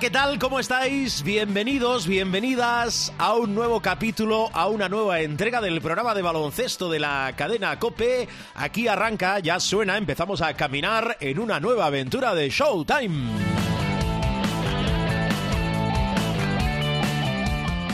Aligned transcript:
¿Qué 0.00 0.08
tal? 0.08 0.38
¿Cómo 0.38 0.58
estáis? 0.58 1.22
Bienvenidos, 1.22 2.06
bienvenidas 2.06 3.12
a 3.18 3.34
un 3.34 3.54
nuevo 3.54 3.82
capítulo, 3.82 4.48
a 4.54 4.66
una 4.66 4.88
nueva 4.88 5.20
entrega 5.20 5.60
del 5.60 5.82
programa 5.82 6.14
de 6.14 6.22
baloncesto 6.22 6.88
de 6.88 6.98
la 6.98 7.34
cadena 7.36 7.78
Cope. 7.78 8.26
Aquí 8.54 8.88
arranca, 8.88 9.40
ya 9.40 9.60
suena, 9.60 9.98
empezamos 9.98 10.40
a 10.40 10.54
caminar 10.54 11.18
en 11.20 11.38
una 11.38 11.60
nueva 11.60 11.84
aventura 11.84 12.34
de 12.34 12.48
Showtime. 12.48 13.30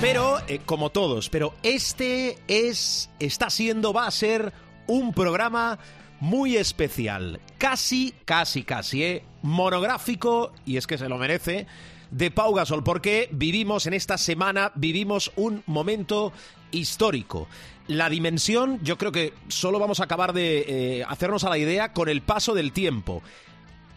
Pero, 0.00 0.38
eh, 0.46 0.60
como 0.64 0.90
todos, 0.90 1.28
pero 1.28 1.54
este 1.64 2.38
es, 2.46 3.10
está 3.18 3.50
siendo, 3.50 3.92
va 3.92 4.06
a 4.06 4.12
ser 4.12 4.52
un 4.86 5.12
programa 5.12 5.80
muy 6.20 6.56
especial. 6.56 7.40
Casi, 7.58 8.14
casi, 8.24 8.62
casi, 8.62 9.02
¿eh? 9.02 9.24
monográfico, 9.42 10.52
y 10.64 10.76
es 10.76 10.86
que 10.86 10.98
se 10.98 11.08
lo 11.08 11.18
merece, 11.18 11.66
de 12.10 12.30
Pau 12.30 12.54
Gasol, 12.54 12.84
porque 12.84 13.28
vivimos 13.32 13.86
en 13.86 13.94
esta 13.94 14.18
semana, 14.18 14.72
vivimos 14.74 15.32
un 15.36 15.62
momento 15.66 16.32
histórico. 16.70 17.48
La 17.88 18.08
dimensión, 18.08 18.80
yo 18.82 18.98
creo 18.98 19.12
que 19.12 19.32
solo 19.48 19.78
vamos 19.78 20.00
a 20.00 20.04
acabar 20.04 20.32
de 20.32 20.64
eh, 20.98 21.04
hacernos 21.08 21.44
a 21.44 21.50
la 21.50 21.58
idea 21.58 21.92
con 21.92 22.08
el 22.08 22.22
paso 22.22 22.54
del 22.54 22.72
tiempo. 22.72 23.22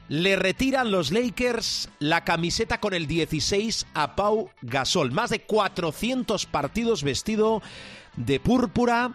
Le 0.10 0.36
retiran 0.36 0.92
los 0.92 1.12
Lakers 1.12 1.90
la 2.00 2.24
camiseta 2.24 2.80
con 2.80 2.94
el 2.94 3.06
16 3.08 3.88
a 3.94 4.16
Pau 4.16 4.50
Gasol. 4.62 5.12
Más 5.12 5.30
de 5.30 5.42
400 5.42 6.46
partidos 6.48 7.04
vestido 7.04 7.62
de 8.16 8.40
púrpura, 8.40 9.14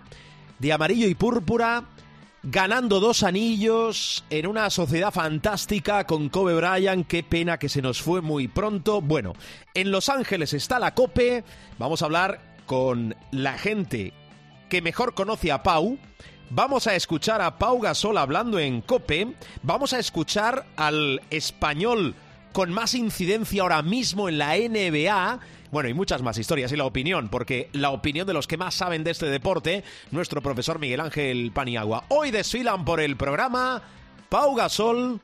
de 0.60 0.72
amarillo 0.72 1.08
y 1.08 1.14
púrpura, 1.14 1.84
ganando 2.44 3.00
dos 3.00 3.22
anillos 3.22 4.24
en 4.28 4.46
una 4.46 4.68
sociedad 4.68 5.12
fantástica 5.12 6.04
con 6.04 6.28
Kobe 6.28 6.54
Bryant. 6.54 7.06
Qué 7.06 7.22
pena 7.22 7.58
que 7.58 7.70
se 7.70 7.80
nos 7.80 8.02
fue 8.02 8.20
muy 8.20 8.48
pronto. 8.48 9.00
Bueno, 9.00 9.32
en 9.72 9.90
Los 9.90 10.08
Ángeles 10.08 10.52
está 10.52 10.78
la 10.78 10.94
Cope. 10.94 11.42
Vamos 11.78 12.02
a 12.02 12.04
hablar 12.04 12.40
con 12.66 13.16
la 13.30 13.54
gente 13.54 14.12
que 14.68 14.82
mejor 14.82 15.14
conoce 15.14 15.52
a 15.52 15.62
Pau. 15.62 15.98
Vamos 16.50 16.86
a 16.86 16.94
escuchar 16.94 17.40
a 17.40 17.58
Pau 17.58 17.80
Gasol 17.80 18.18
hablando 18.18 18.58
en 18.58 18.82
Cope. 18.82 19.34
Vamos 19.62 19.94
a 19.94 19.98
escuchar 19.98 20.66
al 20.76 21.22
español 21.30 22.14
con 22.52 22.72
más 22.72 22.94
incidencia 22.94 23.62
ahora 23.62 23.82
mismo 23.82 24.28
en 24.28 24.38
la 24.38 24.56
NBA. 24.56 25.40
Bueno, 25.74 25.88
y 25.88 25.94
muchas 25.94 26.22
más 26.22 26.38
historias 26.38 26.70
y 26.70 26.76
la 26.76 26.84
opinión, 26.84 27.28
porque 27.28 27.68
la 27.72 27.90
opinión 27.90 28.28
de 28.28 28.32
los 28.32 28.46
que 28.46 28.56
más 28.56 28.76
saben 28.76 29.02
de 29.02 29.10
este 29.10 29.26
deporte, 29.26 29.82
nuestro 30.12 30.40
profesor 30.40 30.78
Miguel 30.78 31.00
Ángel 31.00 31.50
Paniagua. 31.52 32.04
Hoy 32.10 32.30
desfilan 32.30 32.84
por 32.84 33.00
el 33.00 33.16
programa 33.16 33.82
Pau 34.28 34.54
Gasol, 34.54 35.20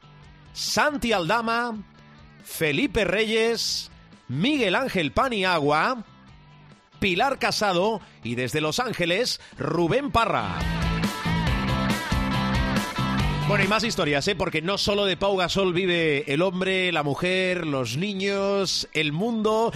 Santi 0.52 1.12
Aldama, 1.12 1.78
Felipe 2.42 3.04
Reyes, 3.04 3.92
Miguel 4.26 4.74
Ángel 4.74 5.12
Paniagua, 5.12 6.02
Pilar 6.98 7.38
Casado 7.38 8.00
y 8.24 8.34
desde 8.34 8.60
Los 8.60 8.80
Ángeles, 8.80 9.40
Rubén 9.56 10.10
Parra. 10.10 10.58
Bueno, 13.46 13.64
y 13.64 13.68
más 13.68 13.82
historias, 13.82 14.28
¿eh? 14.28 14.36
Porque 14.36 14.62
no 14.62 14.78
solo 14.78 15.06
de 15.06 15.16
Pau 15.16 15.36
Gasol 15.36 15.72
vive 15.72 16.24
el 16.32 16.40
hombre, 16.40 16.92
la 16.92 17.02
mujer, 17.04 17.66
los 17.66 17.96
niños, 17.96 18.88
el 18.92 19.12
mundo. 19.12 19.72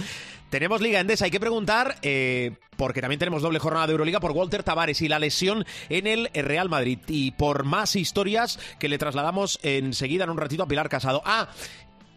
Tenemos 0.55 0.79
Liga 0.79 1.01
Endesa, 1.01 1.25
hay 1.25 1.31
que 1.31 1.39
preguntar, 1.41 1.97
eh, 2.01 2.53
porque 2.77 3.01
también 3.01 3.19
tenemos 3.19 3.41
doble 3.41 3.59
jornada 3.59 3.87
de 3.87 3.91
Euroliga 3.91 4.21
por 4.21 4.31
Walter 4.31 4.63
Tavares 4.63 5.01
y 5.01 5.09
la 5.09 5.19
lesión 5.19 5.65
en 5.89 6.07
el 6.07 6.29
Real 6.33 6.69
Madrid. 6.69 6.99
Y 7.09 7.31
por 7.31 7.65
más 7.65 7.97
historias 7.97 8.57
que 8.79 8.87
le 8.87 8.97
trasladamos 8.97 9.59
enseguida 9.63 10.23
en 10.23 10.29
un 10.29 10.37
ratito 10.37 10.63
a 10.63 10.67
Pilar 10.69 10.87
Casado. 10.87 11.21
Ah, 11.25 11.49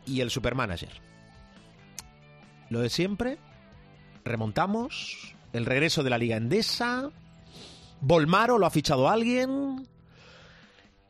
y 0.06 0.20
el 0.20 0.30
Supermanager. 0.30 0.88
Lo 2.70 2.78
de 2.78 2.90
siempre, 2.90 3.38
remontamos, 4.24 5.34
el 5.52 5.66
regreso 5.66 6.04
de 6.04 6.10
la 6.10 6.18
Liga 6.18 6.36
Endesa, 6.36 7.10
Volmaro 8.00 8.56
lo 8.56 8.66
ha 8.66 8.70
fichado 8.70 9.08
alguien. 9.08 9.84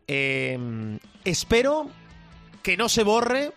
Eh, 0.06 0.98
espero 1.26 1.90
que 2.62 2.78
no 2.78 2.88
se 2.88 3.02
borre 3.02 3.52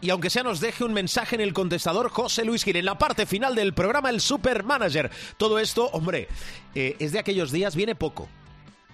y 0.00 0.10
aunque 0.10 0.30
sea 0.30 0.42
nos 0.42 0.60
deje 0.60 0.84
un 0.84 0.92
mensaje 0.92 1.34
en 1.34 1.40
el 1.40 1.52
contestador 1.52 2.10
José 2.10 2.44
Luis 2.44 2.64
Gil 2.64 2.76
en 2.76 2.84
la 2.84 2.98
parte 2.98 3.26
final 3.26 3.54
del 3.54 3.74
programa 3.74 4.10
El 4.10 4.20
Supermanager. 4.20 5.10
Todo 5.36 5.58
esto, 5.58 5.86
hombre, 5.92 6.28
eh, 6.74 6.96
es 6.98 7.12
de 7.12 7.18
aquellos 7.18 7.52
días, 7.52 7.74
viene 7.74 7.94
poco, 7.94 8.28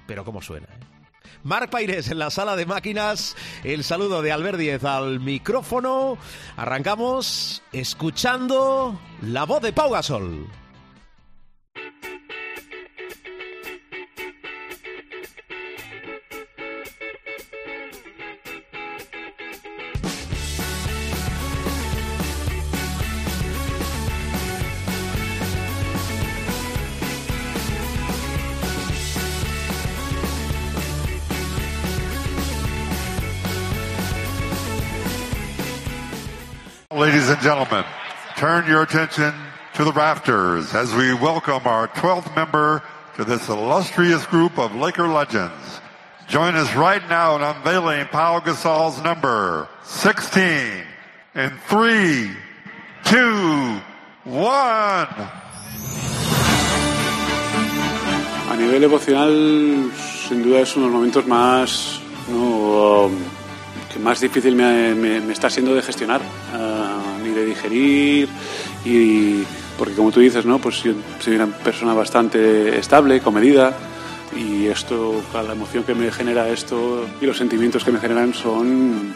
pero 0.07 0.25
cómo 0.25 0.41
suena. 0.43 0.67
¿eh? 0.67 0.93
Marc 1.45 1.75
en 1.75 2.19
la 2.19 2.31
sala 2.31 2.55
de 2.55 2.67
máquinas, 2.67 3.35
el 3.65 3.83
saludo 3.83 4.23
de 4.23 4.31
Albert 4.31 4.85
al 4.85 5.19
micrófono. 5.19 6.17
Arrancamos 6.57 7.63
escuchando 7.73 9.01
la 9.23 9.45
voz 9.45 9.61
de 9.63 9.73
Pau 9.73 9.91
Gasol. 9.91 10.62
Turn 38.43 38.67
your 38.67 38.83
attention 38.83 39.33
to 39.73 39.85
the 39.85 39.93
rafters 39.93 40.75
as 40.75 40.93
we 40.95 41.15
welcome 41.15 41.63
our 41.65 41.87
12th 41.87 42.35
member 42.35 42.83
to 43.15 43.23
this 43.23 43.49
illustrious 43.49 44.27
group 44.27 44.59
of 44.59 44.75
Laker 44.75 45.07
legends. 45.07 45.81
Join 46.27 46.57
us 46.57 46.67
right 46.75 47.07
now 47.09 47.37
in 47.37 47.43
unveiling 47.43 48.05
Paul 48.11 48.41
Gasol's 48.41 49.01
number 49.01 49.69
16 49.85 50.43
in 51.37 51.51
3, 51.69 52.31
2, 53.05 53.81
1. 54.25 54.39
A 58.51 58.57
nivel 58.59 58.83
emocional, 58.83 59.93
sin 59.95 60.43
duda 60.43 60.61
es 60.63 60.75
uno 60.77 60.87
de 60.87 60.91
los 60.91 60.99
momentos 60.99 61.27
más, 61.29 62.01
¿no? 62.29 63.05
um, 63.07 63.17
que 63.93 64.01
más 64.01 64.19
difícil 64.21 64.57
me, 64.57 64.95
me- 64.97 65.21
me 65.21 65.33
está 65.33 65.49
siendo 65.49 65.75
de 65.77 65.83
gestionar, 65.83 66.21
ni 66.21 66.59
de 67.35 67.45
digerir, 67.45 68.29
y 68.85 69.43
porque 69.79 69.95
como 69.95 70.13
tú 70.13 70.21
dices, 70.21 70.45
¿no? 70.45 70.59
pues 70.59 70.83
yo 70.83 70.93
soy 71.21 71.35
una 71.35 71.47
persona 71.47 71.95
bastante 71.95 72.79
estable, 72.79 73.21
comedida, 73.21 73.77
y 74.37 74.67
esto, 74.67 75.23
la 75.35 75.53
emoción 75.53 75.85
que 75.85 75.95
me 75.95 76.11
genera 76.11 76.49
esto 76.49 77.07
y 77.21 77.27
los 77.27 77.37
sentimientos 77.37 77.85
que 77.85 77.93
me 77.93 78.01
generan 78.01 78.33
son, 78.33 79.15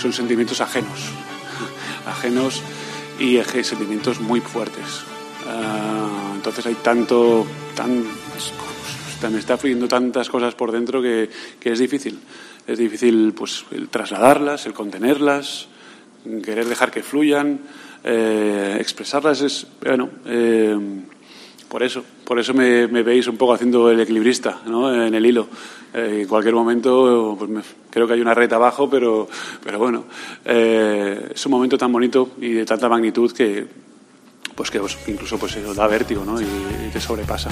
son 0.00 0.12
sentimientos 0.12 0.60
ajenos, 0.60 0.98
ajenos 2.06 2.62
y 3.18 3.38
sentimientos 3.62 4.20
muy 4.20 4.40
fuertes. 4.40 5.02
Ah, 5.48 6.32
entonces 6.34 6.66
hay 6.66 6.74
tanto, 6.74 7.46
tan, 7.74 8.04
me 9.30 9.38
está 9.38 9.56
fluyendo 9.56 9.88
tantas 9.88 10.28
cosas 10.28 10.54
por 10.54 10.72
dentro 10.72 11.00
que, 11.00 11.30
que 11.60 11.72
es 11.72 11.78
difícil. 11.78 12.18
Es 12.66 12.78
difícil 12.78 13.32
pues 13.36 13.64
el 13.70 13.88
trasladarlas, 13.88 14.66
el 14.66 14.74
contenerlas, 14.74 15.68
querer 16.44 16.66
dejar 16.66 16.90
que 16.90 17.02
fluyan, 17.02 17.60
eh, 18.04 18.76
expresarlas 18.80 19.40
es 19.42 19.66
bueno. 19.84 20.10
eh, 20.26 20.76
por 21.68 21.82
eso, 21.82 22.04
por 22.24 22.38
eso 22.38 22.54
me, 22.54 22.86
me 22.86 23.02
veis 23.02 23.26
un 23.26 23.36
poco 23.36 23.52
haciendo 23.52 23.90
el 23.90 23.98
equilibrista, 23.98 24.60
¿no? 24.66 24.94
En 25.04 25.12
el 25.14 25.26
hilo. 25.26 25.48
Eh, 25.92 26.20
en 26.22 26.28
cualquier 26.28 26.54
momento, 26.54 27.34
pues 27.38 27.50
creo 27.90 28.06
que 28.06 28.12
hay 28.14 28.20
una 28.20 28.34
red 28.34 28.52
abajo, 28.52 28.88
pero, 28.88 29.28
pero 29.64 29.76
bueno, 29.78 30.04
eh, 30.44 31.32
es 31.34 31.44
un 31.44 31.50
momento 31.52 31.76
tan 31.76 31.90
bonito 31.92 32.30
y 32.40 32.52
de 32.52 32.64
tanta 32.64 32.88
magnitud 32.88 33.32
que, 33.32 33.66
pues 34.54 34.70
que 34.70 34.78
os- 34.78 34.96
incluso 35.08 35.38
pues 35.38 35.56
os 35.56 35.74
da 35.76 35.88
vértigo, 35.88 36.24
¿no? 36.24 36.40
Y 36.40 36.46
te 36.92 37.00
sobrepasa. 37.00 37.50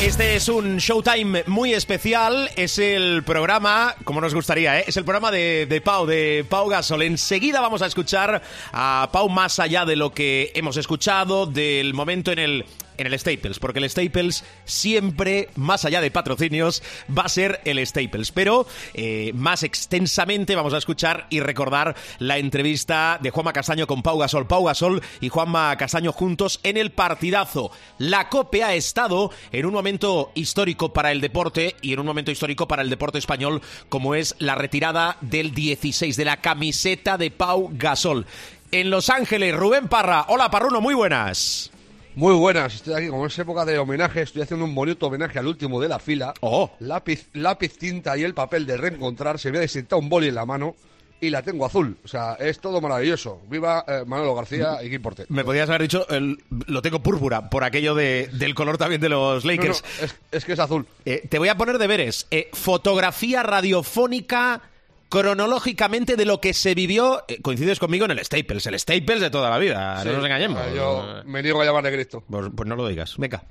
Este 0.00 0.36
es 0.36 0.48
un 0.48 0.76
Showtime 0.76 1.42
muy 1.48 1.74
especial. 1.74 2.48
Es 2.54 2.78
el 2.78 3.24
programa, 3.24 3.96
como 4.04 4.20
nos 4.20 4.32
gustaría, 4.32 4.78
¿eh? 4.78 4.84
es 4.86 4.96
el 4.96 5.02
programa 5.02 5.32
de, 5.32 5.66
de, 5.66 5.80
Pau, 5.80 6.06
de 6.06 6.46
Pau 6.48 6.68
Gasol. 6.68 7.02
Enseguida 7.02 7.60
vamos 7.60 7.82
a 7.82 7.86
escuchar 7.86 8.40
a 8.72 9.08
Pau 9.10 9.28
más 9.28 9.58
allá 9.58 9.84
de 9.84 9.96
lo 9.96 10.14
que 10.14 10.52
hemos 10.54 10.76
escuchado, 10.76 11.46
del 11.46 11.94
momento 11.94 12.30
en 12.30 12.38
el 12.38 12.64
en 12.98 13.06
el 13.06 13.18
Staples, 13.18 13.58
porque 13.58 13.78
el 13.78 13.88
Staples 13.88 14.44
siempre, 14.64 15.48
más 15.56 15.84
allá 15.84 16.00
de 16.00 16.10
patrocinios, 16.10 16.82
va 17.16 17.22
a 17.22 17.28
ser 17.28 17.60
el 17.64 17.84
Staples. 17.86 18.32
Pero 18.32 18.66
eh, 18.94 19.32
más 19.34 19.62
extensamente 19.62 20.54
vamos 20.56 20.74
a 20.74 20.78
escuchar 20.78 21.26
y 21.30 21.40
recordar 21.40 21.96
la 22.18 22.38
entrevista 22.38 23.18
de 23.22 23.30
Juanma 23.30 23.52
Castaño 23.52 23.86
con 23.86 24.02
Pau 24.02 24.18
Gasol. 24.18 24.46
Pau 24.46 24.64
Gasol 24.64 25.02
y 25.20 25.28
Juanma 25.28 25.76
Castaño 25.76 26.12
juntos 26.12 26.60
en 26.62 26.76
el 26.76 26.90
partidazo. 26.90 27.70
La 27.98 28.28
COPE 28.28 28.64
ha 28.64 28.74
estado 28.74 29.30
en 29.52 29.66
un 29.66 29.72
momento 29.72 30.32
histórico 30.34 30.92
para 30.92 31.12
el 31.12 31.20
deporte 31.20 31.76
y 31.80 31.92
en 31.92 32.00
un 32.00 32.06
momento 32.06 32.30
histórico 32.30 32.68
para 32.68 32.82
el 32.82 32.90
deporte 32.90 33.18
español, 33.18 33.62
como 33.88 34.14
es 34.14 34.34
la 34.38 34.54
retirada 34.54 35.16
del 35.20 35.54
16 35.54 36.16
de 36.16 36.24
la 36.24 36.38
camiseta 36.38 37.16
de 37.16 37.30
Pau 37.30 37.70
Gasol. 37.72 38.26
En 38.70 38.90
Los 38.90 39.08
Ángeles, 39.08 39.54
Rubén 39.54 39.88
Parra. 39.88 40.26
Hola, 40.28 40.50
Parruno, 40.50 40.80
muy 40.80 40.94
buenas. 40.94 41.70
Muy 42.18 42.34
buenas, 42.34 42.74
estoy 42.74 42.94
aquí 42.94 43.06
como 43.06 43.26
es 43.26 43.38
época 43.38 43.64
de 43.64 43.78
homenaje, 43.78 44.22
estoy 44.22 44.42
haciendo 44.42 44.64
un 44.64 44.74
bonito 44.74 45.06
homenaje 45.06 45.38
al 45.38 45.46
último 45.46 45.80
de 45.80 45.86
la 45.86 46.00
fila. 46.00 46.34
Oh. 46.40 46.68
Lápiz, 46.80 47.28
lápiz, 47.34 47.78
tinta 47.78 48.18
y 48.18 48.24
el 48.24 48.34
papel 48.34 48.66
de 48.66 48.76
reencontrar, 48.76 49.38
se 49.38 49.52
me 49.52 49.58
ha 49.58 49.60
desinfectado 49.60 50.02
un 50.02 50.08
boli 50.08 50.26
en 50.26 50.34
la 50.34 50.44
mano 50.44 50.74
y 51.20 51.30
la 51.30 51.42
tengo 51.42 51.64
azul. 51.64 51.96
O 52.04 52.08
sea, 52.08 52.32
es 52.40 52.58
todo 52.58 52.80
maravilloso. 52.80 53.40
Viva 53.48 53.84
eh, 53.86 54.02
Manolo 54.04 54.34
García 54.34 54.82
y 54.82 54.98
Porte. 54.98 55.26
Me 55.28 55.44
podías 55.44 55.68
haber 55.68 55.82
dicho, 55.82 56.08
el, 56.08 56.42
lo 56.66 56.82
tengo 56.82 57.04
púrpura, 57.04 57.50
por 57.50 57.62
aquello 57.62 57.94
de, 57.94 58.28
del 58.32 58.52
color 58.56 58.78
también 58.78 59.00
de 59.00 59.10
los 59.10 59.44
Lakers. 59.44 59.84
No, 59.84 59.88
no, 60.00 60.04
es, 60.06 60.16
es, 60.32 60.44
que 60.44 60.54
es 60.54 60.58
azul. 60.58 60.86
Eh, 61.04 61.22
te 61.28 61.38
voy 61.38 61.50
a 61.50 61.56
poner 61.56 61.78
deberes. 61.78 62.26
Eh, 62.32 62.50
fotografía 62.52 63.44
radiofónica 63.44 64.62
cronológicamente 65.08 66.16
de 66.16 66.24
lo 66.24 66.40
que 66.40 66.54
se 66.54 66.74
vivió, 66.74 67.24
eh, 67.28 67.40
coincides 67.42 67.78
conmigo 67.78 68.04
en 68.04 68.12
el 68.12 68.24
Staples, 68.24 68.66
el 68.66 68.78
Staples 68.78 69.20
de 69.20 69.30
toda 69.30 69.50
la 69.50 69.58
vida, 69.58 70.02
sí, 70.02 70.08
no 70.08 70.14
nos 70.14 70.24
engañemos. 70.24 70.62
Yo 70.74 71.22
me 71.24 71.42
niego 71.42 71.60
a 71.62 71.64
llamar 71.64 71.84
de 71.84 71.92
Cristo. 71.92 72.24
Pues, 72.28 72.50
pues 72.54 72.68
no 72.68 72.76
lo 72.76 72.86
digas, 72.88 73.16
venga. 73.16 73.44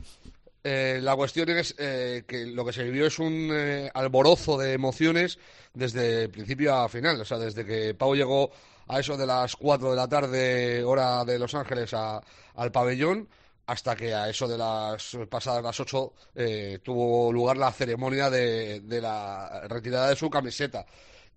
Eh, 0.63 0.99
la 1.01 1.15
cuestión 1.15 1.49
es 1.49 1.75
eh, 1.77 2.25
que 2.27 2.45
lo 2.45 2.65
que 2.65 2.73
se 2.73 2.83
vivió 2.83 3.07
es 3.07 3.19
un 3.19 3.49
eh, 3.53 3.89
alborozo 3.93 4.57
de 4.57 4.73
emociones 4.73 5.39
desde 5.73 6.27
principio 6.27 6.75
a 6.75 6.89
final. 6.89 7.21
O 7.21 7.25
sea, 7.25 7.37
desde 7.37 7.65
que 7.65 7.93
Pau 7.93 8.15
llegó 8.15 8.51
a 8.87 8.99
eso 8.99 9.15
de 9.15 9.25
las 9.25 9.55
4 9.55 9.91
de 9.91 9.95
la 9.95 10.09
tarde, 10.09 10.83
hora 10.83 11.23
de 11.23 11.39
Los 11.39 11.55
Ángeles, 11.55 11.93
a, 11.93 12.21
al 12.55 12.71
pabellón, 12.71 13.29
hasta 13.65 13.95
que 13.95 14.13
a 14.13 14.29
eso 14.29 14.47
de 14.47 14.57
las 14.57 15.17
pasadas 15.29 15.63
las 15.63 15.79
8 15.79 16.13
eh, 16.35 16.79
tuvo 16.83 17.31
lugar 17.31 17.57
la 17.57 17.71
ceremonia 17.71 18.29
de, 18.29 18.81
de, 18.81 19.01
la 19.01 19.61
retirada 19.67 20.09
de 20.09 20.15
su 20.15 20.29
camiseta. 20.29 20.85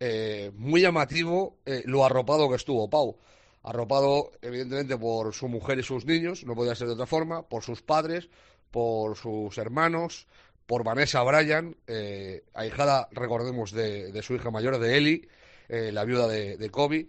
Eh, 0.02 0.50
muy 0.56 0.80
llamativo 0.80 1.58
eh, 1.66 1.82
lo 1.84 2.04
arropado 2.04 2.48
que 2.48 2.56
estuvo 2.56 2.88
Pau. 2.88 3.18
Arropado, 3.62 4.32
evidentemente, 4.40 4.96
por 4.96 5.34
su 5.34 5.46
mujer 5.46 5.78
y 5.78 5.82
sus 5.82 6.06
niños, 6.06 6.44
no 6.44 6.54
podía 6.54 6.74
ser 6.74 6.86
de 6.86 6.94
otra 6.94 7.06
forma, 7.06 7.46
por 7.46 7.62
sus 7.62 7.82
padres, 7.82 8.30
por 8.70 9.16
sus 9.16 9.58
hermanos, 9.58 10.26
por 10.66 10.84
Vanessa 10.84 11.22
Bryan, 11.22 11.76
eh, 11.86 12.44
ahijada, 12.54 13.08
recordemos, 13.12 13.72
de, 13.72 14.12
de, 14.12 14.22
su 14.22 14.34
hija 14.34 14.50
mayor, 14.50 14.78
de 14.78 14.96
Eli, 14.96 15.28
eh, 15.68 15.90
la 15.92 16.04
viuda 16.04 16.28
de, 16.28 16.56
de 16.56 16.70
Kobe, 16.70 17.08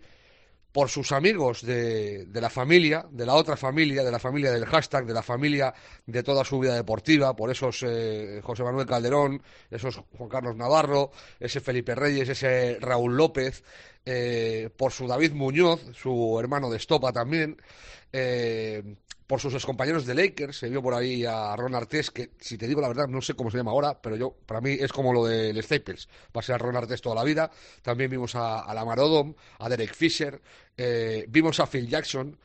por 0.71 0.89
sus 0.89 1.11
amigos 1.11 1.65
de, 1.65 2.25
de, 2.25 2.41
la 2.41 2.49
familia, 2.49 3.05
de 3.11 3.25
la 3.25 3.35
otra 3.35 3.57
familia, 3.57 4.03
de 4.03 4.11
la 4.11 4.19
familia 4.19 4.51
del 4.51 4.65
hashtag, 4.65 5.05
de 5.05 5.13
la 5.13 5.21
familia 5.21 5.73
de 6.05 6.23
toda 6.23 6.45
su 6.45 6.59
vida 6.59 6.75
deportiva, 6.75 7.35
por 7.35 7.51
esos 7.51 7.83
eh, 7.83 8.39
José 8.41 8.63
Manuel 8.63 8.87
Calderón, 8.87 9.41
esos 9.69 10.01
Juan 10.17 10.29
Carlos 10.29 10.55
Navarro, 10.55 11.11
ese 11.39 11.59
Felipe 11.59 11.95
Reyes, 11.95 12.29
ese 12.29 12.77
Raúl 12.79 13.17
López, 13.17 13.63
eh, 14.05 14.69
por 14.75 14.91
su 14.91 15.07
David 15.07 15.33
Muñoz, 15.33 15.81
su 15.93 16.37
hermano 16.39 16.69
de 16.69 16.77
Estopa 16.77 17.11
también, 17.11 17.61
eh, 18.11 18.95
por 19.27 19.39
sus 19.39 19.53
excompañeros 19.53 20.05
de 20.05 20.13
Lakers, 20.13 20.57
se 20.57 20.69
vio 20.69 20.81
por 20.81 20.93
ahí 20.93 21.23
a 21.23 21.55
Ron 21.55 21.73
Artés, 21.73 22.11
que 22.11 22.31
si 22.37 22.57
te 22.57 22.67
digo 22.67 22.81
la 22.81 22.89
verdad 22.89 23.07
no 23.07 23.21
sé 23.21 23.33
cómo 23.33 23.49
se 23.49 23.57
llama 23.57 23.71
ahora, 23.71 24.01
pero 24.01 24.17
yo 24.17 24.35
para 24.45 24.59
mí 24.59 24.71
es 24.71 24.91
como 24.91 25.13
lo 25.13 25.25
del 25.25 25.63
Staples, 25.63 26.09
va 26.35 26.41
a 26.41 26.43
ser 26.43 26.59
Ron 26.59 26.75
Artés 26.75 27.01
toda 27.01 27.15
la 27.15 27.23
vida. 27.23 27.49
También 27.81 28.11
vimos 28.11 28.35
a, 28.35 28.59
a 28.59 28.73
Lamar 28.73 28.99
Odom, 28.99 29.33
a 29.59 29.69
Derek 29.69 29.93
Fisher, 29.93 30.41
eh, 30.75 31.25
vimos 31.29 31.61
a 31.61 31.65
Phil 31.65 31.87
Jackson. 31.87 32.37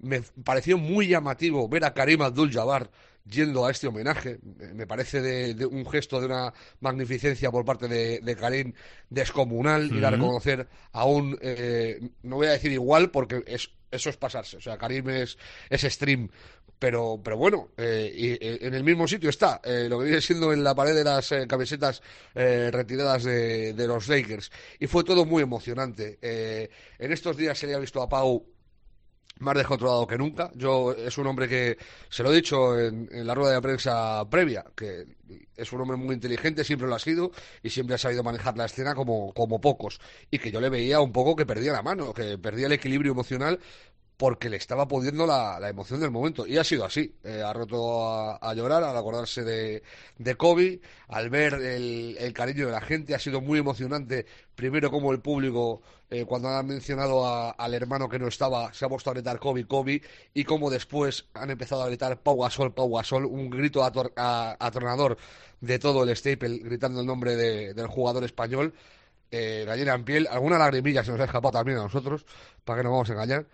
Me 0.00 0.20
pareció 0.42 0.78
muy 0.78 1.06
llamativo 1.06 1.68
ver 1.68 1.84
a 1.84 1.94
Karim 1.94 2.22
Abdul-Jabbar 2.22 2.90
yendo 3.24 3.66
a 3.66 3.70
este 3.70 3.86
homenaje. 3.86 4.38
Me 4.74 4.86
parece 4.86 5.20
de, 5.20 5.54
de, 5.54 5.66
un 5.66 5.88
gesto 5.88 6.20
de 6.20 6.26
una 6.26 6.52
magnificencia 6.80 7.50
por 7.50 7.64
parte 7.64 7.88
de, 7.88 8.20
de 8.20 8.36
Karim 8.36 8.72
descomunal, 9.10 9.86
uh 9.86 9.90
-huh. 9.90 9.98
ir 9.98 10.06
a 10.06 10.10
reconocer 10.10 10.68
a 10.92 11.04
un, 11.04 11.38
eh, 11.40 12.00
no 12.22 12.36
voy 12.36 12.48
a 12.48 12.52
decir 12.52 12.72
igual 12.72 13.10
porque 13.10 13.42
es, 13.46 13.70
eso 13.90 14.10
es 14.10 14.16
pasarse. 14.16 14.56
O 14.56 14.60
sea, 14.60 14.76
Karim 14.78 15.08
es, 15.10 15.38
es 15.70 15.82
stream. 15.82 16.30
Pero, 16.78 17.20
pero 17.22 17.36
bueno, 17.36 17.68
eh, 17.76 18.12
y, 18.12 18.30
eh, 18.32 18.58
en 18.62 18.74
el 18.74 18.82
mismo 18.82 19.06
sitio 19.06 19.30
está, 19.30 19.60
eh, 19.62 19.86
lo 19.88 20.00
que 20.00 20.06
viene 20.06 20.20
siendo 20.20 20.52
en 20.52 20.64
la 20.64 20.74
pared 20.74 20.96
de 20.96 21.04
las 21.04 21.30
eh, 21.30 21.46
camisetas 21.46 22.02
retiradas 22.34 23.22
de, 23.22 23.72
de, 23.72 23.86
los 23.86 24.08
Lakers. 24.08 24.50
Y 24.80 24.88
fue 24.88 25.04
todo 25.04 25.24
muy 25.24 25.44
emocionante. 25.44 26.18
en 26.20 27.12
estos 27.12 27.36
días 27.36 27.56
se 27.56 27.68
le 27.68 27.74
ha 27.74 27.78
visto 27.78 28.02
a 28.02 28.08
Pau 28.08 28.44
más 29.42 29.56
descontrolado 29.56 30.06
que 30.06 30.16
nunca. 30.16 30.50
Yo 30.54 30.92
es 30.92 31.18
un 31.18 31.26
hombre 31.26 31.48
que 31.48 31.76
se 32.08 32.22
lo 32.22 32.32
he 32.32 32.36
dicho 32.36 32.78
en, 32.78 33.08
en, 33.12 33.26
la 33.26 33.34
rueda 33.34 33.54
de 33.54 33.62
prensa 33.62 34.24
previa, 34.30 34.64
que 34.74 35.06
es 35.56 35.72
un 35.72 35.80
hombre 35.80 35.96
muy 35.96 36.14
inteligente, 36.14 36.64
siempre 36.64 36.88
lo 36.88 36.94
ha 36.94 36.98
sido 36.98 37.32
y 37.62 37.70
siempre 37.70 37.94
ha 37.94 37.98
sabido 37.98 38.22
manejar 38.22 38.56
la 38.56 38.64
escena 38.66 38.94
como, 38.94 39.32
como 39.32 39.60
pocos. 39.60 40.00
Y 40.30 40.38
que 40.38 40.50
yo 40.50 40.60
le 40.60 40.70
veía 40.70 41.00
un 41.00 41.12
poco 41.12 41.36
que 41.36 41.46
perdía 41.46 41.72
la 41.72 41.82
mano, 41.82 42.12
que 42.12 42.38
perdía 42.38 42.66
el 42.66 42.72
equilibrio 42.72 43.12
emocional 43.12 43.58
porque 44.16 44.48
le 44.48 44.56
estaba 44.56 44.86
pudiendo 44.86 45.26
la, 45.26 45.58
la, 45.58 45.68
emoción 45.68 46.00
del 46.00 46.10
momento. 46.10 46.46
Y 46.46 46.58
ha 46.58 46.64
sido 46.64 46.84
así. 46.84 47.14
Eh, 47.24 47.42
ha 47.44 47.52
roto 47.52 48.38
a, 48.40 48.54
llorar 48.54 48.84
al 48.84 48.96
acordarse 48.96 49.42
de, 49.42 49.82
de 50.18 50.34
Kobe, 50.36 50.80
al 51.08 51.30
ver 51.30 51.54
el, 51.54 52.16
el, 52.18 52.32
cariño 52.32 52.66
de 52.66 52.72
la 52.72 52.80
gente. 52.80 53.14
Ha 53.14 53.18
sido 53.18 53.40
muy 53.40 53.58
emocionante, 53.58 54.26
primero 54.54 54.90
como 54.90 55.12
el 55.12 55.20
público, 55.20 55.82
eh, 56.10 56.26
cuando 56.26 56.50
han 56.50 56.66
mencionado 56.66 57.26
a, 57.26 57.50
al 57.52 57.74
hermano 57.74 58.08
que 58.08 58.18
no 58.18 58.28
estaba, 58.28 58.72
se 58.74 58.84
ha 58.84 58.88
puesto 58.88 59.10
a 59.10 59.14
gritar 59.14 59.38
Kobe, 59.38 59.66
Kobe, 59.66 60.02
y 60.34 60.44
como 60.44 60.70
después 60.70 61.24
han 61.34 61.50
empezado 61.50 61.82
a 61.82 61.86
gritar 61.86 62.20
Pau 62.20 62.38
Gasol, 62.40 62.74
Pau 62.74 62.94
Gasol, 62.94 63.24
un 63.24 63.48
grito 63.48 63.82
ator, 63.82 64.12
a, 64.16 64.56
atronador 64.60 65.16
de 65.60 65.78
todo 65.78 66.02
el 66.02 66.14
staple, 66.14 66.58
gritando 66.58 67.00
el 67.00 67.06
nombre 67.06 67.34
de, 67.34 67.74
del 67.74 67.86
jugador 67.86 68.24
español. 68.24 68.74
Eh, 69.30 69.64
gallina 69.66 69.94
en 69.94 70.04
piel, 70.04 70.28
alguna 70.30 70.58
lagrimilla 70.58 71.02
se 71.02 71.12
nos 71.12 71.20
ha 71.20 71.24
escapado 71.24 71.52
también 71.52 71.78
a 71.78 71.82
nosotros, 71.84 72.26
para 72.64 72.80
que 72.80 72.84
no 72.84 72.90
vamos 72.90 73.08
a 73.08 73.14
engañar. 73.14 73.46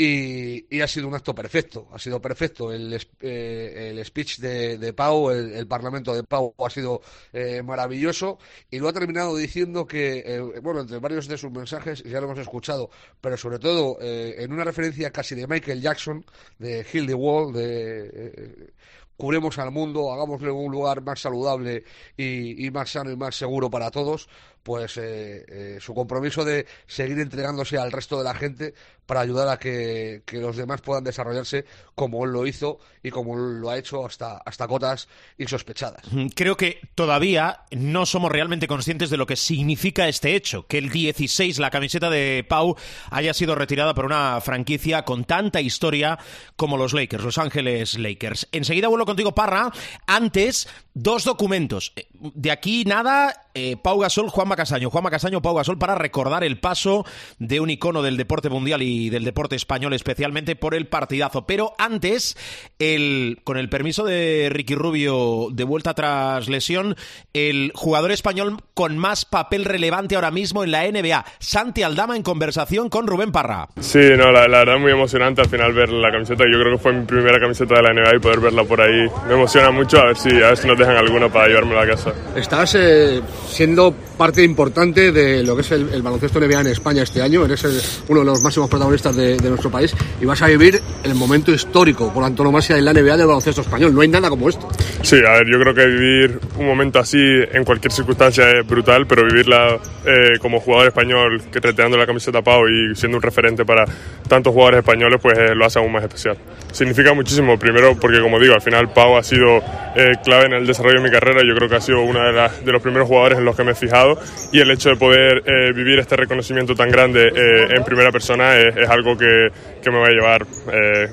Y, 0.00 0.64
y, 0.76 0.80
ha 0.80 0.86
sido 0.86 1.08
un 1.08 1.14
acto 1.16 1.34
perfecto, 1.34 1.88
ha 1.92 1.98
sido 1.98 2.20
perfecto. 2.22 2.72
El, 2.72 2.94
eh, 3.20 3.88
el 3.90 4.04
speech 4.04 4.38
de, 4.38 4.78
de 4.78 4.92
Pau, 4.92 5.28
el, 5.30 5.66
parlamento 5.66 6.14
de 6.14 6.22
Pau 6.22 6.54
ha 6.56 6.70
sido 6.70 7.02
eh, 7.32 7.64
maravilloso 7.64 8.38
y 8.70 8.78
lo 8.78 8.86
ha 8.86 8.92
terminado 8.92 9.36
diciendo 9.36 9.88
que, 9.88 10.22
eh, 10.24 10.60
bueno, 10.62 10.82
entre 10.82 11.00
varios 11.00 11.26
de 11.26 11.36
sus 11.36 11.50
mensajes, 11.50 12.04
ya 12.04 12.20
lo 12.20 12.26
hemos 12.26 12.38
escuchado, 12.38 12.90
pero 13.20 13.36
sobre 13.36 13.58
todo 13.58 13.98
eh, 14.00 14.36
en 14.38 14.52
una 14.52 14.62
referencia 14.62 15.10
casi 15.10 15.34
de 15.34 15.48
Michael 15.48 15.82
Jackson, 15.82 16.24
de 16.60 16.86
Hill 16.92 17.08
the 17.08 17.14
Wall, 17.14 17.52
de 17.52 18.10
eh, 18.14 18.72
curemos 19.18 19.58
al 19.58 19.72
mundo, 19.72 20.12
hagámosle 20.12 20.50
un 20.50 20.70
lugar 20.70 21.02
más 21.02 21.20
saludable 21.20 21.82
y, 22.16 22.70
más 22.70 22.92
sano 22.92 23.10
y 23.10 23.16
más 23.16 23.34
seguro 23.34 23.68
para 23.68 23.90
todos, 23.90 24.28
pues 24.62 24.96
eh, 24.96 25.44
eh, 25.48 25.78
su 25.80 25.94
compromiso 25.94 26.44
de 26.44 26.66
seguir 26.86 27.18
entregándose 27.18 27.78
al 27.78 27.92
resto 27.92 28.18
de 28.18 28.24
la 28.24 28.34
gente 28.34 28.74
para 29.06 29.20
ayudar 29.20 29.48
a 29.48 29.58
que, 29.58 30.22
que, 30.26 30.36
los 30.36 30.56
demás 30.56 30.82
puedan 30.82 31.02
desarrollarse 31.02 31.64
como 31.94 32.26
él 32.26 32.32
lo 32.32 32.46
hizo 32.46 32.78
y 33.02 33.10
como 33.10 33.36
lo 33.36 33.70
ha 33.70 33.78
hecho 33.78 34.04
hasta, 34.04 34.36
hasta 34.36 34.68
cotas 34.68 35.08
insospechadas. 35.38 36.02
Creo 36.34 36.58
que 36.58 36.80
todavía 36.94 37.62
no 37.70 38.04
somos 38.04 38.30
realmente 38.30 38.68
conscientes 38.68 39.08
de 39.08 39.16
lo 39.16 39.24
que 39.26 39.36
significa 39.36 40.08
este 40.08 40.36
hecho, 40.36 40.66
que 40.66 40.76
el 40.76 40.90
16, 40.90 41.58
la 41.58 41.70
camiseta 41.70 42.10
de 42.10 42.44
Pau, 42.46 42.76
haya 43.10 43.32
sido 43.32 43.54
retirada 43.54 43.94
por 43.94 44.04
una 44.04 44.42
franquicia 44.42 45.06
con 45.06 45.24
tanta 45.24 45.62
historia 45.62 46.18
como 46.56 46.76
los 46.76 46.92
Lakers, 46.92 47.24
Los 47.24 47.38
Ángeles 47.38 47.98
Lakers. 47.98 48.48
Enseguida 48.52 48.88
vuelvo 48.88 49.06
contigo, 49.06 49.34
Parra. 49.34 49.72
Antes, 50.06 50.68
dos 50.92 51.24
documentos. 51.24 51.94
De 52.20 52.50
aquí 52.50 52.84
nada, 52.84 53.32
eh, 53.54 53.76
Pau 53.76 53.98
Gasol, 53.98 54.28
Juan 54.28 54.48
Casaño, 54.50 54.90
Juan 54.90 55.04
Casaño, 55.04 55.42
Pau 55.42 55.54
Gasol, 55.54 55.78
para 55.78 55.94
recordar 55.94 56.44
el 56.44 56.58
paso 56.58 57.04
de 57.38 57.60
un 57.60 57.70
icono 57.70 58.02
del 58.02 58.16
deporte 58.16 58.48
mundial 58.48 58.82
y 58.82 59.10
del 59.10 59.24
deporte 59.24 59.56
español, 59.56 59.92
especialmente 59.92 60.56
por 60.56 60.74
el 60.74 60.86
partidazo. 60.86 61.46
Pero 61.46 61.72
antes, 61.78 62.36
el, 62.78 63.40
con 63.44 63.56
el 63.56 63.68
permiso 63.68 64.04
de 64.04 64.48
Ricky 64.50 64.74
Rubio, 64.74 65.48
de 65.52 65.64
vuelta 65.64 65.94
tras 65.94 66.48
lesión, 66.48 66.96
el 67.32 67.72
jugador 67.74 68.10
español 68.10 68.62
con 68.74 68.98
más 68.98 69.24
papel 69.24 69.64
relevante 69.64 70.14
ahora 70.14 70.30
mismo 70.30 70.64
en 70.64 70.72
la 70.72 70.90
NBA, 70.90 71.24
Santi 71.38 71.82
Aldama, 71.82 72.16
en 72.16 72.22
conversación 72.22 72.88
con 72.88 73.06
Rubén 73.06 73.32
Parra. 73.32 73.68
Sí, 73.80 74.00
no, 74.16 74.30
la, 74.32 74.48
la 74.48 74.58
verdad 74.58 74.78
muy 74.78 74.92
emocionante 74.92 75.42
al 75.42 75.48
final 75.48 75.72
ver 75.72 75.90
la 75.90 76.10
camiseta. 76.10 76.44
Yo 76.44 76.58
creo 76.60 76.76
que 76.76 76.82
fue 76.82 76.92
mi 76.92 77.04
primera 77.04 77.38
camiseta 77.38 77.76
de 77.76 77.82
la 77.82 77.92
NBA 77.92 78.16
y 78.16 78.18
poder 78.18 78.40
verla 78.40 78.64
por 78.64 78.80
ahí 78.80 79.06
me 79.26 79.34
emociona 79.34 79.70
mucho. 79.70 79.98
A 79.98 80.06
ver 80.06 80.16
si, 80.16 80.30
a 80.30 80.48
ver 80.48 80.56
si 80.56 80.66
nos 80.66 80.78
dejan 80.78 80.96
alguna 80.96 81.28
para 81.28 81.48
llevarme 81.48 81.78
a 81.78 81.86
casa. 81.86 82.07
Estás 82.36 82.74
eh, 82.74 83.20
siendo 83.48 83.94
parte 84.18 84.42
importante 84.42 85.12
de 85.12 85.44
lo 85.44 85.54
que 85.54 85.62
es 85.62 85.70
el, 85.70 85.88
el, 85.90 86.02
baloncesto 86.02 86.40
NBA 86.40 86.60
en 86.60 86.66
España 86.68 87.02
este 87.02 87.22
año. 87.22 87.44
Eres 87.44 87.64
el, 87.64 87.80
uno 88.08 88.20
de 88.20 88.26
los 88.26 88.42
máximos 88.42 88.68
protagonistas 88.68 89.14
de, 89.14 89.36
de, 89.36 89.48
nuestro 89.48 89.70
país 89.70 89.94
y 90.20 90.24
vas 90.24 90.42
a 90.42 90.48
vivir 90.48 90.80
el 91.04 91.14
momento 91.14 91.52
histórico 91.52 92.12
por 92.12 92.24
antonomasia 92.24 92.76
en 92.76 92.84
la 92.84 92.92
NBA 92.92 93.16
del 93.16 93.26
baloncesto 93.26 93.60
español. 93.60 93.94
No 93.94 94.00
hay 94.00 94.08
nada 94.08 94.28
como 94.28 94.48
esto. 94.48 94.68
Sí, 95.02 95.16
a 95.16 95.38
ver, 95.38 95.46
yo 95.46 95.60
creo 95.60 95.74
que 95.74 95.86
vivir 95.86 96.40
un 96.58 96.66
momento 96.66 96.98
así 96.98 97.18
en 97.18 97.64
cualquier 97.64 97.92
circunstancia 97.92 98.50
es 98.50 98.66
brutal, 98.66 99.06
pero 99.06 99.24
vivirla 99.24 99.78
eh, 100.04 100.38
como 100.40 100.60
jugador 100.60 100.88
español, 100.88 101.42
que 101.52 101.60
reteando 101.60 101.96
la 101.96 102.06
camiseta 102.06 102.42
Pau 102.42 102.68
y 102.68 102.94
siendo 102.96 103.16
un 103.16 103.22
referente 103.22 103.64
para 103.64 103.84
tantos 104.28 104.52
jugadores 104.52 104.78
españoles, 104.78 105.20
pues 105.22 105.38
eh, 105.38 105.54
lo 105.54 105.64
hace 105.64 105.78
aún 105.78 105.92
más 105.92 106.02
especial. 106.02 106.36
Significa 106.72 107.14
muchísimo, 107.14 107.58
primero 107.58 107.96
porque 107.98 108.20
como 108.20 108.40
digo, 108.40 108.54
al 108.54 108.60
final 108.60 108.92
Pau 108.92 109.16
ha 109.16 109.22
sido 109.22 109.58
eh, 109.96 110.12
clave 110.24 110.46
en 110.46 110.54
el 110.54 110.66
desarrollo 110.66 111.00
de 111.00 111.08
mi 111.08 111.10
carrera, 111.10 111.42
yo 111.46 111.54
creo 111.54 111.68
que 111.68 111.76
ha 111.76 111.80
sido 111.80 111.97
uno 112.02 112.20
de, 112.20 112.48
de, 112.64 112.72
los 112.72 112.82
primeros 112.82 113.08
jugadores 113.08 113.38
en 113.38 113.44
los 113.44 113.56
que 113.56 113.64
me 113.64 113.72
he 113.72 113.74
fijado 113.74 114.18
y 114.52 114.60
el 114.60 114.70
hecho 114.70 114.90
de 114.90 114.96
poder 114.96 115.42
eh, 115.46 115.72
vivir 115.74 115.98
este 115.98 116.16
reconocimiento 116.16 116.74
tan 116.74 116.90
grande 116.90 117.28
eh, 117.28 117.68
en 117.76 117.84
primera 117.84 118.10
persona 118.10 118.56
es, 118.56 118.76
es 118.76 118.88
algo 118.88 119.16
que, 119.16 119.48
que, 119.82 119.90
me 119.90 119.98
va 119.98 120.06
a 120.06 120.10
llevar 120.10 120.46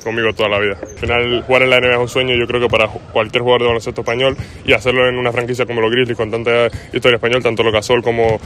conmigo 0.03 0.33
toda 0.33 0.49
la 0.49 0.59
vida. 0.59 0.77
Al 0.81 0.99
final 0.99 1.43
jugar 1.43 1.63
en 1.63 1.69
la 1.69 1.79
NBA 1.79 1.93
es 1.93 1.99
un 1.99 2.07
sueño, 2.09 2.35
yo 2.35 2.45
creo 2.47 2.61
que 2.61 2.67
para 2.67 2.87
cualquier 2.87 3.41
jugador 3.41 3.61
de 3.61 3.67
baloncesto 3.67 4.01
español 4.01 4.35
y 4.65 4.73
hacerlo 4.73 5.07
en 5.07 5.17
una 5.17 5.31
franquicia 5.31 5.65
como 5.65 5.81
los 5.81 5.91
Grizzlies 5.91 6.17
con 6.17 6.29
tanta 6.29 6.67
historia 6.93 7.15
español, 7.15 7.41
tanto 7.41 7.63
lo 7.63 7.71
Gasol 7.71 8.03
como 8.03 8.39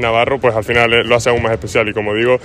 Navarro, 0.00 0.38
pues 0.38 0.54
al 0.54 0.64
final 0.64 1.06
lo 1.06 1.14
hace 1.14 1.30
aún 1.30 1.42
más 1.42 1.52
especial 1.52 1.88
y 1.88 1.92
como 1.92 2.14
digo, 2.14 2.38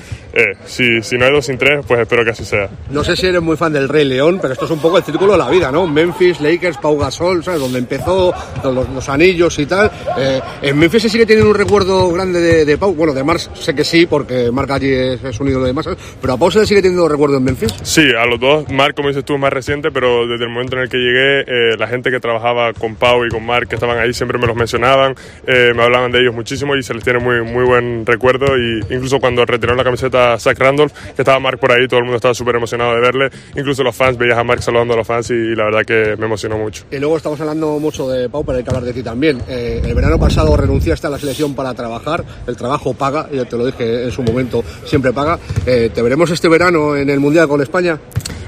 si, 0.65 1.01
si 1.01 1.17
no 1.17 1.25
hay 1.25 1.31
dos 1.31 1.46
sin 1.46 1.58
tres, 1.58 1.84
pues 1.88 2.00
espero 2.00 2.24
que 2.24 2.31
así 2.31 2.46
sea. 2.46 2.70
No 2.89 3.03
sé 3.03 3.15
si 3.15 3.27
eres 3.27 3.41
muy 3.41 3.58
fan 3.58 3.74
del 3.74 3.89
Rey 3.89 4.05
León, 4.05 4.39
pero 4.41 4.53
esto 4.53 4.65
es 4.65 4.72
un 4.72 4.79
poco 4.79 4.98
el 4.98 5.03
círculo 5.03 5.34
de 5.34 5.38
la 5.38 5.50
vida, 5.50 5.72
¿no? 5.72 5.88
Memphis, 5.88 6.39
Lakers, 6.39 6.77
Pau 6.77 6.98
Gasol, 6.98 7.43
¿sabes? 7.43 7.60
Donde 7.60 7.79
empezó 7.79 8.34
los, 8.63 8.89
los 8.89 9.10
anillos 9.10 9.40
y 9.41 9.65
tal. 9.65 9.91
Eh, 10.17 10.39
en 10.62 10.77
Memphis 10.77 11.01
se 11.03 11.10
sigue 11.10 11.25
teniendo 11.25 11.50
un 11.50 11.57
recuerdo 11.57 12.12
grande 12.12 12.39
de, 12.39 12.65
de, 12.65 12.77
Pau. 12.77 12.93
Bueno, 12.93 13.13
de 13.13 13.24
Mars 13.24 13.50
sé 13.53 13.74
que 13.74 13.83
sí, 13.83 14.05
porque 14.05 14.51
Marc 14.51 14.69
allí 14.69 14.91
es, 14.91 15.24
es, 15.24 15.39
un 15.39 15.48
ídolo 15.48 15.65
de 15.65 15.74
masas. 15.74 15.98
Pero 16.21 16.33
a 16.33 16.38
Pau 16.38 16.51
se 16.51 16.60
le 16.60 16.67
sigue 16.67 16.81
teniendo 16.81 17.07
recuerdo 17.07 17.38
en 17.38 17.43
Memphis. 17.43 17.74
Sí, 17.81 18.12
a 18.17 18.25
los 18.25 18.39
dos. 18.39 18.69
Marc, 18.69 18.95
como 18.95 19.07
dices 19.07 19.25
tú, 19.25 19.33
es 19.33 19.39
más 19.39 19.51
reciente, 19.51 19.91
pero 19.91 20.27
desde 20.27 20.43
el 20.43 20.51
momento 20.51 20.75
en 20.75 20.83
el 20.83 20.89
que 20.89 20.98
llegué, 20.98 21.41
eh, 21.41 21.77
la 21.77 21.88
gente 21.88 22.12
que 22.12 22.19
trabajaba 22.19 22.74
con 22.74 22.95
Pau 22.95 23.25
y 23.25 23.29
con 23.29 23.45
Marc, 23.45 23.67
que 23.67 23.75
estaban 23.75 23.98
ahí, 23.98 24.13
siempre 24.13 24.38
me 24.38 24.45
los 24.45 24.55
mencionaban, 24.55 25.15
eh, 25.48 25.74
me 25.75 25.83
hablaban 25.83 26.12
de 26.12 26.19
ellos 26.19 26.36
muchísimo 26.36 26.75
y 26.75 26.83
se 26.83 26.93
les 26.93 27.03
tiene 27.03 27.19
muy, 27.19 27.41
muy 27.41 27.65
buen 27.65 28.05
recuerdo. 28.05 28.57
Y 28.57 28.79
incluso 28.93 29.19
cuando 29.19 29.45
retiraron 29.45 29.77
la 29.77 29.83
camiseta 29.83 30.38
Zach 30.38 30.57
Randolph, 30.60 30.93
que 31.15 31.24
estaba 31.24 31.39
Marc 31.39 31.60
por 31.60 31.71
ahí, 31.71 31.88
todo 31.88 32.00
el 32.00 32.05
mundo 32.05 32.17
estaba 32.17 32.33
súper 32.33 32.55
emocionado 32.55 32.93
de 32.93 33.01
verle. 33.01 33.29
Incluso 33.55 33.83
los 33.83 33.95
fans, 33.95 34.17
veías 34.17 34.38
a 34.38 34.43
Marc 34.43 34.62
saludando 34.62 34.93
a 34.93 34.98
los 34.98 35.07
fans 35.07 35.31
y, 35.31 35.33
y 35.33 35.55
la 35.55 35.65
verdad 35.65 35.81
que 35.86 36.15
me 36.17 36.25
emocionó 36.25 36.57
mucho. 36.57 36.83
Y 36.91 37.00
luego 37.00 37.17
estamos 37.17 37.39
hablando 37.41 37.79
mucho 37.79 38.07
de 38.10 38.29
Pau, 38.29 38.43
pero 38.45 38.57
hay 38.57 38.63
que 38.63 38.69
hablar 38.69 38.83
de 38.83 38.93
ti 38.93 39.01
también. 39.01 39.31
Eh, 39.48 39.82
el 39.84 39.96
verano 39.96 40.20
pasado 40.20 40.56
renunciaste 40.56 41.08
a 41.08 41.10
la 41.10 41.20
selección 41.20 41.54
para 41.54 41.74
trabajar, 41.74 42.24
el 42.48 42.56
trabajo 42.56 42.94
paga, 42.94 43.30
ya 43.32 43.46
te 43.46 43.58
lo 43.58 43.66
dije 43.66 44.04
en 44.06 44.12
su 44.12 44.24
momento, 44.24 44.64
siempre 44.86 45.14
paga. 45.14 45.40
Eh, 45.66 45.90
¿Te 45.94 46.02
veremos 46.02 46.30
este 46.32 46.48
verano 46.48 46.96
en 46.96 47.10
el 47.10 47.20
Mundial 47.20 47.48
con 47.48 47.62
España? 47.62 48.00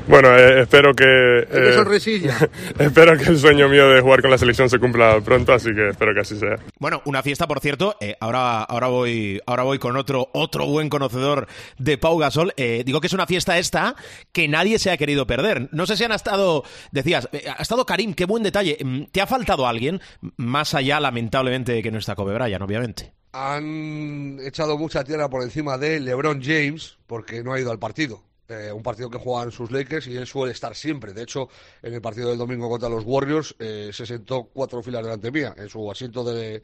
Bueno, 0.07 0.35
eh, 0.37 0.61
espero 0.61 0.93
que. 0.93 1.47
Eh, 1.49 1.73
sonrisilla. 1.73 2.37
espero 2.79 3.17
que 3.17 3.23
el 3.25 3.39
sueño 3.39 3.69
mío 3.69 3.89
de 3.89 4.01
jugar 4.01 4.21
con 4.21 4.31
la 4.31 4.37
selección 4.37 4.69
se 4.69 4.79
cumpla 4.79 5.21
pronto, 5.21 5.53
así 5.53 5.73
que 5.73 5.89
espero 5.89 6.13
que 6.13 6.19
así 6.21 6.37
sea. 6.37 6.55
Bueno, 6.79 7.01
una 7.05 7.23
fiesta, 7.23 7.47
por 7.47 7.59
cierto. 7.59 7.95
Eh, 8.01 8.15
ahora, 8.19 8.63
ahora 8.63 8.87
voy, 8.87 9.41
ahora 9.45 9.63
voy 9.63 9.79
con 9.79 9.95
otro, 9.95 10.29
otro 10.33 10.65
buen 10.65 10.89
conocedor 10.89 11.47
de 11.77 11.97
Pau 11.97 12.17
Gasol. 12.17 12.53
Eh, 12.57 12.83
digo 12.85 12.99
que 12.99 13.07
es 13.07 13.13
una 13.13 13.25
fiesta 13.25 13.57
esta 13.57 13.95
que 14.31 14.47
nadie 14.47 14.79
se 14.79 14.91
ha 14.91 14.97
querido 14.97 15.25
perder. 15.25 15.69
No 15.71 15.85
sé 15.85 15.95
si 15.95 16.03
han 16.03 16.11
estado, 16.11 16.63
decías, 16.91 17.29
eh, 17.31 17.45
ha 17.47 17.61
estado 17.61 17.85
Karim, 17.85 18.13
qué 18.13 18.25
buen 18.25 18.43
detalle. 18.43 18.77
¿Te 19.11 19.21
ha 19.21 19.27
faltado 19.27 19.67
alguien 19.67 20.01
más 20.37 20.73
allá, 20.73 20.99
lamentablemente, 20.99 21.71
de 21.71 21.81
que 21.81 21.91
no 21.91 21.99
está 21.99 22.15
Kobe 22.15 22.33
Bryant, 22.33 22.63
obviamente? 22.63 23.13
Han 23.31 24.37
echado 24.43 24.77
mucha 24.77 25.03
tierra 25.03 25.29
por 25.29 25.41
encima 25.41 25.77
de 25.77 25.99
LeBron 25.99 26.41
James 26.43 26.97
porque 27.07 27.43
no 27.43 27.53
ha 27.53 27.59
ido 27.59 27.71
al 27.71 27.79
partido. 27.79 28.21
Eh, 28.49 28.73
un 28.73 28.83
partido 28.83 29.09
que 29.09 29.17
juegan 29.17 29.51
sus 29.51 29.71
Lakers 29.71 30.07
y 30.07 30.17
él 30.17 30.27
suele 30.27 30.51
estar 30.51 30.75
siempre. 30.75 31.13
De 31.13 31.23
hecho, 31.23 31.47
en 31.81 31.93
el 31.93 32.01
partido 32.01 32.29
del 32.29 32.37
domingo 32.37 32.69
contra 32.69 32.89
los 32.89 33.05
Warriors 33.05 33.55
eh, 33.57 33.91
se 33.93 34.05
sentó 34.05 34.49
cuatro 34.53 34.83
filas 34.83 35.01
delante 35.01 35.31
mía 35.31 35.55
en 35.57 35.69
su 35.69 35.89
asiento 35.89 36.25
de, 36.25 36.61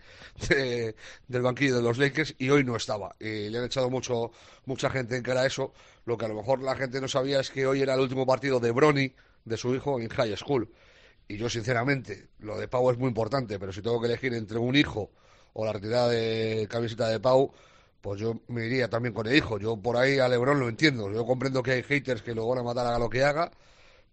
de, 0.50 0.95
del 1.27 1.41
banquillo 1.41 1.77
de 1.77 1.81
los 1.81 1.98
Lakers 1.98 2.36
y 2.38 2.50
hoy 2.50 2.65
no 2.65 2.75
estaba. 2.75 3.15
Y 3.17 3.50
le 3.50 3.59
han 3.59 3.65
echado 3.65 3.89
mucho 3.89 4.31
mucha 4.65 4.89
gente 4.89 5.15
en 5.15 5.24
cara 5.24 5.41
a 5.41 5.45
eso. 5.45 5.74
Lo 6.05 6.17
que 6.17 6.25
a 6.25 6.27
lo 6.27 6.36
mejor 6.36 6.62
la 6.62 6.75
gente 6.75 7.00
no 7.00 7.07
sabía 7.07 7.39
es 7.39 7.50
que 7.50 7.65
hoy 7.65 7.81
era 7.81 7.93
el 7.93 8.01
último 8.01 8.25
partido 8.25 8.59
de 8.59 8.71
Bronny, 8.71 9.13
de 9.45 9.57
su 9.57 9.74
hijo, 9.74 10.00
en 10.01 10.09
high 10.09 10.36
school. 10.36 10.69
Y 11.29 11.38
yo, 11.38 11.50
sinceramente, 11.50 12.29
lo 12.39 12.57
de 12.57 12.67
Pau 12.67 12.89
es 12.89 12.98
muy 12.98 13.07
importante, 13.07 13.57
pero 13.59 13.71
si 13.71 13.81
tengo 13.81 14.01
que 14.01 14.07
elegir 14.07 14.33
entre 14.33 14.57
un 14.57 14.75
hijo 14.75 15.12
o 15.53 15.65
la 15.65 15.74
retirada 15.74 16.09
de 16.09 16.67
camiseta 16.69 17.07
de 17.07 17.19
Pau, 17.19 17.53
pues 18.01 18.20
yo 18.20 18.41
me 18.48 18.65
iría 18.65 18.89
también 18.89 19.13
con 19.13 19.27
el 19.27 19.36
hijo. 19.36 19.60
Yo 19.60 19.77
por 19.77 19.98
ahí 19.98 20.20
a 20.20 20.27
Lebron 20.27 20.60
lo 20.60 20.70
entiendo. 20.70 21.12
Yo 21.12 21.25
comprendo 21.25 21.63
que 21.63 21.72
hay 21.72 21.84
haters 21.84 22.22
que 22.22 22.36
lo 22.36 22.48
van 22.48 22.60
a 22.60 22.63
matar 22.63 22.88
haga 22.88 23.00
lo 23.00 23.10
que 23.10 23.24
haga, 23.24 23.51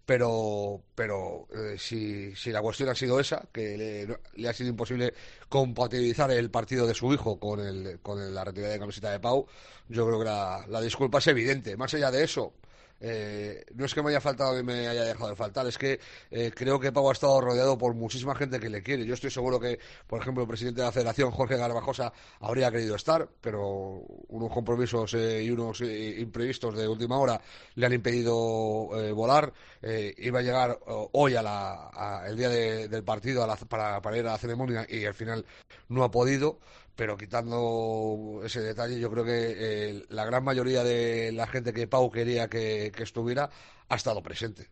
pero 0.05 0.83
pero 0.95 1.49
eh, 1.55 1.77
si, 1.79 2.35
si 2.37 2.51
la 2.53 2.63
cuestión 2.63 2.89
ha 2.89 2.95
sido 2.95 3.21
esa, 3.21 3.49
que 3.53 4.19
le, 4.37 4.49
ha 4.49 4.53
sido 4.53 4.71
imposible 4.71 5.15
compatibilizar 5.49 6.31
el 6.31 6.51
partido 6.51 6.87
de 6.87 6.95
su 6.95 7.13
hijo 7.13 7.39
con, 7.39 7.61
el, 7.61 8.01
con 8.01 8.35
la 8.35 8.45
retirada 8.45 8.73
de 8.75 8.81
camiseta 8.81 9.11
de 9.11 9.21
Pau, 9.21 9.47
yo 9.89 10.07
creo 10.07 10.19
que 10.21 10.25
la, 10.25 10.65
la 10.69 10.81
disculpa 10.81 11.19
es 11.19 11.27
evidente. 11.29 11.77
Más 11.77 11.93
allá 11.95 12.11
de 12.11 12.25
eso, 12.25 12.55
eh, 13.01 13.65
no 13.75 13.85
es 13.85 13.95
que 13.95 14.03
me 14.03 14.11
haya 14.11 14.21
faltado 14.21 14.55
que 14.57 14.63
me 14.63 14.89
haya 14.89 15.05
dejado 15.05 15.31
de 15.31 15.37
faltar, 15.37 15.67
es 15.67 15.79
que 15.79 16.01
eh, 16.31 16.51
creo 16.55 16.81
que 16.81 16.93
Pau 16.93 17.09
ha 17.09 17.13
estado 17.13 17.41
rodeado 17.41 17.77
por 17.77 17.95
muchísima 17.95 18.35
gente 18.35 18.59
que 18.59 18.71
le 18.71 18.83
quiere. 18.83 19.05
Yo 19.05 19.15
estoy 19.15 19.31
seguro 19.31 19.61
que, 19.61 19.79
por 20.07 20.21
ejemplo, 20.21 20.43
el 20.43 20.49
presidente 20.49 20.81
de 20.81 20.87
la 20.87 20.93
Federación, 20.93 21.31
Jorge 21.31 21.57
Garbajosa, 21.57 22.13
habría 22.41 22.71
querido 22.71 22.97
estar, 22.97 23.29
pero 23.41 24.03
unos 24.29 24.53
compromisos 24.53 25.15
eh, 25.15 25.43
y 25.43 25.51
unos 25.51 25.81
eh, 25.81 26.17
imprevistos 26.19 26.77
de 26.77 26.89
última 26.89 27.19
hora 27.19 27.41
le 27.75 27.87
han 27.87 27.93
impedido 27.93 28.89
eh, 28.95 29.13
volar. 29.13 29.53
iba 29.83 30.39
a 30.39 30.43
llegar 30.43 30.79
hoy 31.13 31.35
a 31.35 31.43
la, 31.43 32.25
el 32.27 32.37
día 32.37 32.49
de, 32.49 32.89
del 32.89 33.05
partido 33.05 33.45
a 33.45 33.47
la, 33.47 33.57
para, 33.57 34.01
para 34.01 34.17
ir 34.17 34.27
a 34.27 34.33
la 34.33 34.39
ceremonia 34.39 34.87
y 34.89 35.05
al 35.05 35.15
final 35.15 35.45
no 35.89 36.05
ha 36.05 36.11
podido 36.11 36.59
pero 36.97 37.19
quitando 37.19 38.41
ese 38.43 38.63
detalle, 38.63 38.99
yo 38.99 39.11
creo 39.11 39.25
que 39.25 39.55
eh, 39.57 40.05
la 40.09 40.25
gran 40.25 40.43
mayoría 40.43 40.83
de 40.83 41.31
la 41.33 41.47
gente 41.47 41.75
que 41.75 41.87
Pau 41.87 42.11
quería 42.11 42.49
que, 42.49 42.91
que, 42.97 43.03
estuviera 43.03 43.51
ha 43.89 43.95
estado 43.95 44.23
presente. 44.23 44.71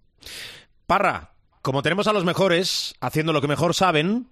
Parra, 0.87 1.35
como 1.61 1.83
tenemos 1.83 2.09
a 2.09 2.15
los 2.15 2.25
mejores 2.25 2.95
haciendo 3.01 3.35
lo 3.35 3.43
que 3.43 3.49
mejor 3.49 3.75
saben, 3.75 4.27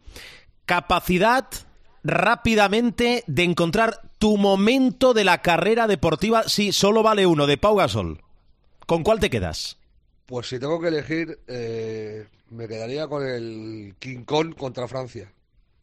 capacidad 0.65 1.47
rápidamente 2.03 3.25
de 3.27 3.45
encontrar 3.45 4.01
tu 4.19 4.39
momento 4.39 5.13
de 5.13 5.25
la 5.25 5.43
carrera 5.43 5.87
deportiva, 5.87 6.45
si 6.49 6.73
solo 6.73 7.03
vale 7.03 7.27
uno, 7.27 7.47
de 7.47 7.59
Pau 7.59 7.77
Gasol. 7.77 8.23
¿Con 8.87 9.03
cuál 9.03 9.21
te 9.21 9.31
quedas? 9.31 9.77
Pues 10.25 10.49
si 10.49 10.59
tengo 10.59 10.81
que 10.81 10.89
elegir, 10.89 11.41
eh, 11.47 12.27
me 12.49 12.69
quedaría 12.69 13.07
con 13.07 13.27
el 13.27 13.95
King 13.99 14.25
Kong 14.25 14.55
contra 14.55 14.89
Francia, 14.89 15.31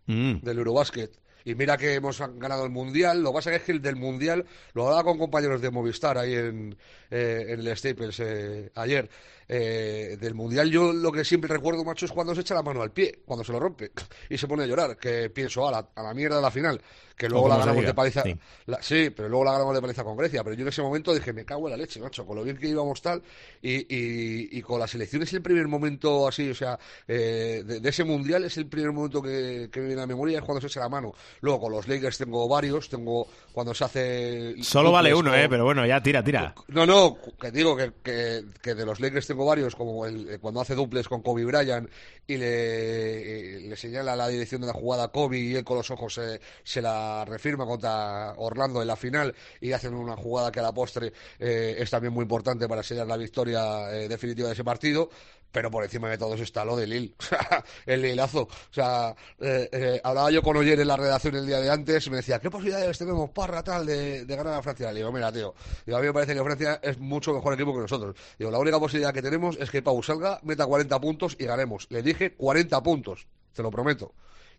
mm. 0.08 0.38
del 0.42 0.58
Eurobásquet 0.58 1.12
y 1.46 1.56
mira 1.56 1.78
que 1.78 1.96
hemos 1.96 2.20
ganado 2.38 2.64
el 2.66 2.72
Mundial. 2.72 3.22
Lo 3.22 3.30
que 3.30 3.36
pasa 3.36 3.56
es 3.56 3.64
que 3.64 3.72
el 3.72 3.82
del 3.82 3.96
Mundial 3.96 4.46
lo 4.74 4.86
hablaba 4.86 5.04
con 5.04 5.18
compañeros 5.18 5.62
de 5.62 5.72
Movistar 5.72 6.18
ahí 6.18 6.36
en, 6.36 6.78
eh, 7.10 7.46
en 7.50 7.60
el 7.60 7.78
Staples 7.78 8.20
eh, 8.20 8.72
ayer. 8.76 9.10
Eh, 9.52 10.18
del 10.20 10.36
Mundial 10.36 10.70
yo 10.70 10.94
lo 10.94 11.12
que 11.12 11.26
siempre 11.26 11.52
recuerdo, 11.52 11.84
macho, 11.84 12.06
es 12.06 12.12
cuando 12.12 12.36
se 12.36 12.42
echa 12.42 12.54
la 12.54 12.62
mano 12.62 12.84
al 12.84 12.92
pie, 12.92 13.22
cuando 13.26 13.44
se 13.44 13.52
lo 13.52 13.60
rompe 13.60 13.92
y 14.30 14.38
se 14.38 14.48
pone 14.48 14.64
a 14.64 14.68
llorar, 14.68 14.96
que 14.98 15.32
pienso, 15.32 15.68
a 15.68 15.72
la, 15.72 15.90
a 15.96 16.04
la 16.04 16.14
mierda 16.14 16.36
de 16.36 16.42
la 16.44 16.52
final, 16.52 16.80
que 17.20 17.28
luego 17.28 17.50
la 17.50 17.58
ganamos 17.58 17.84
de 17.84 17.94
paliza. 17.94 18.24
sí. 18.24 18.34
la- 18.68 18.82
sí, 18.82 19.10
pero 19.10 19.28
luego 19.28 19.44
la 19.44 19.52
ganamos 19.52 19.76
de 19.76 19.82
paliza 19.82 20.06
con 20.06 20.16
Grecia. 20.16 20.42
Pero 20.42 20.56
yo 20.56 20.62
en 20.62 20.70
ese 20.70 20.82
momento 20.82 21.14
dije, 21.14 21.34
me 21.34 21.44
cago 21.44 21.68
en 21.68 21.72
la 21.72 21.78
leche, 21.78 22.00
macho, 22.00 22.26
con 22.26 22.38
lo 22.38 22.44
bien 22.46 22.58
que 22.58 22.68
íbamos 22.70 23.02
tal. 23.02 23.22
Y, 23.62 23.74
y, 23.94 24.58
y 24.58 24.62
con 24.62 24.80
las 24.80 24.96
elecciones 24.96 25.32
el 25.34 25.42
primer 25.42 25.68
momento 25.68 26.28
así, 26.30 26.50
o 26.50 26.56
sea, 26.56 26.80
eh, 27.10 27.62
de, 27.66 27.82
de 27.82 27.90
ese 27.90 28.06
mundial 28.06 28.46
es 28.46 28.56
el 28.58 28.68
primer 28.68 28.94
momento 28.94 29.22
que, 29.22 29.68
que 29.70 29.82
me 29.82 29.88
viene 29.88 30.02
a 30.02 30.04
la 30.04 30.08
memoria, 30.08 30.38
es 30.40 30.46
cuando 30.46 30.62
se 30.62 30.68
echa 30.68 30.80
la 30.80 30.88
mano. 30.88 31.14
Luego 31.42 31.60
con 31.60 31.74
los 31.74 31.88
Lakers 31.90 32.18
tengo 32.20 32.48
varios, 32.48 32.88
tengo 32.88 33.28
cuando 33.52 33.74
se 33.74 33.84
hace. 33.84 34.56
Solo 34.64 34.92
vale 34.94 35.14
uno, 35.14 35.32
con- 35.32 35.40
¿eh? 35.40 35.50
Pero 35.50 35.66
bueno, 35.66 35.86
ya 35.86 36.02
tira, 36.02 36.24
tira. 36.24 36.56
no, 36.70 36.86
no, 36.86 37.18
que 37.38 37.52
digo 37.52 37.76
que, 37.76 37.92
que, 38.02 38.46
que 38.62 38.76
de 38.76 38.86
los 38.86 39.02
Lakers 39.02 39.28
tengo 39.28 39.46
varios, 39.46 39.76
como 39.76 40.06
el, 40.06 40.30
eh, 40.30 40.40
cuando 40.40 40.62
hace 40.62 40.74
duples 40.74 41.10
con 41.10 41.22
Kobe 41.22 41.44
Bryant 41.44 41.90
y 42.28 42.38
le, 42.38 43.58
eh, 43.58 43.60
le 43.68 43.76
señala 43.76 44.16
la 44.16 44.28
dirección 44.30 44.62
de 44.62 44.68
la 44.68 44.74
jugada 44.74 45.06
a 45.06 45.08
Kobe 45.10 45.40
y 45.40 45.56
él 45.56 45.64
con 45.66 45.78
los 45.78 45.90
ojos 45.92 46.14
se, 46.14 46.40
se 46.64 46.82
la 46.82 47.09
refirma 47.26 47.66
contra 47.66 48.34
Orlando 48.38 48.82
en 48.82 48.88
la 48.88 48.96
final 48.96 49.34
y 49.62 49.72
hacen 49.72 49.94
una 49.94 50.16
jugada 50.16 50.52
que 50.52 50.60
a 50.60 50.64
la 50.64 50.74
postre 50.74 51.12
eh, 51.40 51.76
es 51.78 51.90
también 51.90 52.14
muy 52.14 52.24
importante 52.24 52.68
para 52.68 52.84
sellar 52.84 53.08
la 53.08 53.18
victoria 53.18 53.92
eh, 53.92 54.08
definitiva 54.08 54.48
de 54.48 54.54
ese 54.54 54.64
partido. 54.64 55.10
Pero 55.52 55.72
por 55.72 55.84
encima 55.84 56.10
de 56.10 56.18
todos 56.18 56.40
está 56.42 56.64
lo 56.64 56.76
de 56.76 57.12
sea, 57.20 57.64
el 57.86 58.02
Lilazo. 58.02 58.42
O 58.44 58.74
sea, 58.74 59.16
eh, 59.40 59.68
eh, 59.72 60.02
hablaba 60.04 60.30
yo 60.32 60.44
con 60.44 60.56
Oyer 60.58 60.80
en 60.80 60.88
la 60.88 60.98
redacción 60.98 61.36
el 61.36 61.48
día 61.48 61.60
de 61.60 61.70
antes 61.70 62.06
y 62.06 62.10
me 62.10 62.18
decía, 62.18 62.40
¿qué 62.40 62.52
posibilidades 62.52 62.98
tenemos, 62.98 63.30
parra, 63.32 63.64
tal, 63.64 63.86
de, 63.86 64.26
de 64.26 64.36
ganar 64.36 64.54
a 64.54 64.62
Francia? 64.62 64.92
Le 64.92 65.00
digo, 65.00 65.12
mira, 65.12 65.32
tío, 65.32 65.56
digo, 65.86 65.98
a 65.98 66.02
mí 66.02 66.08
me 66.08 66.14
parece 66.14 66.36
que 66.36 66.44
Francia 66.44 66.80
es 66.84 67.00
mucho 67.00 67.34
mejor 67.34 67.54
equipo 67.54 67.74
que 67.74 67.82
nosotros. 67.82 68.16
Digo, 68.38 68.52
la 68.52 68.60
única 68.60 68.80
posibilidad 68.80 69.14
que 69.14 69.22
tenemos 69.22 69.58
es 69.60 69.72
que 69.72 69.82
Pau 69.82 70.02
salga, 70.04 70.40
meta 70.44 70.66
40 70.66 71.02
puntos 71.02 71.36
y 71.40 71.46
ganemos. 71.46 71.88
Le 71.90 72.04
dije 72.04 72.36
40 72.36 72.84
puntos, 72.84 73.28
te 73.54 73.64
lo 73.64 73.72
prometo. 73.72 74.14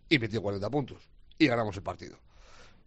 Y 0.09 0.19
metió 0.19 0.41
40 0.41 0.69
puntos. 0.69 1.09
Y 1.37 1.47
ganamos 1.47 1.77
el 1.77 1.83
partido. 1.83 2.17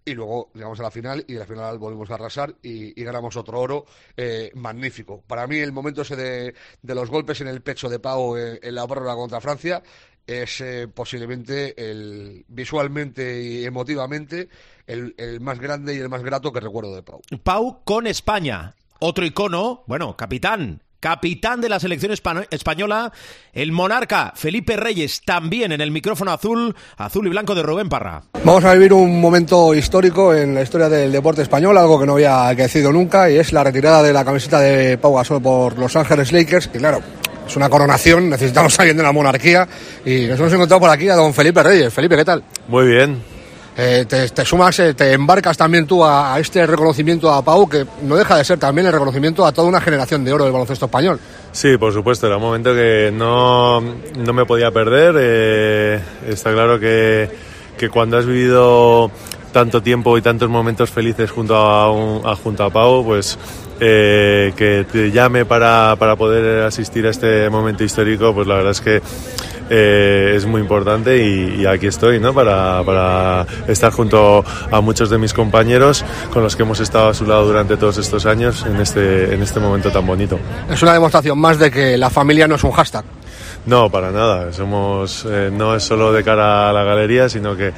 Y 0.07 0.13
luego 0.13 0.51
llegamos 0.55 0.79
a 0.81 0.83
la 0.83 0.91
final 0.91 1.25
y 1.27 1.35
la 1.35 1.47
final 1.47 1.79
volvimos 1.79 2.11
a 2.11 2.15
arrasar 2.15 2.55
y, 2.63 3.03
ganamos 3.03 3.37
otro 3.37 3.59
oro 3.59 3.87
eh, 4.17 4.51
magnífico. 4.55 5.23
Para 5.27 5.47
mí 5.47 5.57
el 5.57 5.73
momento 5.73 6.03
ese 6.03 6.15
de, 6.15 6.55
de 6.83 6.95
los 6.95 7.09
golpes 7.09 7.41
en 7.41 7.49
el 7.49 7.63
pecho 7.63 7.89
de 7.89 7.99
Pau 7.99 8.37
en, 8.37 8.59
en 8.63 8.75
la 8.75 8.87
prórroga 8.87 9.15
contra 9.15 9.41
Francia 9.41 9.83
es 10.27 10.61
eh, 10.61 10.89
posiblemente 10.89 11.91
el 11.91 12.45
visualmente 12.49 13.43
y 13.43 13.65
emotivamente 13.65 14.49
el, 14.87 15.15
el 15.19 15.41
más 15.41 15.59
grande 15.59 15.95
y 15.95 15.99
el 15.99 16.09
más 16.09 16.23
grato 16.23 16.53
que 16.53 16.61
recuerdo 16.61 16.95
de 16.95 17.03
Pau. 17.03 17.21
Pau 17.43 17.83
con 17.85 18.07
España. 18.07 18.75
Otro 19.01 19.25
icono, 19.25 19.85
bueno, 19.87 20.17
capitán. 20.17 20.83
Capitán 21.05 21.61
de 21.61 21.69
la 21.69 21.79
selección 21.79 22.13
española, 22.51 23.13
el 23.53 23.73
monarca 23.73 24.33
Felipe 24.35 24.75
Reyes, 24.75 25.21
también 25.23 25.71
en 25.73 25.83
el 25.83 25.91
micrófono 25.91 26.33
azul, 26.33 26.75
azul 26.97 27.27
y 27.27 27.29
blanco 27.29 27.55
de 27.55 27.63
Rubén 27.63 27.91
Parra. 27.91 28.23
Vamos 28.43 28.65
a 28.65 28.73
vivir 28.73 28.95
un 28.95 29.21
momento 29.21 29.75
histórico 29.75 30.35
en 30.35 30.55
la 30.55 30.63
historia 30.63 30.89
del 30.89 31.13
deporte 31.13 31.43
español, 31.43 31.77
algo 31.77 32.01
que 32.01 32.07
no 32.07 32.15
había 32.15 32.49
aquecido 32.49 32.91
nunca, 32.91 33.31
y 33.31 33.37
es 33.37 33.53
la 33.53 33.63
retirada 33.63 34.03
de 34.03 34.15
la 34.15 34.25
camiseta 34.25 34.61
de 34.61 34.97
Pau 34.97 35.15
Gasol 35.15 35.43
por 35.43 35.79
Los 35.79 35.95
Ángeles 35.95 36.33
Lakers, 36.33 36.69
que 36.69 36.79
claro, 36.79 37.03
es 37.47 37.55
una 37.55 37.69
coronación, 37.69 38.31
necesitamos 38.31 38.79
a 38.79 38.83
alguien 38.85 38.97
de 38.97 39.03
la 39.03 39.13
monarquía, 39.13 39.69
y 40.07 40.25
nos 40.25 40.41
hemos 40.41 40.55
encontrado 40.55 40.81
por 40.81 40.89
aquí 40.89 41.11
a 41.11 41.17
don 41.17 41.35
Felipe 41.35 41.63
Reyes. 41.63 41.93
Felipe, 41.93 42.17
¿qué 42.17 42.25
tal? 42.25 42.43
Muy 42.67 42.87
bien. 42.87 43.34
Eh, 43.77 44.05
te, 44.09 44.45
sumas, 44.45 44.79
eh, 44.79 44.95
te 44.95 45.13
embarcas 45.13 45.57
también 45.57 45.85
tú 45.87 46.05
a, 46.05 46.39
este 46.39 46.65
reconocimiento 46.65 47.33
a 47.33 47.43
Pau, 47.45 47.69
que 47.69 47.85
no 48.03 48.15
deja 48.15 48.37
de 48.37 48.45
ser 48.45 48.59
también 48.59 48.87
el 48.87 48.93
reconocimiento 48.93 49.45
a 49.45 49.51
toda 49.51 49.67
una 49.67 49.81
generación 49.81 50.25
de 50.25 50.33
oro 50.33 50.45
del 50.45 50.53
baloncesto 50.53 50.85
español. 50.87 51.19
Sí, 51.51 51.77
por 51.77 51.93
supuesto, 51.93 52.29
era 52.29 52.37
un 52.37 52.43
momento 52.43 52.73
que 52.73 53.11
no, 53.13 53.81
no 53.81 54.33
me 54.33 54.45
podía 54.47 54.71
perder. 54.71 55.17
eh, 55.19 56.01
está 56.29 56.53
claro 56.53 56.79
que, 56.79 57.29
que 57.77 57.89
cuando 57.89 58.17
has 58.17 58.27
vivido 58.27 59.11
tanto 59.53 59.83
tiempo 59.83 60.17
y 60.19 60.23
tantos 60.23 60.49
momentos 60.49 60.91
felices 60.91 61.31
junto 61.33 61.57
a, 61.57 61.91
un- 61.91 62.25
a- 62.25 62.37
junto 62.37 62.63
a 62.63 62.71
Pau, 62.71 63.05
pues 63.05 63.37
que 63.77 64.87
te 64.91 65.11
llame 65.11 65.45
para, 65.45 65.97
para 65.99 66.15
poder 66.17 66.63
asistir 66.63 67.07
a 67.07 67.11
este 67.11 67.51
momento 67.51 67.83
histórico, 67.85 68.33
pues 68.33 68.47
la 68.47 68.55
verdad 68.55 68.71
es 68.71 68.81
que 68.81 69.03
eh, 69.71 70.35
es 70.37 70.47
muy 70.47 70.61
importante 70.61 71.25
y, 71.25 71.63
y 71.63 71.67
aquí 71.67 71.87
estoy, 71.87 72.21
¿no? 72.21 72.35
Para, 72.35 72.83
para 72.85 73.47
estar 73.67 73.93
junto 73.93 74.45
a 74.71 74.81
muchos 74.81 75.11
de 75.11 75.19
mis 75.19 75.33
compañeros 75.33 76.05
con 76.33 76.43
los 76.43 76.57
que 76.57 76.63
hemos 76.63 76.81
estado 76.81 77.09
a 77.09 77.15
su 77.15 77.27
lado 77.27 77.47
durante 77.47 77.77
todos 77.77 77.99
estos 77.99 78.27
años 78.27 78.65
en 78.67 78.81
este, 78.81 79.35
en 79.35 79.43
este 79.43 79.61
momento 79.61 79.91
tan 79.91 80.07
bonito. 80.07 80.39
Es 80.71 80.83
una 80.83 80.93
demostración 80.93 81.39
más 81.39 81.59
de 81.59 81.71
que 81.71 81.97
la 81.97 82.11
familia 82.11 82.47
no 82.47 82.57
es 82.57 82.65
un 82.65 82.73
hashtag. 82.73 83.05
No, 83.67 83.91
para 83.91 84.11
nada. 84.11 84.53
Somos, 84.53 85.27
eh, 85.29 85.51
no 85.53 85.75
es 85.75 85.83
solo 85.83 86.13
de 86.13 86.23
cara 86.23 86.69
a 86.69 86.73
la 86.73 86.85
galería, 86.85 87.29
sino 87.29 87.57
que, 87.57 87.73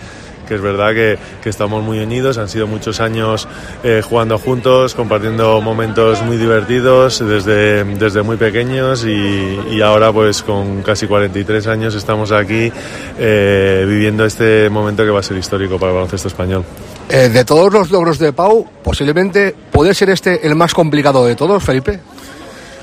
que 0.46 0.54
es 0.54 0.60
verdad 0.60 0.94
que, 0.94 1.18
que 1.42 1.48
estamos 1.48 1.82
muy 1.82 1.98
unidos. 1.98 2.38
Han 2.38 2.48
sido 2.48 2.66
muchos 2.66 3.00
años 3.00 3.48
eh, 3.84 4.02
jugando 4.04 4.38
juntos, 4.38 4.94
compartiendo 4.94 5.60
momentos 5.60 6.22
muy 6.22 6.36
divertidos 6.36 7.18
desde, 7.18 7.84
desde 7.84 8.22
muy 8.22 8.36
pequeños 8.36 9.04
y, 9.04 9.58
y 9.70 9.80
ahora 9.80 10.12
pues 10.12 10.42
con 10.42 10.82
casi 10.82 11.06
43 11.06 11.66
años 11.66 11.94
estamos 11.94 12.32
aquí 12.32 12.72
eh, 13.18 13.84
viviendo 13.88 14.24
este 14.24 14.70
momento 14.70 15.04
que 15.04 15.10
va 15.10 15.20
a 15.20 15.22
ser 15.22 15.36
histórico 15.36 15.78
para 15.78 15.90
el 15.92 15.94
baloncesto 15.96 16.28
español. 16.28 16.64
Eh, 17.08 17.28
de 17.28 17.44
todos 17.44 17.72
los 17.72 17.90
logros 17.90 18.18
de 18.18 18.32
Pau, 18.32 18.66
posiblemente 18.82 19.54
puede 19.70 19.94
ser 19.94 20.10
este 20.10 20.46
el 20.46 20.54
más 20.54 20.74
complicado 20.74 21.24
de 21.24 21.36
todos, 21.36 21.62
Felipe. 21.62 22.00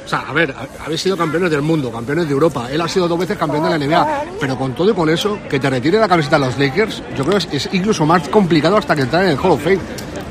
O 0.05 0.07
sea, 0.07 0.19
a 0.27 0.33
ver, 0.33 0.51
ha- 0.51 0.85
habéis 0.85 1.01
sido 1.01 1.15
campeones 1.17 1.49
del 1.49 1.61
mundo, 1.61 1.91
campeones 1.91 2.27
de 2.27 2.33
Europa. 2.33 2.67
Él 2.71 2.81
ha 2.81 2.87
sido 2.87 3.07
dos 3.07 3.17
veces 3.19 3.37
campeón 3.37 3.63
de 3.63 3.69
la 3.69 3.77
NBA. 3.77 4.23
Pero 4.39 4.57
con 4.57 4.73
todo 4.75 4.89
y 4.91 4.93
con 4.93 5.09
eso, 5.09 5.39
que 5.49 5.59
te 5.59 5.69
retire 5.69 5.97
la 5.99 6.07
camiseta 6.07 6.37
de 6.39 6.45
los 6.45 6.57
Lakers, 6.57 7.01
yo 7.17 7.23
creo 7.25 7.39
que 7.39 7.55
es, 7.57 7.65
es 7.67 7.69
incluso 7.73 8.05
más 8.05 8.27
complicado 8.29 8.77
hasta 8.77 8.95
que 8.95 9.03
entrar 9.03 9.23
en 9.23 9.31
el 9.31 9.37
Hall 9.37 9.51
of 9.51 9.63
Fame. 9.63 9.79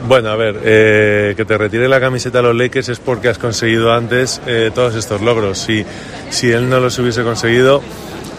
Bueno, 0.07 0.31
a 0.31 0.37
ver, 0.37 0.61
eh, 0.64 1.35
que 1.37 1.45
te 1.45 1.57
retire 1.57 1.88
la 1.88 2.00
camiseta 2.00 2.41
a 2.41 2.43
los 2.43 2.57
Lakers 2.57 2.88
es 2.88 2.99
porque 2.99 3.29
has 3.29 3.38
conseguido 3.38 3.93
antes 3.93 4.41
eh, 4.47 4.71
todos 4.75 4.95
estos 4.97 5.21
logros. 5.21 5.59
Si, 5.59 5.85
si 6.29 6.50
él 6.50 6.69
no 6.69 6.81
los 6.81 6.99
hubiese 6.99 7.23
conseguido, 7.23 7.81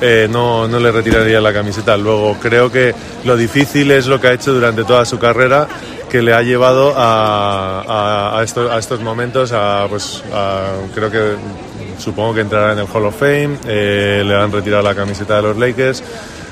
eh, 0.02 0.28
no, 0.30 0.68
no 0.68 0.80
le 0.80 0.92
retiraría 0.92 1.40
la 1.40 1.54
camiseta. 1.54 1.96
Luego, 1.96 2.36
creo 2.42 2.70
que 2.70 2.94
lo 3.24 3.38
difícil 3.38 3.90
es 3.92 4.08
lo 4.08 4.20
que 4.20 4.28
ha 4.28 4.34
hecho 4.34 4.54
durante 4.54 4.84
toda 4.84 5.06
su 5.06 5.18
carrera, 5.18 5.68
que 6.14 6.22
le 6.22 6.32
ha 6.32 6.44
llevado 6.44 6.94
a, 6.96 7.82
a, 7.82 8.38
a 8.38 8.44
estos, 8.44 8.70
a 8.72 8.78
estos 8.78 9.02
momentos, 9.02 9.52
a, 9.52 9.88
pues, 9.90 10.24
creo 10.94 11.10
que 11.10 11.34
supongo 11.98 12.36
que 12.36 12.42
entrará 12.42 12.74
en 12.74 12.78
el 12.78 12.86
Hall 12.86 13.08
of 13.08 13.16
Fame, 13.18 13.58
eh, 13.66 14.22
le 14.24 14.36
han 14.36 14.52
retirado 14.52 14.84
la 14.84 14.94
camiseta 14.94 15.38
de 15.38 15.42
los 15.42 15.58
Lakers. 15.58 16.04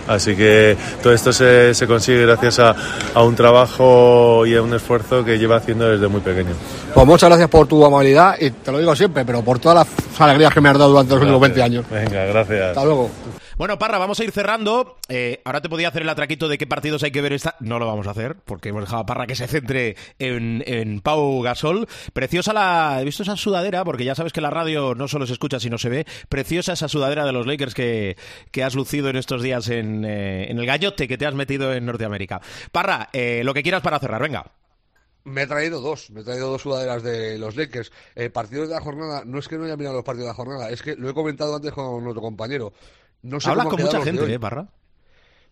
Así 0.07 0.35
que 0.35 0.75
todo 1.03 1.13
esto 1.13 1.31
se, 1.31 1.75
se 1.75 1.85
consigue 1.85 2.25
gracias 2.25 2.57
a, 2.57 2.75
a 3.13 3.21
un 3.21 3.35
trabajo 3.35 4.47
y 4.47 4.55
a 4.55 4.63
un 4.63 4.73
esfuerzo 4.73 5.23
que 5.23 5.37
lleva 5.37 5.57
haciendo 5.57 5.87
desde 5.87 6.07
muy 6.07 6.21
pequeño. 6.21 6.55
Pues 6.95 7.05
muchas 7.05 7.29
gracias 7.29 7.47
por 7.47 7.67
tu 7.67 7.85
amabilidad 7.85 8.37
y 8.39 8.49
te 8.49 8.71
lo 8.71 8.79
digo 8.79 8.95
siempre, 8.95 9.23
pero 9.25 9.43
por 9.43 9.59
todas 9.59 9.87
las 9.87 10.21
alegrías 10.21 10.51
que 10.55 10.59
me 10.59 10.69
has 10.69 10.77
dado 10.79 10.89
durante 10.89 11.13
los 11.13 11.21
últimos 11.21 11.41
20 11.41 11.61
años. 11.61 11.85
Venga, 11.87 12.25
gracias. 12.25 12.69
Hasta 12.69 12.83
luego. 12.83 13.11
Bueno, 13.61 13.77
Parra, 13.77 13.99
vamos 13.99 14.19
a 14.19 14.23
ir 14.23 14.31
cerrando. 14.31 14.97
Eh, 15.07 15.39
ahora 15.45 15.61
te 15.61 15.69
podía 15.69 15.89
hacer 15.89 16.01
el 16.01 16.09
atraquito 16.09 16.47
de 16.47 16.57
qué 16.57 16.65
partidos 16.65 17.03
hay 17.03 17.11
que 17.11 17.21
ver 17.21 17.31
esta. 17.31 17.57
No 17.59 17.77
lo 17.77 17.85
vamos 17.85 18.07
a 18.07 18.09
hacer, 18.09 18.35
porque 18.37 18.69
hemos 18.69 18.81
dejado 18.81 19.03
a 19.03 19.05
Parra 19.05 19.27
que 19.27 19.35
se 19.35 19.45
centre 19.45 19.95
en, 20.17 20.63
en 20.65 20.99
Pau 20.99 21.43
Gasol. 21.43 21.87
Preciosa 22.11 22.53
la. 22.53 22.97
He 22.99 23.05
visto 23.05 23.21
esa 23.21 23.37
sudadera, 23.37 23.85
porque 23.85 24.03
ya 24.03 24.15
sabes 24.15 24.33
que 24.33 24.41
la 24.41 24.49
radio 24.49 24.95
no 24.95 25.07
solo 25.07 25.27
se 25.27 25.33
escucha, 25.33 25.59
sino 25.59 25.77
se 25.77 25.89
ve. 25.89 26.07
Preciosa 26.27 26.73
esa 26.73 26.87
sudadera 26.87 27.23
de 27.23 27.33
los 27.33 27.45
Lakers 27.45 27.75
que, 27.75 28.17
que 28.49 28.63
has 28.63 28.73
lucido 28.73 29.09
en 29.09 29.15
estos 29.15 29.43
días 29.43 29.69
en, 29.69 30.05
eh, 30.05 30.49
en 30.49 30.57
el 30.57 30.65
gallote 30.65 31.07
que 31.07 31.19
te 31.19 31.27
has 31.27 31.35
metido 31.35 31.71
en 31.71 31.85
Norteamérica. 31.85 32.41
Parra, 32.71 33.09
eh, 33.13 33.43
lo 33.43 33.53
que 33.53 33.61
quieras 33.61 33.83
para 33.83 33.99
cerrar, 33.99 34.23
venga. 34.23 34.43
Me 35.23 35.43
he 35.43 35.45
traído 35.45 35.81
dos, 35.81 36.09
me 36.09 36.21
he 36.21 36.23
traído 36.23 36.49
dos 36.49 36.63
sudaderas 36.63 37.03
de 37.03 37.37
los 37.37 37.55
Lakers. 37.55 37.91
Eh, 38.15 38.31
partidos 38.31 38.69
de 38.69 38.73
la 38.73 38.81
jornada, 38.81 39.21
no 39.23 39.37
es 39.37 39.47
que 39.47 39.59
no 39.59 39.65
haya 39.65 39.77
mirado 39.77 39.97
los 39.97 40.03
partidos 40.03 40.25
de 40.25 40.31
la 40.31 40.35
jornada, 40.35 40.71
es 40.71 40.81
que 40.81 40.95
lo 40.95 41.07
he 41.07 41.13
comentado 41.13 41.55
antes 41.55 41.71
con 41.73 42.07
otro 42.07 42.23
compañero. 42.23 42.73
No 43.23 43.39
sé 43.39 43.49
Hablas 43.49 43.67
con 43.67 43.81
mucha 43.81 44.01
gente. 44.01 44.33
¿eh, 44.33 44.39
Parra? 44.39 44.67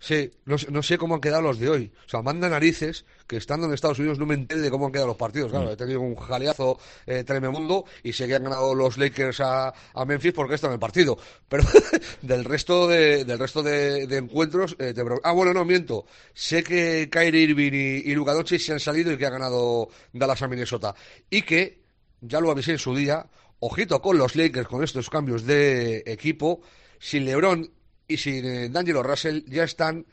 Sí, 0.02 0.32
no, 0.46 0.58
sé- 0.58 0.72
no 0.72 0.82
sé 0.82 0.98
cómo 0.98 1.16
han 1.16 1.20
quedado 1.20 1.42
los 1.42 1.60
de 1.60 1.70
hoy. 1.70 1.92
O 2.06 2.10
sea, 2.10 2.22
manda 2.22 2.48
narices 2.48 3.04
que 3.28 3.36
estando 3.36 3.68
en 3.68 3.74
Estados 3.74 4.00
Unidos 4.00 4.18
no 4.18 4.26
me 4.26 4.34
entere 4.34 4.62
de 4.62 4.72
cómo 4.72 4.86
han 4.86 4.94
quedado 4.94 5.10
los 5.10 5.18
partidos. 5.18 5.50
Mm. 5.50 5.56
Claro, 5.56 5.72
he 5.72 5.76
tenido 5.76 6.00
un 6.00 6.16
jaleazo 6.16 6.80
eh, 7.06 7.26
tremendo 7.26 7.84
y 8.02 8.14
sé 8.14 8.26
que 8.26 8.36
han 8.36 8.44
ganado 8.46 8.74
los 8.74 8.98
Lakers 8.98 9.42
a, 9.42 9.74
a 9.94 10.06
Memphis 10.06 10.32
porque 10.32 10.56
están 10.56 10.70
en 10.70 10.76
el 10.76 10.80
partido. 10.80 11.18
Pero 11.50 11.66
del 12.22 12.46
resto 12.46 12.88
de, 12.88 13.26
del 13.26 13.38
resto 13.38 13.62
de, 13.62 14.08
de 14.08 14.18
encuentros, 14.18 14.78
eh, 14.80 14.94
te 14.94 15.04
pro- 15.04 15.20
ah, 15.22 15.34
bueno, 15.34 15.54
no 15.54 15.66
miento. 15.66 16.06
Sé 16.34 16.64
que 16.64 17.10
Kyrie 17.12 17.42
Irving 17.42 17.74
y, 17.74 18.10
y 18.10 18.16
Luka 18.16 18.32
Doncic 18.34 18.62
se 18.62 18.72
han 18.72 18.80
salido 18.80 19.12
y 19.12 19.18
que 19.18 19.26
ha 19.26 19.30
ganado 19.32 19.90
Dallas 20.14 20.42
a 20.42 20.48
Minnesota. 20.48 20.96
Y 21.30 21.42
que, 21.42 21.84
ya 22.22 22.40
lo 22.40 22.52
avisé 22.52 22.72
en 22.72 22.80
su 22.80 22.96
día, 22.96 23.26
ojito 23.60 24.02
con 24.02 24.18
los 24.18 24.38
Lakers 24.38 24.70
con 24.70 24.82
estos 24.82 25.10
cambios 25.10 25.46
de 25.46 26.04
equipo, 26.06 26.62
sin 27.00 27.26
LeBron 27.26 27.70
y 28.08 28.18
sin 28.18 28.46
eh, 28.46 28.70
D'Angelo 28.70 29.02
Russell 29.02 29.44
ya 29.48 29.64
están 29.64 30.06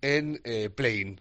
en 0.00 0.40
eh, 0.44 0.70
play-in. 0.70 1.20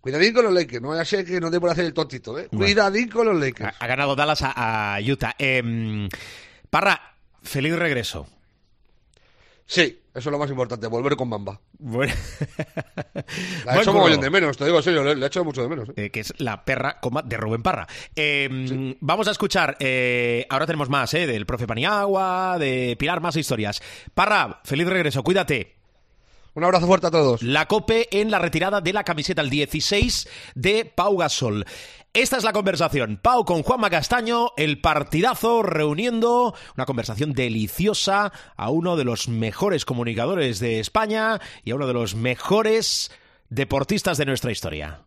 Cuidadín 0.00 0.32
con 0.32 0.44
los 0.44 0.54
Lakers, 0.54 0.80
no 0.80 0.88
vaya 0.90 1.02
a 1.02 1.04
ser 1.04 1.24
que 1.24 1.40
no 1.40 1.50
por 1.60 1.68
hacer 1.70 1.84
el 1.84 1.92
tontito, 1.92 2.38
¿eh? 2.38 2.46
Cuidadín 2.48 3.08
con 3.08 3.26
los 3.26 3.40
Lakers. 3.40 3.74
Ha, 3.74 3.84
ha 3.84 3.86
ganado 3.88 4.14
Dallas 4.14 4.40
a, 4.42 4.94
a 4.94 5.00
Utah. 5.00 5.34
Em, 5.36 6.08
Parra, 6.70 7.16
feliz 7.42 7.76
regreso. 7.76 8.28
Sí, 9.66 10.00
Eso 10.16 10.30
es 10.30 10.32
lo 10.32 10.38
más 10.38 10.48
importante, 10.48 10.86
volver 10.86 11.14
con 11.14 11.28
Bamba. 11.28 11.60
Bueno. 11.78 12.14
La 13.66 13.76
he 13.76 13.80
hecho 13.80 13.92
mogollón 13.92 14.22
de 14.22 14.30
menos, 14.30 14.56
te 14.56 14.64
digo 14.64 14.78
en 14.78 14.82
serio, 14.82 15.04
le, 15.04 15.22
he 15.22 15.26
hecho 15.26 15.44
mucho 15.44 15.60
de 15.60 15.68
menos. 15.68 15.90
¿eh? 15.90 15.92
Eh, 15.96 16.10
que 16.10 16.20
es 16.20 16.32
la 16.38 16.64
perra 16.64 17.00
coma 17.00 17.20
de 17.20 17.36
Rubén 17.36 17.62
Parra. 17.62 17.86
Eh, 18.14 18.96
Vamos 19.00 19.28
a 19.28 19.32
escuchar, 19.32 19.76
eh, 19.78 20.46
ahora 20.48 20.64
tenemos 20.64 20.88
más, 20.88 21.12
eh, 21.12 21.26
del 21.26 21.44
profe 21.44 21.66
Paniagua, 21.66 22.56
de 22.58 22.96
Pilar, 22.98 23.20
más 23.20 23.36
historias. 23.36 23.82
Parra, 24.14 24.60
feliz 24.64 24.86
regreso, 24.86 25.22
cuídate. 25.22 25.76
Un 26.54 26.64
abrazo 26.64 26.86
fuerte 26.86 27.08
a 27.08 27.10
todos. 27.10 27.42
La 27.42 27.66
COPE 27.66 28.08
en 28.18 28.30
la 28.30 28.38
retirada 28.38 28.80
de 28.80 28.94
la 28.94 29.04
camiseta 29.04 29.42
el 29.42 29.50
16 29.50 30.26
de 30.54 30.86
Pau 30.86 31.18
Gasol. 31.18 31.66
Esta 32.16 32.38
es 32.38 32.44
la 32.44 32.54
conversación. 32.54 33.18
Pau 33.20 33.44
con 33.44 33.62
Juanma 33.62 33.90
Castaño, 33.90 34.52
el 34.56 34.80
partidazo 34.80 35.62
reuniendo 35.62 36.54
una 36.74 36.86
conversación 36.86 37.34
deliciosa 37.34 38.32
a 38.56 38.70
uno 38.70 38.96
de 38.96 39.04
los 39.04 39.28
mejores 39.28 39.84
comunicadores 39.84 40.58
de 40.58 40.80
España 40.80 41.42
y 41.62 41.72
a 41.72 41.74
uno 41.74 41.86
de 41.86 41.92
los 41.92 42.14
mejores 42.14 43.10
deportistas 43.50 44.16
de 44.16 44.24
nuestra 44.24 44.50
historia. 44.50 45.05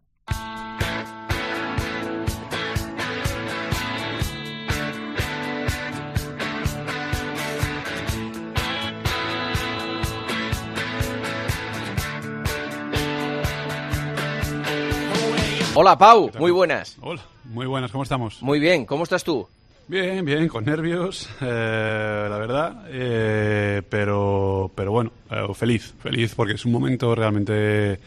Hola 15.81 15.97
Pau, 15.97 16.29
muy 16.37 16.51
buenas. 16.51 16.97
Hola, 16.99 17.21
muy 17.45 17.65
buenas, 17.65 17.89
¿cómo 17.89 18.03
estamos? 18.03 18.43
Muy 18.43 18.59
bien, 18.59 18.85
¿cómo 18.85 19.03
estás 19.03 19.23
tú? 19.23 19.47
Bien, 19.87 20.25
bien, 20.25 20.49
con 20.49 20.65
nervios, 20.65 21.29
eh, 21.39 22.27
la 22.29 22.37
verdad, 22.37 22.83
eh, 22.89 23.81
pero, 23.87 24.69
pero 24.75 24.91
bueno, 24.91 25.13
eh, 25.31 25.47
feliz, 25.53 25.93
feliz 26.03 26.35
porque 26.35 26.55
es 26.55 26.65
un 26.65 26.73
momento 26.73 27.15
realmente 27.15 27.97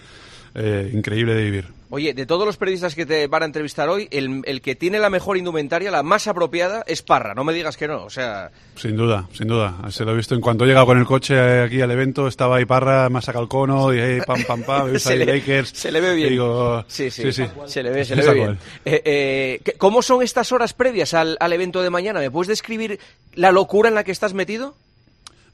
eh, 0.55 0.91
increíble 0.93 1.35
de 1.35 1.45
vivir. 1.45 1.65
Oye, 1.95 2.15
de 2.15 2.25
todos 2.25 2.47
los 2.47 2.57
periodistas 2.57 2.95
que 2.95 3.05
te 3.05 3.27
van 3.27 3.43
a 3.43 3.45
entrevistar 3.45 3.91
hoy, 3.91 4.09
el, 4.11 4.41
el 4.47 4.63
que 4.63 4.75
tiene 4.75 4.99
la 4.99 5.11
mejor 5.11 5.37
indumentaria, 5.37 5.91
la 5.91 6.03
más 6.03 6.27
apropiada, 6.27 6.83
es 6.87 7.03
Parra. 7.03 7.35
No 7.35 7.45
me 7.45 7.53
digas 7.53 7.77
que 7.77 7.87
no, 7.87 8.05
o 8.05 8.09
sea... 8.09 8.51
Sin 8.77 8.97
duda, 8.97 9.29
sin 9.35 9.47
duda. 9.47 9.77
Se 9.91 10.07
lo 10.07 10.13
he 10.13 10.17
visto 10.17 10.35
en 10.35 10.41
cuanto 10.41 10.65
he 10.65 10.69
llegado 10.69 10.87
con 10.87 10.97
el 10.99 11.05
coche 11.05 11.35
eh, 11.35 11.65
aquí 11.65 11.83
al 11.83 11.91
evento, 11.91 12.29
estaba 12.29 12.57
ahí 12.57 12.65
Parra, 12.65 13.11
sacado 13.21 13.43
el 13.43 13.49
cono 13.51 13.93
y 13.93 13.99
hey, 14.01 14.21
pam, 14.27 14.43
pam, 14.45 14.63
pam, 14.63 14.99
Se 14.99 15.17
le- 15.17 15.27
Lakers. 15.27 15.69
se 15.69 15.93
le 15.93 16.01
ve 16.01 16.15
bien. 16.15 16.31
Digo, 16.31 16.83
Sí, 16.89 17.11
sí, 17.11 17.31
sí, 17.31 17.45
se 17.67 17.83
le 17.83 17.91
ve, 17.91 18.07
se 18.07 18.17
le 18.17 18.23
ve 18.27 18.35
bien. 18.35 18.59
Eh, 18.87 19.03
eh, 19.05 19.61
¿qué- 19.63 19.75
¿Cómo 19.75 20.01
son 20.01 20.23
estas 20.23 20.51
horas 20.51 20.73
previas 20.73 21.13
al, 21.13 21.37
al 21.41 21.53
evento 21.53 21.83
de 21.83 21.91
mañana? 21.91 22.21
¿Me 22.21 22.31
puedes 22.31 22.49
describir 22.49 22.99
la 23.35 23.53
locura 23.53 23.91
en 23.91 23.95
la 23.95 24.03
que 24.03 24.13
estás 24.13 24.33
metido? 24.33 24.75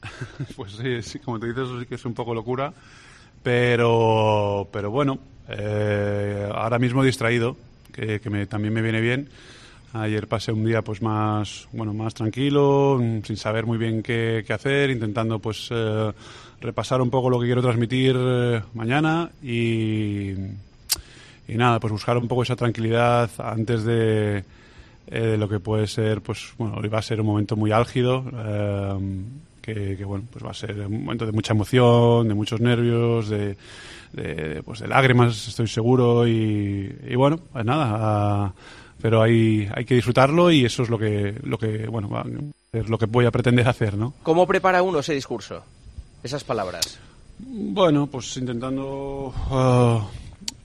Pues 0.55 0.70
sí, 0.72 1.03
sí, 1.03 1.18
como 1.18 1.40
te 1.40 1.46
dices, 1.48 1.64
eso 1.64 1.81
sí 1.81 1.87
que 1.87 1.96
es 1.96 2.05
un 2.05 2.14
poco 2.14 2.33
locura. 2.33 2.72
Pero, 3.52 4.68
pero 4.70 4.90
bueno, 4.90 5.18
eh, 5.48 6.50
ahora 6.54 6.78
mismo 6.78 7.02
distraído, 7.02 7.56
que, 7.94 8.20
que 8.20 8.28
me- 8.28 8.44
también 8.44 8.74
me 8.74 8.82
viene 8.82 9.00
bien. 9.00 9.30
Ayer 9.94 10.26
pasé 10.28 10.52
un 10.52 10.66
día 10.66 10.82
pues 10.82 11.00
más, 11.00 11.66
bueno, 11.72 11.94
más 11.94 12.12
tranquilo, 12.12 12.98
mm, 13.00 13.22
sin 13.24 13.38
saber 13.38 13.64
muy 13.64 13.78
bien 13.78 14.02
qué, 14.02 14.44
qué 14.46 14.52
hacer, 14.52 14.90
intentando 14.90 15.38
pues 15.38 15.68
eh, 15.70 16.12
repasar 16.61 17.00
un 17.00 17.08
poco 17.08 17.30
lo 17.30 17.40
que 17.40 17.46
quiero 17.46 17.62
transmitir 17.62 18.16
eh, 18.18 18.61
mañana 18.74 19.30
y, 19.42 20.32
y 21.48 21.54
nada, 21.54 21.80
pues 21.80 21.90
buscar 21.90 22.18
un 22.18 22.28
poco 22.28 22.42
esa 22.42 22.54
tranquilidad 22.54 23.30
antes 23.38 23.82
de, 23.82 24.44
eh, 25.06 25.20
de 25.20 25.38
lo 25.38 25.48
que 25.48 25.58
puede 25.58 25.87
ser, 25.87 26.20
pues 26.20 26.52
bueno, 26.58 26.74
hoy 26.82 26.88
va 26.88 26.98
a 26.98 27.02
ser 27.02 27.18
un 27.22 27.26
momento 27.28 27.56
muy 27.56 27.72
álgido, 27.72 28.26
eh, 28.30 28.98
que, 29.74 29.96
que, 29.96 30.04
bueno, 30.04 30.24
pues 30.33 30.44
va 30.44 30.50
a 30.50 30.54
ser 30.54 30.78
un 30.87 31.04
momento 31.04 31.26
de 31.26 31.33
mucha 31.33 31.52
emoción, 31.52 32.26
de 32.28 32.35
muchos 32.35 32.61
nervios, 32.61 33.28
de, 33.28 33.57
de, 34.12 34.62
pues 34.64 34.81
de 34.81 34.88
lágrimas, 34.88 35.48
estoy 35.48 35.66
seguro, 35.68 36.26
y, 36.26 36.94
y 37.09 37.14
bueno, 37.16 37.38
pues 37.52 37.64
nada, 37.64 37.87
ah, 37.98 38.52
pero 39.00 39.22
hay, 39.22 39.68
hay 39.74 39.85
que 39.85 39.94
disfrutarlo 39.94 40.50
y 40.50 40.64
eso 40.64 40.83
es 40.83 40.88
lo 40.88 40.98
que, 40.98 41.35
lo 41.42 41.59
que, 41.59 41.87
bueno, 41.87 42.09
va- 42.09 42.24
es 42.72 42.88
lo 42.88 42.98
que 42.98 43.07
voy 43.07 43.26
a 43.26 43.31
pretender 43.31 43.68
hacer, 43.68 43.96
¿no? 43.96 44.14
¿Cómo 44.22 44.46
prepara 44.46 44.83
uno 44.83 44.98
ese 45.00 45.14
discurso? 45.14 45.62
Esas 46.22 46.42
palabras. 46.44 46.98
Bueno, 47.38 48.07
pues 48.09 48.37
intentando 48.37 49.33
ah, 49.50 50.04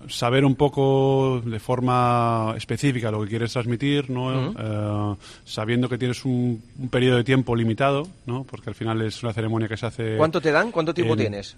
saber 0.08 0.46
un 0.46 0.56
poco 0.56 1.42
de 1.46 1.60
forma 1.60 2.54
específica 2.58 3.12
lo 3.12 3.22
que 3.24 3.30
quieres 3.30 3.54
transmitir, 3.54 4.10
¿no? 4.10 4.54
Eh, 4.58 5.16
sabiendo 5.46 5.88
que 5.90 5.98
tienes 5.98 6.24
un, 6.26 6.62
un 6.80 6.90
periodo 6.90 7.18
de 7.18 7.24
tiempo 7.24 7.56
limitado, 7.56 8.08
¿no? 8.26 8.44
Porque 8.44 8.70
al 8.70 8.76
final 8.76 9.02
es 9.02 9.22
una 9.24 9.34
ceremonia 9.34 9.68
que 9.68 9.78
se 9.78 9.86
hace... 9.86 10.18
¿Cuánto 10.18 10.42
te 10.42 10.52
dan? 10.52 10.72
¿Cuánto 10.72 10.94
tiempo 10.94 11.14
en- 11.14 11.20
tienes? 11.20 11.56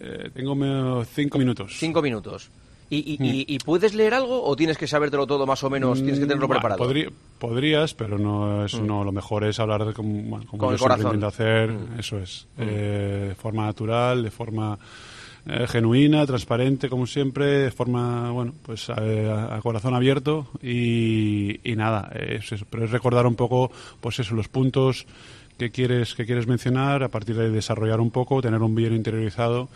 eh, 0.00 0.30
tengo 0.34 1.04
cinco 1.04 1.38
minutos. 1.38 1.74
Cinco 1.78 2.02
minutos. 2.02 2.50
¿Y, 2.90 2.96
y- 3.00 3.18
y- 3.22 3.44
y 3.54 3.58
puedes 3.58 3.92
leer 3.94 4.14
algo 4.14 4.42
o 4.44 4.56
tienes 4.56 4.78
que 4.78 4.86
sabértelo 4.86 5.26
todo 5.26 5.44
más 5.46 5.62
o 5.62 5.68
menos? 5.68 5.98
Tienes 5.98 6.18
que 6.18 6.24
tenerlo 6.24 6.46
Mm, 6.46 6.48
Bueno, 6.48 6.60
preparado. 6.62 6.84
Mm. 6.84 6.88
podrí- 6.88 7.12
podrías, 7.38 7.92
pero 7.92 8.16
no 8.18 8.64
es 8.64 8.80
no 8.80 9.04
lo 9.04 9.12
mejor 9.12 9.44
es 9.44 9.60
hablar 9.60 9.84
de 9.84 9.92
como, 9.92 10.10
bueno, 10.22 10.46
como 10.46 10.58
Con 10.58 10.68
yo 10.70 10.74
el 10.74 10.80
corazón. 10.80 11.22
hacer, 11.24 11.76
eso 11.98 12.18
es, 12.18 12.46
eh, 12.56 13.26
de 13.28 13.34
forma 13.34 13.66
natural, 13.66 14.22
de 14.22 14.30
forma 14.30 14.78
eh, 15.48 15.66
genuina, 15.66 16.26
transparente, 16.26 16.88
como 16.90 17.06
siempre, 17.06 17.46
de 17.46 17.70
forma, 17.70 18.30
bueno, 18.30 18.52
pues 18.62 18.90
a, 18.90 19.56
a 19.56 19.60
corazón 19.62 19.94
abierto 19.94 20.46
y, 20.62 21.58
y 21.68 21.74
nada, 21.74 22.10
es 22.14 22.52
eso, 22.52 22.66
pero 22.68 22.84
es 22.84 22.90
recordar 22.90 23.26
un 23.26 23.34
poco, 23.34 23.70
pues 24.00 24.18
eso, 24.18 24.34
los 24.34 24.48
puntos 24.48 25.06
que 25.58 25.70
quieres 25.70 26.14
que 26.14 26.24
quieres 26.24 26.46
mencionar, 26.46 27.02
a 27.02 27.08
partir 27.08 27.34
de 27.34 27.50
desarrollar 27.50 28.00
un 28.00 28.10
poco, 28.10 28.40
tener 28.40 28.62
un 28.62 28.74
bien 28.74 28.94
interiorizado 28.94 29.68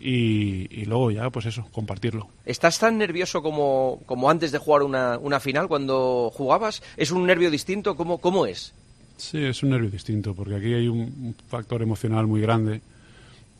y, 0.00 0.66
y 0.70 0.84
luego 0.86 1.10
ya, 1.10 1.30
pues 1.30 1.46
eso, 1.46 1.66
compartirlo. 1.72 2.28
¿Estás 2.44 2.78
tan 2.78 2.98
nervioso 2.98 3.42
como, 3.42 4.00
como 4.06 4.30
antes 4.30 4.50
de 4.50 4.58
jugar 4.58 4.82
una, 4.82 5.18
una 5.18 5.38
final 5.40 5.68
cuando 5.68 6.30
jugabas? 6.34 6.82
¿Es 6.96 7.12
un 7.12 7.24
nervio 7.24 7.50
distinto? 7.50 7.96
¿Cómo, 7.96 8.18
cómo 8.18 8.46
es? 8.46 8.74
Sí, 9.16 9.38
es 9.44 9.62
un 9.62 9.70
nervio 9.70 9.90
distinto, 9.90 10.34
porque 10.34 10.56
aquí 10.56 10.74
hay 10.74 10.88
un, 10.88 11.00
un 11.00 11.36
factor 11.48 11.82
emocional 11.82 12.26
muy 12.26 12.40
grande 12.40 12.80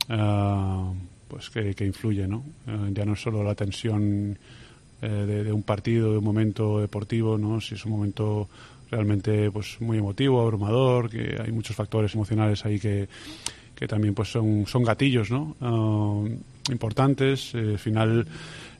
ah, 0.08 0.92
pues 1.28 1.50
que, 1.50 1.74
que 1.74 1.84
influye, 1.84 2.26
¿no? 2.26 2.44
Eh, 2.66 2.90
ya 2.92 3.04
no 3.04 3.12
es 3.12 3.20
solo 3.20 3.42
la 3.42 3.54
tensión 3.54 4.38
eh, 5.02 5.08
de, 5.44 5.52
un 5.52 5.62
partido, 5.62 6.12
de 6.12 6.18
un 6.18 6.24
momento 6.24 6.80
deportivo, 6.80 7.38
¿no? 7.38 7.60
Si 7.60 7.74
es 7.74 7.84
un 7.84 7.92
momento 7.92 8.48
realmente 8.90 9.50
pues 9.50 9.80
muy 9.80 9.98
emotivo, 9.98 10.40
abrumador, 10.40 11.10
que 11.10 11.36
hay 11.40 11.52
muchos 11.52 11.76
factores 11.76 12.14
emocionales 12.14 12.64
ahí 12.64 12.80
que, 12.80 13.08
que 13.74 13.86
también 13.86 14.14
pues 14.14 14.30
son, 14.30 14.66
son 14.66 14.82
gatillos, 14.82 15.30
¿no? 15.30 15.56
Ah, 15.60 16.24
importantes. 16.70 17.54
Eh, 17.54 17.72
al 17.72 17.78
final 17.78 18.26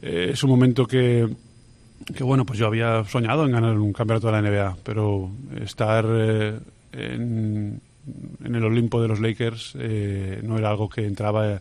es 0.01 0.43
un 0.43 0.51
momento 0.51 0.87
que 0.87 1.29
que 2.15 2.23
bueno, 2.23 2.47
pues 2.47 2.61
yo 2.61 2.67
había 2.69 3.05
soñado 3.05 3.45
en 3.45 3.51
ganar 3.51 3.77
un 3.77 3.93
campeonato 3.93 4.29
de 4.29 4.33
la 4.33 4.41
NBA, 4.41 4.77
pero 4.85 5.31
estar 5.61 6.07
en, 6.93 7.81
en 8.45 8.55
el 8.55 8.65
Olimpo 8.65 9.01
de 9.01 9.09
los 9.09 9.21
Lakers 9.21 9.75
eh, 9.79 10.41
no 10.43 10.59
era 10.59 10.71
algo 10.71 10.89
que 10.89 11.07
entraba 11.07 11.61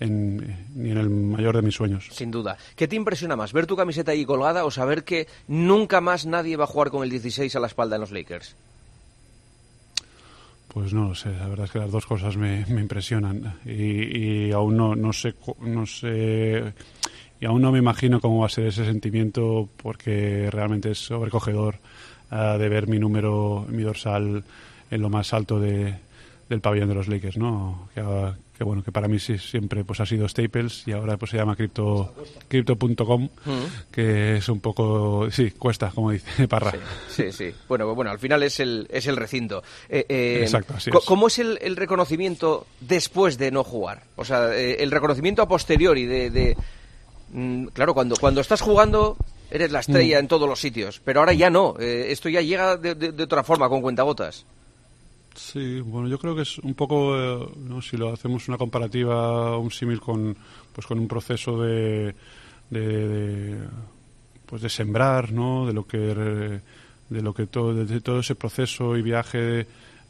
en- 0.00 0.66
ni 0.74 0.90
en 0.90 0.98
el 0.98 1.08
mayor 1.10 1.54
de 1.56 1.62
mis 1.62 1.74
sueños. 1.74 2.08
Sin 2.10 2.30
duda. 2.30 2.56
¿Qué 2.74 2.88
te 2.88 2.96
impresiona 2.96 3.36
más? 3.36 3.52
¿Ver 3.52 3.66
tu 3.66 3.76
camiseta 3.76 4.12
ahí 4.12 4.24
colgada 4.24 4.64
o 4.64 4.70
saber 4.70 5.04
que 5.04 5.28
nunca 5.46 6.00
más 6.00 6.26
nadie 6.26 6.56
va 6.56 6.64
a 6.64 6.66
jugar 6.66 6.90
con 6.90 7.02
el 7.04 7.10
16 7.10 7.54
a 7.54 7.60
la 7.60 7.66
espalda 7.68 7.96
en 7.96 8.00
los 8.00 8.10
Lakers? 8.10 8.56
Pues 10.72 10.92
no 10.94 11.08
lo 11.08 11.14
sé, 11.16 11.30
la 11.32 11.48
verdad 11.48 11.64
es 11.66 11.72
que 11.72 11.80
las 11.80 11.90
dos 11.90 12.06
cosas 12.06 12.36
me, 12.36 12.64
me 12.68 12.80
impresionan 12.80 13.54
y, 13.66 14.46
y 14.48 14.52
aún 14.52 14.76
no, 14.76 14.94
no 14.94 15.12
sé 15.12 15.34
no 15.62 15.84
sé 15.84 16.72
y 17.40 17.44
aún 17.44 17.60
no 17.60 17.72
me 17.72 17.80
imagino 17.80 18.20
cómo 18.20 18.40
va 18.40 18.46
a 18.46 18.50
ser 18.50 18.66
ese 18.68 18.84
sentimiento 18.84 19.68
porque 19.82 20.48
realmente 20.48 20.92
es 20.92 20.98
sobrecogedor 20.98 21.78
ah, 22.30 22.56
de 22.56 22.68
ver 22.68 22.86
mi 22.86 23.00
número, 23.00 23.66
mi 23.68 23.82
dorsal 23.82 24.44
en 24.92 25.02
lo 25.02 25.08
más 25.10 25.32
alto 25.34 25.58
de, 25.58 25.92
del 26.48 26.60
pabellón 26.60 26.88
de 26.90 26.94
los 26.94 27.08
Lakers, 27.08 27.36
¿no? 27.36 27.88
Que, 27.92 28.00
ah, 28.02 28.36
que 28.60 28.64
bueno, 28.64 28.82
que 28.84 28.92
para 28.92 29.08
mí 29.08 29.18
sí, 29.18 29.38
siempre 29.38 29.84
pues 29.86 30.00
ha 30.00 30.04
sido 30.06 30.28
Staples 30.28 30.82
y 30.86 30.92
ahora 30.92 31.16
pues 31.16 31.30
se 31.30 31.38
llama 31.38 31.56
Crypto 31.56 32.12
Crypto.com, 32.46 33.30
que 33.90 34.36
es 34.36 34.48
un 34.50 34.60
poco 34.60 35.30
sí 35.30 35.52
cuesta 35.52 35.90
como 35.94 36.10
dice 36.10 36.46
Parra. 36.48 36.74
Sí, 37.08 37.32
sí. 37.32 37.54
Bueno, 37.66 37.94
bueno, 37.94 38.10
al 38.10 38.18
final 38.18 38.42
es 38.42 38.60
el, 38.60 38.86
es 38.90 39.06
el 39.06 39.16
recinto. 39.16 39.62
Eh, 39.88 40.04
eh, 40.10 40.40
Exacto, 40.42 40.74
así 40.74 40.90
es. 40.90 41.04
¿Cómo 41.06 41.28
es 41.28 41.38
el, 41.38 41.58
el 41.62 41.74
reconocimiento 41.74 42.66
después 42.80 43.38
de 43.38 43.50
no 43.50 43.64
jugar? 43.64 44.02
O 44.16 44.26
sea, 44.26 44.54
eh, 44.54 44.82
el 44.82 44.90
reconocimiento 44.90 45.40
a 45.40 45.48
posteriori 45.48 46.04
de... 46.04 46.28
de- 46.28 46.56
mm, 47.32 47.68
claro, 47.68 47.94
cuando, 47.94 48.14
cuando 48.16 48.42
estás 48.42 48.60
jugando 48.60 49.16
eres 49.50 49.72
la 49.72 49.80
estrella 49.80 50.18
Mm. 50.18 50.20
en 50.20 50.28
todos 50.28 50.46
los 50.46 50.60
sitios, 50.60 51.00
pero 51.02 51.20
ahora 51.20 51.32
ya 51.32 51.48
no. 51.48 51.76
Eh, 51.80 52.08
esto 52.10 52.28
ya 52.28 52.42
llega 52.42 52.76
de, 52.76 52.94
de- 52.94 53.12
de 53.12 53.22
otra 53.22 53.42
forma, 53.42 53.70
con 53.70 53.80
cuentagotas. 53.80 54.44
Sí, 55.34 55.80
bueno, 55.80 56.08
yo 56.08 56.18
creo 56.18 56.34
que 56.34 56.42
es 56.42 56.58
un 56.58 56.74
poco, 56.74 57.16
eh, 57.16 57.48
¿no? 57.58 57.80
si 57.80 57.96
lo 57.96 58.12
hacemos 58.12 58.48
una 58.48 58.58
comparativa, 58.58 59.56
un 59.56 59.70
símil 59.70 60.00
con, 60.00 60.36
pues 60.72 60.86
con 60.86 60.98
un 60.98 61.08
proceso 61.08 61.60
de, 61.62 62.14
de, 62.68 63.08
de, 63.08 63.58
pues 64.46 64.62
de 64.62 64.68
sembrar, 64.68 65.32
¿no? 65.32 65.66
De 65.66 65.72
lo 65.72 65.86
que, 65.86 65.98
de 65.98 67.22
lo 67.22 67.32
que 67.32 67.46
todo, 67.46 67.74
de 67.74 68.00
todo 68.00 68.20
ese 68.20 68.34
proceso 68.34 68.96
y 68.96 69.02
viaje 69.02 69.66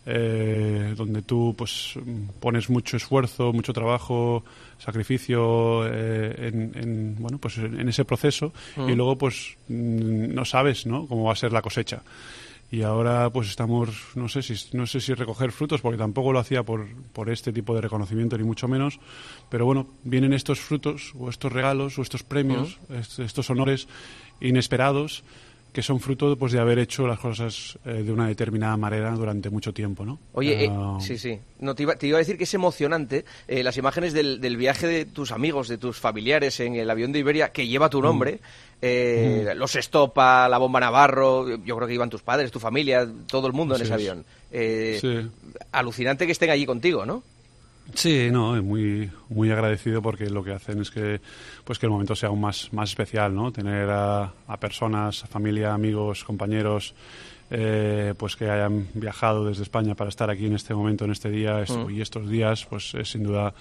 eh, 0.07 0.95
donde 0.97 1.23
tú 1.23 1.55
pues 1.57 1.95
pones 2.41 2.71
mucho 2.71 2.97
esfuerzo, 2.97 3.53
mucho 3.53 3.73
trabajo, 3.73 4.43
sacrificio 4.79 5.87
eh, 5.87 6.51
en, 6.75 7.17
bueno 7.19 7.39
pues 7.39 7.59
en 7.59 7.87
ese 7.89 8.07
proceso 8.07 8.53
y 8.89 8.93
luego 8.93 9.17
pues 9.17 9.57
mm, 9.69 10.35
no 10.35 10.45
sabes 10.45 10.87
¿no? 10.87 11.07
cómo 11.07 11.25
va 11.25 11.33
a 11.33 11.37
ser 11.37 11.53
la 11.53 11.61
cosecha 11.61 12.03
y 12.71 12.83
ahora 12.83 13.31
pues 13.31 13.49
estamos 13.49 13.89
no 14.15 14.29
sé 14.29 14.43
si 14.43 14.77
no 14.77 14.87
sé 14.87 15.01
si 15.01 15.13
recoger 15.15 15.51
frutos 15.51 15.81
porque 15.81 15.99
tampoco 15.99 16.33
lo 16.33 16.39
hacía 16.39 16.63
por, 16.63 16.87
por 17.13 17.29
este 17.29 17.53
tipo 17.53 17.75
de 17.75 17.81
reconocimiento 17.81 18.39
ni 18.39 18.45
mucho 18.45 18.69
menos. 18.69 19.01
Pero 19.49 19.67
bueno 19.67 19.89
vienen 20.05 20.33
estos 20.33 20.61
frutos 20.61 21.13
o 21.19 21.29
estos 21.29 21.53
regalos 21.53 21.99
o 21.99 22.03
estos 22.03 22.23
premios 22.23 22.79
estos 23.19 23.51
honores 23.51 23.89
inesperados 24.41 25.25
que 25.73 25.83
son 25.83 26.01
fruto 26.01 26.37
pues, 26.37 26.53
de 26.53 26.59
haber 26.59 26.79
hecho 26.79 27.07
las 27.07 27.19
cosas 27.19 27.79
eh, 27.85 28.03
de 28.03 28.13
una 28.13 28.27
determinada 28.27 28.77
manera 28.77 29.11
durante 29.13 29.51
mucho 29.51 29.73
tiempo, 29.73 30.05
¿no? 30.05 30.19
Oye, 30.33 30.65
eh, 30.65 30.69
Ah, 30.71 30.99
sí, 31.01 31.17
sí. 31.17 31.39
No, 31.61 31.75
te, 31.75 31.85
iba, 31.85 31.95
te 31.97 32.07
iba 32.09 32.17
a 32.17 32.19
decir 32.19 32.37
que 32.37 32.45
es 32.45 32.55
emocionante 32.55 33.25
eh, 33.47 33.63
las 33.63 33.77
imágenes 33.77 34.13
del, 34.13 34.41
del 34.41 34.57
viaje 34.57 34.87
de 34.87 35.05
tus 35.05 35.31
amigos, 35.33 35.69
de 35.69 35.79
tus 35.79 35.99
familiares 35.99 36.59
en 36.61 36.75
el 36.75 36.91
avión 36.91 37.13
de 37.13 37.21
Iberia 37.21 37.51
que 37.53 37.67
lleva 37.67 37.87
Mm. 37.87 37.91
tu 37.91 38.03
nombre. 38.03 38.41
eh, 38.83 39.53
Los 39.57 39.77
Estopa, 39.77 40.49
la 40.49 40.59
Bomba 40.59 40.81
Navarro, 40.81 41.49
yo 41.65 41.77
creo 41.77 41.87
que 41.87 41.95
iban 41.95 42.09
tus 42.11 42.23
padres, 42.23 42.51
tu 42.51 42.59
familia, 42.61 43.07
todo 43.27 43.47
el 43.47 43.53
mundo 43.53 43.75
en 43.77 43.83
ese 43.83 43.91
es. 43.91 43.95
avión. 43.95 44.25
Eh, 44.51 44.99
Sí. 45.01 45.31
Alucinante 45.73 46.27
que 46.27 46.33
estén 46.33 46.51
allí 46.51 46.67
contigo, 46.67 47.05
¿no? 47.07 47.23
Sí, 47.95 48.29
no, 48.31 48.61
muy, 48.63 49.11
muy 49.29 49.51
agradecido 49.51 50.01
porque 50.03 50.31
lo 50.31 50.43
que 50.45 50.53
hacen 50.53 50.81
es 50.81 50.91
que, 50.91 51.21
pues 51.65 51.79
que 51.79 51.87
el 51.87 51.93
momento 51.93 52.15
sea 52.15 52.29
aún 52.29 52.41
más, 52.41 52.73
más 52.73 52.91
especial, 52.91 53.35
¿no? 53.35 53.53
Tener 53.53 53.89
a, 53.91 54.33
a 54.47 54.57
personas, 54.59 55.25
a 55.25 55.27
familia, 55.27 55.75
amigos, 55.75 56.25
compañeros, 56.25 56.95
eh, 57.51 58.15
pues 58.17 58.37
que 58.37 58.49
hayan 58.49 58.87
viajado 58.95 59.45
desde 59.47 59.65
España 59.65 59.95
para 59.95 60.09
estar 60.09 60.31
aquí 60.31 60.47
en 60.47 60.55
este 60.55 60.73
momento, 60.75 61.05
en 61.05 61.11
este 61.11 61.31
día 61.31 61.61
esto- 61.63 61.89
Mm. 61.89 61.91
y 61.91 62.01
estos 62.01 62.29
días, 62.31 62.65
pues 62.67 62.95
es 62.95 63.11
sin 63.11 63.25
duda 63.25 63.53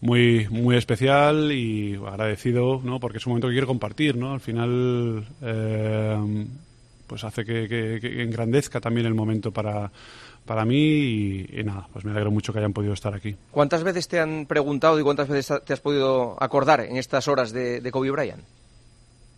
muy, 0.00 0.48
muy 0.50 0.76
especial 0.76 1.52
y 1.52 1.94
agradecido, 1.96 2.80
¿no? 2.84 2.98
Porque 3.00 3.18
es 3.18 3.26
un 3.26 3.30
momento 3.32 3.48
que 3.48 3.54
quiero 3.54 3.66
compartir, 3.68 4.16
¿no? 4.16 4.32
Al 4.32 4.40
final, 4.40 5.24
eh, 5.42 6.46
pues 7.06 7.24
hace 7.24 7.44
que, 7.44 7.68
que- 7.68 7.98
que 8.00 8.22
engrandezca 8.22 8.80
también 8.80 9.06
el 9.06 9.14
momento 9.14 9.50
para, 9.52 9.90
para 10.48 10.64
mí 10.64 10.74
y, 10.76 11.60
y 11.60 11.62
nada, 11.62 11.86
pues 11.92 12.04
me 12.04 12.10
alegro 12.10 12.32
mucho 12.32 12.52
que 12.52 12.58
hayan 12.58 12.72
podido 12.72 12.94
estar 12.94 13.14
aquí. 13.14 13.36
¿Cuántas 13.52 13.84
veces 13.84 14.08
te 14.08 14.18
han 14.18 14.46
preguntado 14.46 14.98
y 14.98 15.04
cuántas 15.04 15.28
veces 15.28 15.62
te 15.64 15.72
has 15.74 15.80
podido 15.80 16.36
acordar 16.42 16.80
en 16.80 16.96
estas 16.96 17.28
horas 17.28 17.52
de, 17.52 17.80
de 17.80 17.90
Kobe 17.92 18.10
Bryant? 18.10 18.42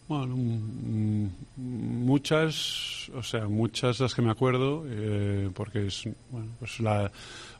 Bueno, 0.08 0.34
mm, 0.36 1.26
muchas, 1.56 3.08
o 3.14 3.22
sea, 3.22 3.46
muchas 3.46 4.00
las 4.00 4.14
que 4.14 4.22
me 4.22 4.30
acuerdo, 4.30 4.84
eh, 4.88 5.50
porque 5.54 5.86
es, 5.86 6.02
bueno, 6.30 6.48
pues 6.58 6.80
la, 6.80 7.10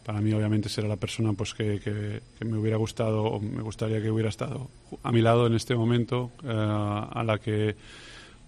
para 0.04 0.20
mí 0.20 0.32
obviamente 0.32 0.68
será 0.68 0.88
la 0.88 0.96
persona 0.96 1.32
pues 1.32 1.54
que, 1.54 1.78
que- 1.78 2.20
que 2.38 2.44
me 2.44 2.56
hubiera 2.58 2.76
gustado 2.76 3.22
o 3.24 3.40
me 3.40 3.62
gustaría 3.62 4.00
que 4.02 4.10
hubiera 4.10 4.30
estado 4.30 4.68
a 5.02 5.12
mi 5.12 5.20
lado 5.20 5.46
en 5.46 5.54
este 5.54 5.76
momento, 5.76 6.30
eh, 6.42 6.48
a 6.50 7.22
la 7.24 7.38
que, 7.38 7.76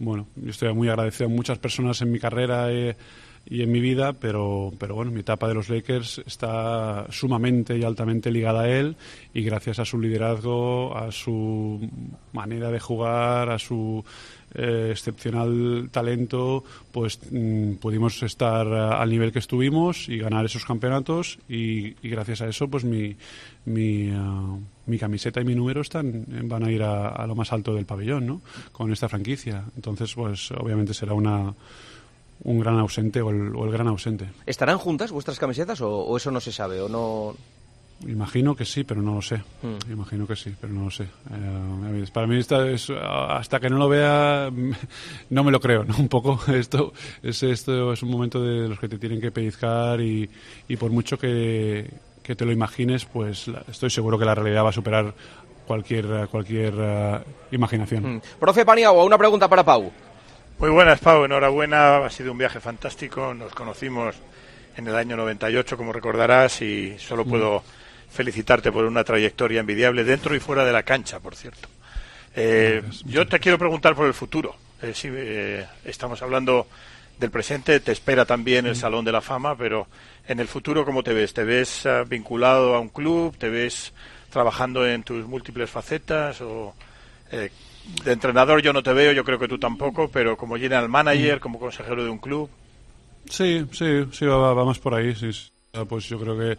bueno, 0.01 0.27
yo 0.35 0.51
estoy 0.51 0.73
muy 0.75 0.89
agradecido 0.89 1.27
a 1.27 1.33
muchas 1.33 1.59
personas 1.59 2.01
en 2.03 2.11
mi 2.11 2.19
carrera 2.19 2.73
eh, 2.73 2.97
y 3.45 3.63
en 3.63 3.73
mi 3.73 3.81
vida, 3.81 4.13
pero, 4.13 4.73
pero 4.79 4.95
bueno, 4.95 5.11
mi 5.11 5.21
etapa 5.21 5.49
de 5.49 5.55
los 5.55 5.69
Lakers 5.69 6.23
está 6.27 7.07
sumamente 7.11 7.77
y 7.77 7.85
altamente 7.85 8.31
ligada 8.31 8.63
a 8.63 8.69
él 8.69 8.97
y 9.35 9.43
gracias 9.43 9.79
a 9.79 9.85
su 9.85 10.01
liderazgo, 10.01 10.97
a 10.97 11.11
su 11.11 11.81
manera 12.33 12.71
de 12.71 12.79
jugar, 12.79 13.51
a 13.51 13.59
su 13.59 14.05
eh, 14.55 14.89
excepcional 14.91 15.89
talento, 15.91 16.63
pues 16.93 17.19
mm, 17.31 17.75
pudimos 17.75 18.23
estar 18.23 18.67
eh, 18.67 18.95
al 18.97 19.11
nivel 19.11 19.33
que 19.33 19.39
estuvimos 19.39 20.09
y 20.09 20.19
ganar 20.19 20.45
esos 20.45 20.65
campeonatos 20.65 21.39
y, 21.49 21.97
y 22.07 22.09
gracias 22.11 22.43
a 22.43 22.49
eso, 22.49 22.69
pues 22.69 22.85
mi, 22.85 23.17
mi, 23.65 24.11
ah, 24.15 24.57
mi 24.87 24.99
camiseta 24.99 25.41
y 25.41 25.45
mi 25.45 25.55
número 25.55 25.81
están 25.81 26.27
van 26.45 26.65
a 26.65 26.71
ir 26.71 26.83
a, 26.83 27.09
a 27.09 27.27
lo 27.27 27.35
más 27.35 27.53
alto 27.53 27.75
del 27.75 27.87
pabellón, 27.87 28.27
¿no? 28.27 28.41
Con 28.73 28.93
esta 28.93 29.09
franquicia. 29.09 29.65
Entonces, 29.75 30.15
pues 30.15 30.51
obviamente 30.53 30.95
será 30.95 31.15
una 31.15 31.55
un 32.45 32.59
gran 32.61 32.79
ausente 32.79 33.21
o 33.23 33.31
el, 33.31 33.55
o 33.55 33.65
el 33.65 33.71
gran 33.73 33.89
ausente. 33.89 34.29
¿Estarán 34.47 34.79
juntas 34.79 35.11
vuestras 35.13 35.39
camisetas 35.39 35.81
o, 35.81 35.91
o 35.91 36.17
eso 36.17 36.31
no 36.31 36.41
se 36.41 36.53
sabe? 36.53 36.81
¿O 36.81 36.89
no...? 36.89 37.35
Imagino 38.05 38.57
que 38.57 38.65
sí, 38.65 38.83
pero 38.83 39.01
no 39.01 39.15
lo 39.15 39.23
sé. 39.23 39.37
Mm. 39.63 39.93
Imagino 39.93 40.27
que 40.27 40.35
sí, 40.35 40.53
pero 40.61 40.73
no 40.73 40.87
lo 40.87 40.91
sé. 40.91 41.05
Eh, 41.05 42.05
para 42.13 42.27
mí 42.27 42.37
esta 42.37 42.69
es, 42.69 42.91
hasta 42.91 43.61
que 43.61 43.71
no 43.71 43.79
lo 43.79 43.89
vea 43.89 44.51
no 45.31 45.45
me 45.45 45.53
lo 45.53 45.61
creo, 45.61 45.85
¿no? 45.85 45.95
Un 45.97 46.09
poco 46.09 46.41
esto 46.53 46.93
es 47.23 47.43
esto 47.45 47.93
es 47.93 48.03
un 48.03 48.11
momento 48.11 48.43
de 48.43 48.69
los 48.69 48.81
que 48.81 48.89
te 48.89 48.99
tienen 48.99 49.21
que 49.21 49.31
pellizcar 49.31 50.01
y, 50.01 50.29
y 50.67 50.77
por 50.77 50.91
mucho 50.91 51.17
que, 51.17 51.89
que 52.25 52.35
te 52.35 52.45
lo 52.45 52.51
imagines, 52.51 53.05
pues 53.05 53.47
la- 53.47 53.63
estoy 53.71 53.91
seguro 53.91 54.19
que 54.19 54.25
la 54.25 54.35
realidad 54.35 54.65
va 54.65 54.71
a 54.71 54.73
superar 54.73 55.15
cualquier 55.65 56.27
cualquier 56.29 56.75
eh, 56.77 57.21
imaginación. 57.53 58.17
Mm. 58.17 58.21
Profe 58.41 58.65
Paniagua, 58.65 59.05
una 59.05 59.17
pregunta 59.19 59.49
para 59.49 59.65
Pau. 59.65 59.93
Muy 60.63 60.71
buenas, 60.71 61.01
Pau. 61.01 61.25
Enhorabuena. 61.25 61.97
Ha 62.07 62.09
sido 62.09 62.31
un 62.31 62.39
viaje 62.39 62.61
fantástico. 62.61 63.35
Nos 63.35 63.53
conocimos 63.53 64.15
en 64.77 64.87
el 64.87 64.95
año 64.95 65.17
98, 65.17 65.77
como 65.77 65.93
recordarás, 65.93 66.63
y 66.63 66.97
solo 67.01 67.25
puedo 67.25 67.65
felicitarte 68.09 68.71
por 68.71 68.85
una 68.85 69.03
trayectoria 69.03 69.59
envidiable 69.59 70.05
dentro 70.05 70.37
y 70.37 70.39
fuera 70.39 70.65
de 70.65 70.71
la 70.71 70.85
cancha, 70.85 71.19
por 71.19 71.35
cierto. 71.35 71.69
Eh, 72.37 72.81
yo 73.07 73.27
te 73.27 73.41
quiero 73.41 73.59
preguntar 73.59 73.97
por 73.97 74.07
el 74.07 74.15
futuro. 74.15 74.55
Eh, 74.81 74.93
sí, 74.95 75.09
eh, 75.11 75.67
estamos 75.85 76.23
hablando 76.23 76.69
del 77.19 77.33
presente, 77.33 77.81
te 77.81 77.91
espera 77.91 78.25
también 78.25 78.65
el 78.65 78.77
Salón 78.77 79.05
de 79.05 79.11
la 79.11 79.21
Fama, 79.21 79.57
pero 79.59 79.89
en 80.29 80.39
el 80.39 80.47
futuro, 80.47 80.85
¿cómo 80.85 81.03
te 81.03 81.13
ves? 81.13 81.35
¿Te 81.35 81.43
ves 81.43 81.87
ah, 81.87 82.05
vinculado 82.05 82.77
a 82.77 82.79
un 82.79 82.91
club? 82.91 83.37
¿Te 83.37 83.49
ves 83.49 83.93
trabajando 84.31 84.87
en 84.87 85.03
tus 85.03 85.27
múltiples 85.27 85.69
facetas? 85.69 86.41
¿O 86.41 86.73
eh, 87.33 87.51
de 88.05 88.13
entrenador 88.13 88.63
yo 88.63 88.73
no 88.73 88.83
te 88.83 88.93
veo, 88.93 89.13
yo 89.13 89.25
creo 89.25 89.39
que 89.39 89.49
tú 89.49 89.59
tampoco, 89.59 90.09
pero 90.09 90.37
como 90.37 90.57
general 90.57 90.89
manager, 90.89 91.41
como 91.41 91.59
consejero 91.59 92.05
de 92.05 92.11
un 92.11 92.19
club. 92.19 92.49
Sí, 93.29 93.65
sí, 93.73 94.05
sí, 94.13 94.27
va- 94.27 94.55
vamos 94.55 94.79
por 94.79 94.95
ahí, 94.95 95.15
sí. 95.15 95.33
sí. 95.33 95.49
Pues 95.89 96.07
yo 96.07 96.19
creo 96.21 96.37
que 96.39 96.59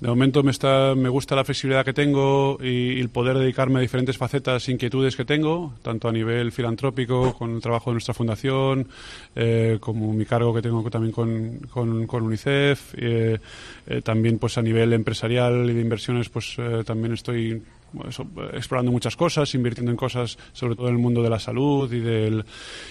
de 0.00 0.06
momento 0.08 0.44
me 0.44 0.52
está, 0.52 0.94
me 0.94 1.08
gusta 1.08 1.34
la 1.34 1.42
flexibilidad 1.44 1.84
que 1.84 1.92
tengo 1.92 2.58
y, 2.62 2.92
y 2.92 3.00
el 3.00 3.08
poder 3.08 3.36
dedicarme 3.36 3.80
a 3.80 3.82
diferentes 3.82 4.16
facetas, 4.16 4.68
inquietudes 4.68 5.16
que 5.16 5.24
tengo, 5.24 5.74
tanto 5.82 6.06
a 6.08 6.12
nivel 6.12 6.52
filantrópico, 6.52 7.34
con 7.36 7.56
el 7.56 7.60
trabajo 7.60 7.90
de 7.90 7.94
nuestra 7.94 8.14
fundación, 8.14 8.86
eh, 9.34 9.78
como 9.80 10.12
mi 10.12 10.24
cargo 10.26 10.54
que 10.54 10.62
tengo 10.62 10.88
también 10.90 11.10
con, 11.12 11.58
con, 11.72 12.06
con 12.06 12.22
UNICEF, 12.22 12.94
eh, 12.98 13.40
eh, 13.88 14.00
también 14.02 14.38
pues 14.38 14.56
a 14.58 14.62
nivel 14.62 14.92
empresarial 14.92 15.68
y 15.68 15.72
de 15.74 15.80
inversiones, 15.80 16.28
pues 16.28 16.54
eh, 16.58 16.84
también 16.86 17.14
estoy 17.14 17.60
eh, 17.94 18.50
explorando 18.54 18.92
muchas 18.92 19.16
cosas, 19.16 19.54
invirtiendo 19.54 19.90
en 19.90 19.96
cosas, 19.96 20.38
sobre 20.52 20.76
todo 20.76 20.88
en 20.88 20.94
el 20.94 21.00
mundo 21.00 21.22
de 21.22 21.30
la 21.30 21.38
salud 21.38 21.92
y 21.92 22.00
del, 22.00 22.44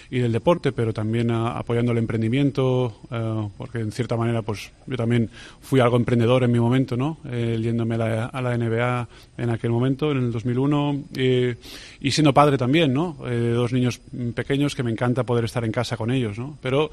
y 0.10 0.20
del 0.20 0.32
deporte, 0.32 0.72
pero 0.72 0.94
también 0.94 1.32
apoyando 1.32 1.92
el 1.92 1.98
emprendimiento, 1.98 3.02
eh, 3.10 3.48
porque 3.58 3.80
en 3.80 3.92
cierta 3.92 4.18
manera, 4.18 4.42
pues 4.42 4.72
yo 4.86 4.98
también 4.98 5.30
fui 5.62 5.80
algo 5.80 5.98
emprendedor 5.98 6.44
en 6.44 6.52
mi 6.52 6.60
momento, 6.60 6.98
¿no? 6.98 7.18
Eh, 7.30 7.58
yéndome 7.62 7.96
a 7.96 8.42
la, 8.42 8.58
NBA 8.58 9.08
en 9.38 9.50
aquel 9.50 9.72
momento, 9.72 10.12
en 10.12 10.18
el 10.18 10.32
2001, 10.32 11.04
eh, 11.16 11.56
y 12.02 12.12
siendo 12.12 12.34
padre 12.34 12.58
también, 12.58 12.94
¿no? 12.94 13.18
Dos 13.22 13.72
niños 13.72 14.02
pequeños 14.36 14.76
que 14.76 14.84
me 14.84 14.92
encanta 14.92 15.24
poder 15.24 15.46
estar 15.46 15.64
en 15.64 15.72
casa 15.72 15.96
con 15.96 16.12
ellos, 16.12 16.38
¿no? 16.38 16.58
Pero 16.62 16.92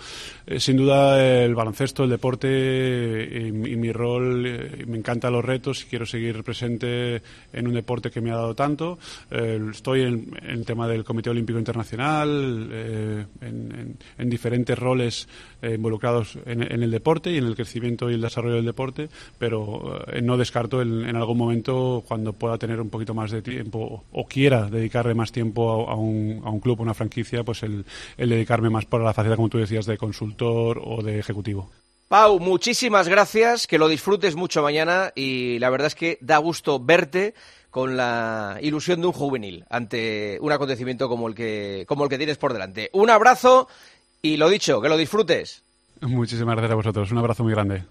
sin 0.59 0.77
duda 0.77 1.45
el 1.45 1.55
baloncesto, 1.55 2.05
el 2.05 2.11
deporte 2.11 2.49
y, 2.49 3.49
y 3.49 3.77
mi 3.77 3.93
rol, 3.93 4.43
me 4.87 4.99
encantan 4.99 5.33
los 5.33 5.45
retos 5.45 5.83
y 5.83 5.87
quiero 5.87 6.07
seguir 6.07 6.45
presente 6.45 7.23
en 7.53 7.67
un 7.67 7.75
deporte 7.75 7.98
que 8.01 8.21
me 8.21 8.31
ha 8.31 8.37
dado 8.37 8.55
tanto. 8.55 8.99
Eh, 9.31 9.61
estoy 9.71 10.03
en, 10.03 10.31
en 10.43 10.65
tema 10.65 10.87
del 10.89 11.05
Comité 11.05 11.31
Olímpico 11.31 11.59
Internacional, 11.59 12.69
eh, 12.73 13.27
en, 13.41 13.73
en- 13.73 13.97
en 14.19 14.31
diferentes 14.31 14.79
roles 14.79 15.29
eh, 15.63 15.75
involucrados 15.75 16.39
en, 16.47 16.63
el 16.63 16.91
deporte 16.91 17.31
y 17.33 17.39
en 17.39 17.45
el 17.47 17.55
crecimiento 17.57 18.11
y 18.11 18.15
el 18.15 18.21
desarrollo 18.21 18.57
del 18.57 18.65
deporte, 18.65 19.09
pero 19.39 20.05
eh, 20.13 20.21
no 20.23 20.37
descarto 20.37 20.81
en, 20.83 21.17
algún 21.17 21.39
momento 21.39 22.05
cuando 22.07 22.33
pueda 22.33 22.59
tener 22.59 22.81
un 22.81 22.91
poquito 22.91 23.15
más 23.15 23.31
de 23.31 23.43
tiempo 23.43 24.05
o 24.13 24.27
quiera 24.27 24.69
dedicarle 24.71 25.15
más 25.15 25.33
tiempo 25.33 25.89
a, 25.89 25.93
a 25.93 25.97
un, 25.97 26.41
a 26.45 26.51
un 26.51 26.61
club, 26.61 26.81
una 26.81 26.95
franquicia, 26.95 27.43
pues 27.45 27.63
el, 27.63 27.85
el 28.17 28.29
dedicarme 28.29 28.71
más 28.71 28.85
por 28.85 29.03
la 29.03 29.13
faceta, 29.13 29.37
como 29.37 29.49
tú 29.49 29.59
decías, 29.59 29.87
de 29.87 29.99
consultor 29.99 30.81
o 30.85 31.03
de 31.03 31.19
ejecutivo. 31.19 31.71
Pau, 32.09 32.41
muchísimas 32.41 33.07
gracias, 33.07 33.67
que 33.67 33.77
lo 33.77 33.87
disfrutes 33.87 34.35
mucho 34.35 34.63
mañana 34.63 35.13
y 35.15 35.59
la 35.59 35.69
verdad 35.69 35.89
es 35.89 35.95
que 35.95 36.17
da 36.23 36.39
gusto 36.39 36.81
verte 36.81 37.35
con 37.71 37.97
la 37.97 38.59
ilusión 38.63 39.01
de 39.01 39.07
un 39.07 39.13
juvenil 39.13 39.65
ante 39.71 40.39
un 40.41 40.53
acontecimiento 40.53 41.09
como 41.09 41.29
el 41.29 41.35
que, 41.35 41.85
como 41.87 42.05
el 42.05 42.11
que 42.11 42.19
tienes 42.19 42.39
por 42.39 42.53
delante. 42.53 42.91
Un 42.93 43.11
abrazo 43.11 43.69
y 44.23 44.37
lo 44.37 44.49
dicho, 44.49 44.81
que 44.81 44.89
lo 44.89 44.97
disfrutes. 44.97 45.63
Muchísimas 46.01 46.55
gracias 46.57 46.73
a 46.73 46.77
vosotros. 46.77 47.11
Un 47.13 47.19
abrazo 47.19 47.43
muy 47.43 47.53
grande. 47.53 47.85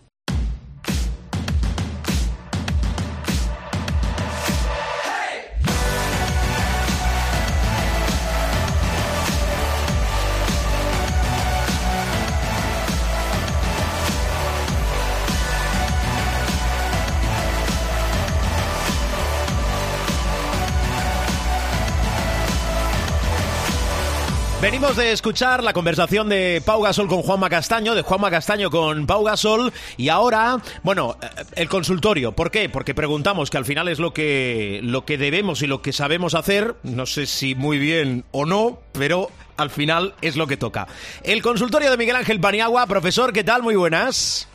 Venimos 24.67 24.97
de 24.97 25.13
escuchar 25.13 25.63
la 25.63 25.71
conversación 25.71 26.27
de 26.27 26.61
Pau 26.63 26.81
Gasol 26.81 27.07
con 27.07 27.21
Juanma 27.21 27.49
Castaño, 27.49 27.95
de 27.95 28.01
Juanma 28.01 28.29
Castaño 28.29 28.69
con 28.69 29.07
Pau 29.07 29.23
Gasol, 29.23 29.71
y 29.95 30.09
ahora, 30.09 30.57
bueno, 30.83 31.15
eh, 31.21 31.43
el 31.55 31.69
consultorio. 31.69 32.33
¿Por 32.33 32.51
qué? 32.51 32.67
Porque 32.67 32.93
preguntamos 32.93 33.49
que 33.49 33.55
al 33.55 33.63
final 33.63 33.87
es 33.87 33.97
lo 33.97 34.13
que, 34.13 34.81
lo 34.83 35.05
que 35.05 35.17
debemos 35.17 35.61
y 35.61 35.67
lo 35.67 35.81
que 35.81 35.93
sabemos 35.93 36.35
hacer, 36.35 36.75
no 36.83 37.05
sé 37.05 37.27
si 37.27 37.55
muy 37.55 37.79
bien 37.79 38.25
o 38.31 38.45
no, 38.45 38.81
pero 38.91 39.31
al 39.55 39.69
final 39.69 40.15
es 40.21 40.35
lo 40.35 40.47
que 40.47 40.57
toca. 40.57 40.89
El 41.23 41.41
consultorio 41.41 41.89
de 41.89 41.95
Miguel 41.95 42.17
Ángel 42.17 42.41
Paniagua, 42.41 42.87
profesor, 42.87 43.31
¿qué 43.31 43.45
tal? 43.45 43.63
Muy 43.63 43.77
buenas. 43.77 44.49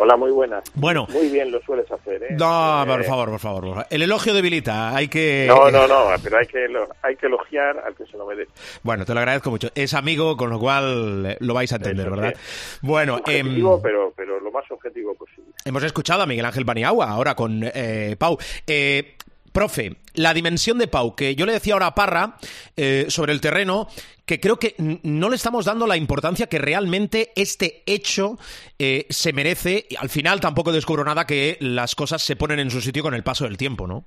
Hola, 0.00 0.16
muy 0.16 0.30
buenas. 0.30 0.62
Bueno. 0.74 1.06
Muy 1.10 1.28
bien 1.28 1.50
lo 1.50 1.60
sueles 1.62 1.90
hacer, 1.90 2.22
¿eh? 2.22 2.26
No, 2.38 2.82
Eh, 2.84 2.86
por 2.86 3.04
favor, 3.04 3.30
por 3.30 3.40
favor. 3.40 3.86
El 3.90 4.02
elogio 4.02 4.32
debilita, 4.32 4.94
hay 4.94 5.08
que... 5.08 5.46
No, 5.48 5.70
no, 5.70 5.86
no, 5.88 6.04
pero 6.22 6.38
hay 6.38 6.46
que, 6.46 6.66
hay 7.02 7.16
que 7.16 7.26
elogiar 7.26 7.78
al 7.84 7.94
que 7.96 8.06
se 8.06 8.16
lo 8.16 8.26
merece. 8.26 8.50
Bueno, 8.82 9.04
te 9.04 9.12
lo 9.12 9.20
agradezco 9.20 9.50
mucho. 9.50 9.68
Es 9.74 9.94
amigo, 9.94 10.36
con 10.36 10.50
lo 10.50 10.58
cual 10.60 11.26
eh, 11.26 11.36
lo 11.40 11.52
vais 11.54 11.72
a 11.72 11.76
entender, 11.76 12.06
Eso, 12.06 12.16
¿verdad? 12.16 12.34
sí. 12.36 12.78
Bueno, 12.82 13.20
em, 13.26 13.46
Objetivo, 13.46 13.82
pero, 13.82 14.12
pero 14.16 14.40
lo 14.40 14.50
más 14.52 14.64
objetivo 14.70 15.14
posible. 15.14 15.50
hemos 15.64 15.82
escuchado 15.82 16.22
a 16.22 16.26
Miguel 16.26 16.44
Ángel 16.44 16.64
Paniagua 16.64 17.10
ahora 17.10 17.34
con 17.34 17.62
eh, 17.64 18.14
Pau. 18.18 18.38
Eh, 18.66 19.16
profe, 19.52 19.96
la 20.14 20.32
dimensión 20.34 20.78
de 20.78 20.86
Pau, 20.86 21.16
que 21.16 21.34
yo 21.34 21.44
le 21.44 21.52
decía 21.52 21.72
ahora 21.72 21.86
a 21.86 21.94
Parra 21.94 22.36
eh, 22.76 23.06
sobre 23.08 23.32
el 23.32 23.40
terreno, 23.40 23.88
que 24.28 24.38
creo 24.38 24.58
que 24.58 24.74
no 25.04 25.30
le 25.30 25.36
estamos 25.36 25.64
dando 25.64 25.86
la 25.86 25.96
importancia 25.96 26.48
que 26.48 26.58
realmente 26.58 27.30
este 27.34 27.82
hecho 27.86 28.36
eh, 28.78 29.06
se 29.08 29.32
merece. 29.32 29.86
Y 29.88 29.96
al 29.96 30.10
final 30.10 30.38
tampoco 30.38 30.70
descubro 30.70 31.02
nada 31.02 31.24
que 31.24 31.56
las 31.60 31.94
cosas 31.94 32.22
se 32.22 32.36
ponen 32.36 32.58
en 32.58 32.70
su 32.70 32.82
sitio 32.82 33.02
con 33.02 33.14
el 33.14 33.22
paso 33.22 33.44
del 33.44 33.56
tiempo, 33.56 33.86
¿no? 33.86 34.04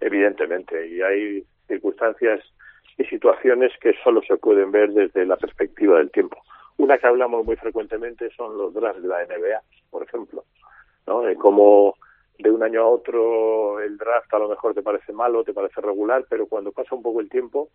Evidentemente, 0.00 0.84
y 0.88 1.00
hay 1.00 1.44
circunstancias 1.68 2.40
y 2.98 3.04
situaciones 3.04 3.70
que 3.80 3.94
solo 4.02 4.20
se 4.26 4.36
pueden 4.36 4.72
ver 4.72 4.90
desde 4.90 5.24
la 5.24 5.36
perspectiva 5.36 5.98
del 5.98 6.10
tiempo. 6.10 6.42
Una 6.78 6.98
que 6.98 7.06
hablamos 7.06 7.46
muy 7.46 7.54
frecuentemente 7.54 8.30
son 8.36 8.58
los 8.58 8.74
drafts 8.74 9.00
de 9.00 9.08
la 9.08 9.24
NBA, 9.26 9.62
por 9.90 10.02
ejemplo, 10.02 10.44
¿no? 11.06 11.20
De 11.20 11.36
cómo 11.36 11.94
de 12.36 12.50
un 12.50 12.64
año 12.64 12.80
a 12.80 12.88
otro 12.88 13.78
el 13.80 13.96
draft 13.96 14.34
a 14.34 14.38
lo 14.40 14.48
mejor 14.48 14.74
te 14.74 14.82
parece 14.82 15.12
malo, 15.12 15.44
te 15.44 15.52
parece 15.52 15.80
regular, 15.80 16.24
pero 16.28 16.46
cuando 16.46 16.72
pasa 16.72 16.96
un 16.96 17.02
poco 17.02 17.20
el 17.20 17.28
tiempo 17.28 17.68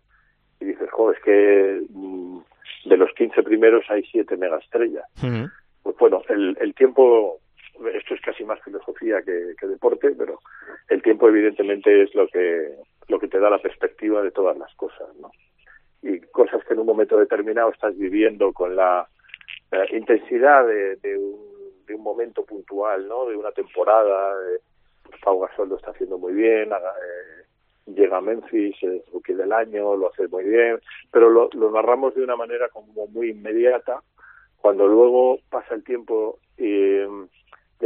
y 0.60 0.64
dices, 0.66 0.90
joder, 0.90 1.16
es 1.18 1.22
que 1.24 1.80
mm, 1.90 2.38
de 2.86 2.96
los 2.96 3.12
15 3.14 3.42
primeros 3.42 3.84
hay 3.88 4.02
siete 4.04 4.36
megaestrellas. 4.36 5.04
Pues 5.82 5.96
bueno, 5.98 6.22
el, 6.28 6.56
el 6.60 6.74
tiempo, 6.74 7.38
esto 7.94 8.14
es 8.14 8.20
casi 8.20 8.44
más 8.44 8.60
filosofía 8.62 9.22
que, 9.22 9.54
que 9.58 9.66
deporte, 9.66 10.10
pero 10.16 10.38
el 10.88 11.02
tiempo 11.02 11.28
evidentemente 11.28 12.02
es 12.02 12.14
lo 12.14 12.26
que, 12.28 12.74
lo 13.08 13.18
que 13.18 13.28
te 13.28 13.38
da 13.38 13.50
la 13.50 13.58
perspectiva 13.62 14.22
de 14.22 14.30
todas 14.32 14.56
las 14.58 14.74
cosas, 14.74 15.08
¿no? 15.20 15.30
Y 16.02 16.20
cosas 16.20 16.64
que 16.64 16.74
en 16.74 16.80
un 16.80 16.86
momento 16.86 17.16
determinado 17.16 17.70
estás 17.70 17.96
viviendo 17.96 18.52
con 18.52 18.76
la 18.76 19.08
eh, 19.72 19.96
intensidad 19.96 20.66
de, 20.66 20.96
de 20.96 21.16
un, 21.16 21.84
de 21.86 21.94
un 21.94 22.02
momento 22.02 22.44
puntual, 22.44 23.06
¿no? 23.08 23.26
De 23.26 23.36
una 23.36 23.50
temporada. 23.52 24.34
eh, 24.54 24.60
Pau 25.24 25.40
Gasol 25.40 25.68
lo 25.68 25.76
está 25.76 25.90
haciendo 25.92 26.18
muy 26.18 26.32
bien, 26.34 26.72
haga- 26.72 26.94
eh, 27.00 27.44
llega 27.86 28.18
a 28.18 28.20
Memphis, 28.20 28.76
es 28.82 29.02
rookie 29.12 29.34
del 29.34 29.52
año, 29.52 29.96
lo 29.96 30.10
hace 30.10 30.28
muy 30.28 30.44
bien, 30.44 30.80
pero 31.10 31.30
lo, 31.30 31.48
lo 31.52 31.70
narramos 31.70 32.14
de 32.14 32.22
una 32.22 32.36
manera 32.36 32.68
como 32.68 33.06
muy 33.08 33.30
inmediata, 33.30 34.02
cuando 34.66 34.88
luego 34.88 35.38
pasa 35.48 35.74
el 35.74 35.84
tiempo 35.84 36.38
y, 36.58 36.64
mm, 36.64 37.28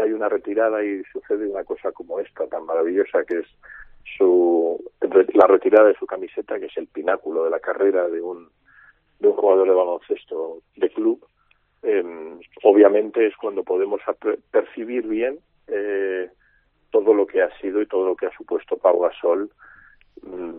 hay 0.00 0.12
una 0.12 0.28
retirada 0.28 0.82
y 0.82 1.02
sucede 1.12 1.46
una 1.46 1.64
cosa 1.64 1.92
como 1.92 2.20
esta 2.20 2.46
tan 2.46 2.64
maravillosa 2.64 3.24
que 3.24 3.40
es 3.40 3.46
su 4.16 4.82
la 5.34 5.46
retirada 5.46 5.88
de 5.88 5.96
su 5.96 6.06
camiseta 6.06 6.58
que 6.58 6.66
es 6.66 6.76
el 6.76 6.86
pináculo 6.86 7.44
de 7.44 7.50
la 7.50 7.60
carrera 7.60 8.08
de 8.08 8.22
un 8.22 8.48
de 9.18 9.28
un 9.28 9.34
jugador 9.34 9.68
de 9.68 9.74
baloncesto 9.74 10.62
de 10.76 10.88
club 10.90 11.22
eh, 11.82 12.02
obviamente 12.62 13.26
es 13.26 13.36
cuando 13.36 13.62
podemos 13.62 14.00
percibir 14.50 15.06
bien 15.06 15.38
eh, 15.66 16.30
todo 16.90 17.12
lo 17.12 17.26
que 17.26 17.42
ha 17.42 17.50
sido 17.58 17.82
y 17.82 17.86
todo 17.86 18.06
lo 18.06 18.16
que 18.16 18.26
ha 18.26 18.36
supuesto 18.36 18.78
Pau 18.78 19.00
Gasol 19.00 19.50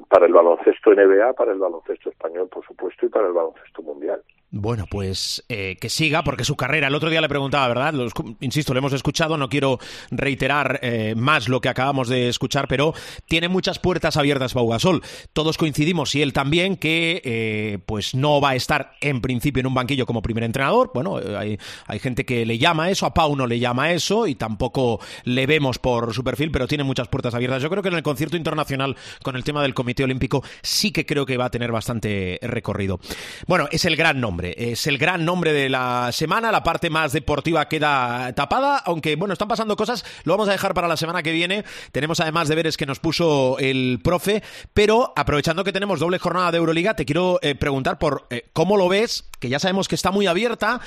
para 0.10 0.26
el 0.26 0.34
baloncesto 0.34 0.91
NBA, 0.91 1.34
para 1.34 1.52
el 1.52 1.60
baloncesto 1.60 2.10
español, 2.10 2.50
por 2.50 2.65
supuesto, 2.65 3.06
y 3.06 3.10
para 3.10 3.28
el 3.28 3.34
baloncesto 3.34 3.82
mundial. 3.82 4.21
Bueno, 4.53 4.85
pues 4.85 5.45
eh, 5.47 5.77
que 5.79 5.87
siga, 5.87 6.25
porque 6.25 6.43
su 6.43 6.57
carrera, 6.57 6.89
el 6.89 6.95
otro 6.95 7.09
día 7.09 7.21
le 7.21 7.29
preguntaba, 7.29 7.69
¿verdad? 7.69 7.93
Lo 7.93 8.05
escu- 8.05 8.35
insisto, 8.41 8.73
lo 8.73 8.79
hemos 8.79 8.91
escuchado, 8.91 9.37
no 9.37 9.47
quiero 9.47 9.79
reiterar 10.09 10.81
eh, 10.83 11.15
más 11.15 11.47
lo 11.47 11.61
que 11.61 11.69
acabamos 11.69 12.09
de 12.09 12.27
escuchar, 12.27 12.67
pero 12.67 12.93
tiene 13.27 13.47
muchas 13.47 13.79
puertas 13.79 14.17
abiertas 14.17 14.51
Pau 14.53 14.67
Gasol. 14.67 15.03
Todos 15.31 15.57
coincidimos, 15.57 16.13
y 16.15 16.21
él 16.21 16.33
también, 16.33 16.75
que 16.75 17.21
eh, 17.23 17.79
pues 17.85 18.13
no 18.13 18.41
va 18.41 18.49
a 18.49 18.55
estar 18.55 18.91
en 18.99 19.21
principio 19.21 19.61
en 19.61 19.67
un 19.67 19.73
banquillo 19.73 20.05
como 20.05 20.21
primer 20.21 20.43
entrenador. 20.43 20.91
Bueno, 20.93 21.21
eh, 21.21 21.37
hay, 21.37 21.57
hay 21.87 21.99
gente 21.99 22.25
que 22.25 22.45
le 22.45 22.57
llama 22.57 22.89
eso, 22.89 23.05
a 23.05 23.13
Pau 23.13 23.37
no 23.37 23.47
le 23.47 23.57
llama 23.57 23.93
eso, 23.93 24.27
y 24.27 24.35
tampoco 24.35 24.99
le 25.23 25.47
vemos 25.47 25.79
por 25.79 26.13
su 26.13 26.25
perfil, 26.25 26.51
pero 26.51 26.67
tiene 26.67 26.83
muchas 26.83 27.07
puertas 27.07 27.33
abiertas. 27.33 27.63
Yo 27.63 27.69
creo 27.69 27.81
que 27.81 27.87
en 27.89 27.95
el 27.95 28.03
concierto 28.03 28.35
internacional 28.35 28.97
con 29.23 29.37
el 29.37 29.45
tema 29.45 29.61
del 29.61 29.73
Comité 29.73 30.03
Olímpico 30.03 30.43
sí 30.61 30.91
que 30.91 31.05
creo 31.05 31.25
que 31.25 31.37
va 31.37 31.45
a 31.45 31.51
tener 31.51 31.71
bastante 31.71 32.37
recorrido. 32.41 32.99
Bueno, 33.47 33.69
es 33.71 33.85
el 33.85 33.95
gran 33.95 34.19
nombre, 34.19 34.40
es 34.43 34.88
el 34.88 34.97
gran 34.97 35.25
nombre 35.25 35.54
de 35.54 35.69
la 35.69 36.12
semana, 36.12 36.51
la 36.51 36.63
parte 36.63 36.89
más 36.89 37.13
deportiva 37.13 37.67
queda 37.67 38.34
tapada, 38.34 38.77
aunque 38.77 39.15
bueno, 39.15 39.34
están 39.34 39.47
pasando 39.47 39.75
cosas, 39.75 40.06
lo 40.23 40.34
vamos 40.34 40.49
a 40.49 40.54
dejar 40.54 40.73
para 40.73 40.88
la 40.88 40.97
semana 40.97 41.23
que 41.23 41.32
viene. 41.32 41.63
Tenemos 41.91 42.19
además 42.19 42.47
deberes 42.47 42.77
que 42.77 42.86
nos 42.86 42.99
puso 42.99 43.58
el 43.60 43.99
profe, 44.04 44.43
pero 44.73 45.13
aprovechando 45.15 45.63
que 45.63 45.73
tenemos 45.73 45.99
doble 45.99 46.19
jornada 46.19 46.51
de 46.51 46.58
Euroliga, 46.58 46.95
te 46.95 47.06
quiero 47.06 47.39
eh, 47.41 47.56
preguntar 47.56 47.99
por 47.99 48.27
eh, 48.30 48.49
cómo 48.54 48.77
lo 48.77 48.89
ves, 48.89 49.30
que 49.39 49.49
ya 49.49 49.60
sabemos 49.60 49.88
que 49.88 49.95
está 49.95 50.12
muy 50.12 50.27
abierta. 50.27 50.82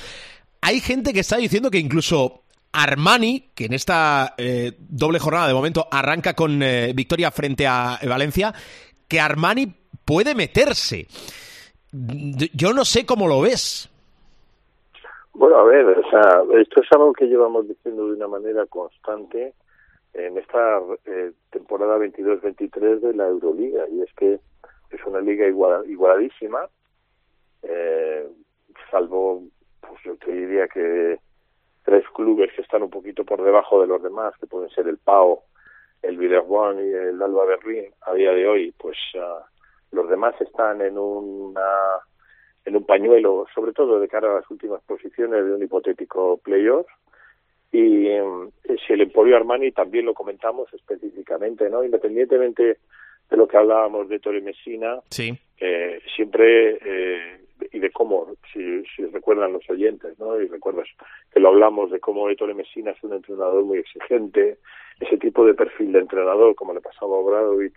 Hay 0.60 0.80
gente 0.80 1.12
que 1.12 1.20
está 1.20 1.36
diciendo 1.36 1.70
que 1.70 1.78
incluso 1.78 2.44
Armani, 2.72 3.50
que 3.54 3.66
en 3.66 3.72
esta 3.74 4.34
eh, 4.38 4.72
doble 4.78 5.18
jornada 5.18 5.46
de 5.46 5.54
momento 5.54 5.86
arranca 5.90 6.34
con 6.34 6.62
victoria 6.94 7.30
frente 7.30 7.66
a 7.66 8.00
Valencia, 8.02 8.54
que 9.06 9.20
Armani 9.20 9.72
puede 10.04 10.34
meterse. 10.34 11.06
Yo 12.54 12.72
no 12.72 12.84
sé 12.84 13.06
cómo 13.06 13.28
lo 13.28 13.42
ves. 13.42 13.88
Bueno, 15.32 15.58
a 15.58 15.64
ver, 15.64 15.86
o 15.86 16.10
sea, 16.10 16.42
esto 16.60 16.80
es 16.80 16.88
algo 16.92 17.12
que 17.12 17.26
llevamos 17.26 17.68
diciendo 17.68 18.06
de 18.06 18.14
una 18.14 18.28
manera 18.28 18.66
constante 18.66 19.54
en 20.12 20.38
esta 20.38 20.80
eh, 21.06 21.32
temporada 21.50 21.98
22-23 21.98 23.00
de 23.00 23.14
la 23.14 23.28
Euroliga, 23.28 23.84
y 23.88 24.02
es 24.02 24.12
que 24.14 24.40
es 24.90 25.06
una 25.06 25.20
liga 25.20 25.46
igual, 25.46 25.88
igualadísima, 25.88 26.68
eh, 27.62 28.28
salvo, 28.90 29.42
pues 29.80 30.00
yo 30.04 30.16
te 30.16 30.32
diría 30.32 30.68
que 30.68 31.18
tres 31.84 32.04
clubes 32.14 32.52
que 32.54 32.62
están 32.62 32.82
un 32.82 32.90
poquito 32.90 33.24
por 33.24 33.42
debajo 33.42 33.80
de 33.80 33.88
los 33.88 34.02
demás, 34.02 34.34
que 34.40 34.46
pueden 34.46 34.70
ser 34.70 34.88
el 34.88 34.98
PAO, 34.98 35.42
el 36.02 36.16
Villarreal 36.16 36.84
y 36.84 36.92
el 36.92 37.22
Alba 37.22 37.44
Berlín, 37.44 37.92
a 38.02 38.14
día 38.14 38.32
de 38.32 38.46
hoy, 38.46 38.74
pues 38.78 38.96
ah, 39.16 39.44
los 40.24 40.38
demás 40.38 40.40
están 40.40 40.80
en 40.80 40.98
una 40.98 41.60
en 42.66 42.76
un 42.76 42.84
pañuelo, 42.84 43.44
sobre 43.54 43.72
todo 43.74 44.00
de 44.00 44.08
cara 44.08 44.30
a 44.30 44.36
las 44.36 44.50
últimas 44.50 44.82
posiciones 44.84 45.44
de 45.44 45.52
un 45.52 45.62
hipotético 45.62 46.38
playoff. 46.38 46.86
Y 47.70 48.06
eh, 48.06 48.22
si 48.86 48.94
el 48.94 49.02
Emporio 49.02 49.36
Armani 49.36 49.70
también 49.72 50.06
lo 50.06 50.14
comentamos 50.14 50.72
específicamente, 50.72 51.68
¿no? 51.68 51.84
Independientemente 51.84 52.78
de 53.30 53.36
lo 53.36 53.46
que 53.46 53.58
hablábamos 53.58 54.08
de 54.08 54.18
Torre 54.18 54.40
Messina, 54.40 55.00
Sí. 55.10 55.38
eh, 55.60 56.00
siempre 56.16 56.78
eh, 56.82 57.40
y 57.70 57.80
de 57.80 57.90
cómo, 57.90 58.28
si, 58.50 58.82
si 58.96 59.04
recuerdan 59.06 59.52
los 59.52 59.68
oyentes, 59.68 60.18
¿no? 60.18 60.40
Y 60.40 60.46
recuerdas 60.48 60.88
que 61.32 61.40
lo 61.40 61.48
hablamos 61.48 61.90
de 61.90 62.00
cómo 62.00 62.30
Ettore 62.30 62.54
Messina 62.54 62.92
es 62.92 63.02
un 63.02 63.12
entrenador 63.12 63.62
muy 63.64 63.78
exigente, 63.78 64.56
ese 65.00 65.18
tipo 65.18 65.44
de 65.44 65.52
perfil 65.52 65.92
de 65.92 65.98
entrenador, 65.98 66.54
como 66.54 66.72
le 66.72 66.80
pasaba 66.80 67.14
a 67.14 67.18
Obradovic 67.20 67.74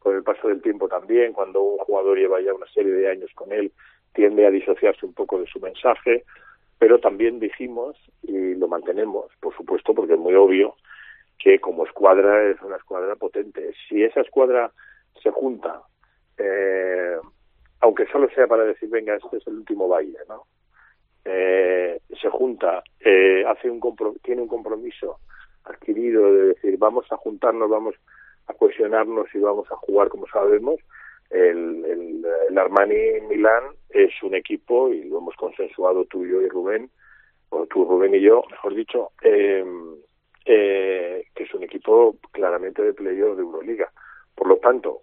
con 0.00 0.16
el 0.16 0.24
paso 0.24 0.48
del 0.48 0.60
tiempo 0.60 0.88
también, 0.88 1.32
cuando 1.32 1.62
un 1.62 1.78
jugador 1.78 2.18
lleva 2.18 2.40
ya 2.40 2.52
una 2.52 2.66
serie 2.66 2.92
de 2.92 3.08
años 3.08 3.30
con 3.34 3.52
él, 3.52 3.70
tiende 4.12 4.46
a 4.46 4.50
disociarse 4.50 5.06
un 5.06 5.14
poco 5.14 5.38
de 5.38 5.46
su 5.46 5.60
mensaje, 5.60 6.24
pero 6.78 6.98
también 6.98 7.38
dijimos, 7.38 7.96
y 8.22 8.54
lo 8.54 8.66
mantenemos, 8.66 9.26
por 9.40 9.54
supuesto, 9.54 9.94
porque 9.94 10.14
es 10.14 10.18
muy 10.18 10.34
obvio, 10.34 10.74
que 11.38 11.60
como 11.60 11.84
escuadra 11.86 12.50
es 12.50 12.60
una 12.62 12.76
escuadra 12.76 13.14
potente. 13.16 13.72
Si 13.88 14.02
esa 14.02 14.22
escuadra 14.22 14.72
se 15.22 15.30
junta, 15.30 15.82
eh, 16.38 17.16
aunque 17.80 18.06
solo 18.06 18.28
sea 18.30 18.46
para 18.46 18.64
decir, 18.64 18.88
venga, 18.88 19.14
este 19.14 19.36
es 19.36 19.46
el 19.46 19.54
último 19.54 19.88
baile, 19.88 20.18
¿no? 20.28 20.46
Eh, 21.24 22.00
se 22.20 22.28
junta, 22.30 22.82
eh, 23.00 23.44
hace 23.46 23.70
un 23.70 23.80
tiene 24.22 24.42
un 24.42 24.48
compromiso 24.48 25.20
adquirido 25.64 26.32
de 26.32 26.46
decir, 26.48 26.78
vamos 26.78 27.06
a 27.10 27.16
juntarnos, 27.16 27.68
vamos 27.68 27.94
a 28.50 28.54
cohesionarnos 28.54 29.26
y 29.34 29.38
vamos 29.38 29.70
a 29.70 29.76
jugar 29.76 30.08
como 30.08 30.26
sabemos. 30.26 30.80
El, 31.30 31.84
el, 31.84 32.26
el 32.48 32.58
Armani 32.58 33.20
Milán 33.28 33.64
es 33.90 34.10
un 34.22 34.34
equipo, 34.34 34.92
y 34.92 35.04
lo 35.04 35.18
hemos 35.18 35.36
consensuado 35.36 36.04
tú 36.04 36.24
y 36.24 36.30
yo 36.30 36.42
y 36.42 36.48
Rubén, 36.48 36.90
o 37.50 37.66
tú, 37.66 37.84
Rubén 37.84 38.14
y 38.14 38.20
yo, 38.20 38.42
mejor 38.50 38.74
dicho, 38.74 39.10
eh, 39.22 39.64
eh, 40.44 41.24
que 41.34 41.42
es 41.44 41.54
un 41.54 41.62
equipo 41.62 42.16
claramente 42.32 42.82
de 42.82 42.94
playoff 42.94 43.36
de 43.36 43.42
Euroliga. 43.42 43.90
Por 44.34 44.48
lo 44.48 44.56
tanto, 44.56 45.02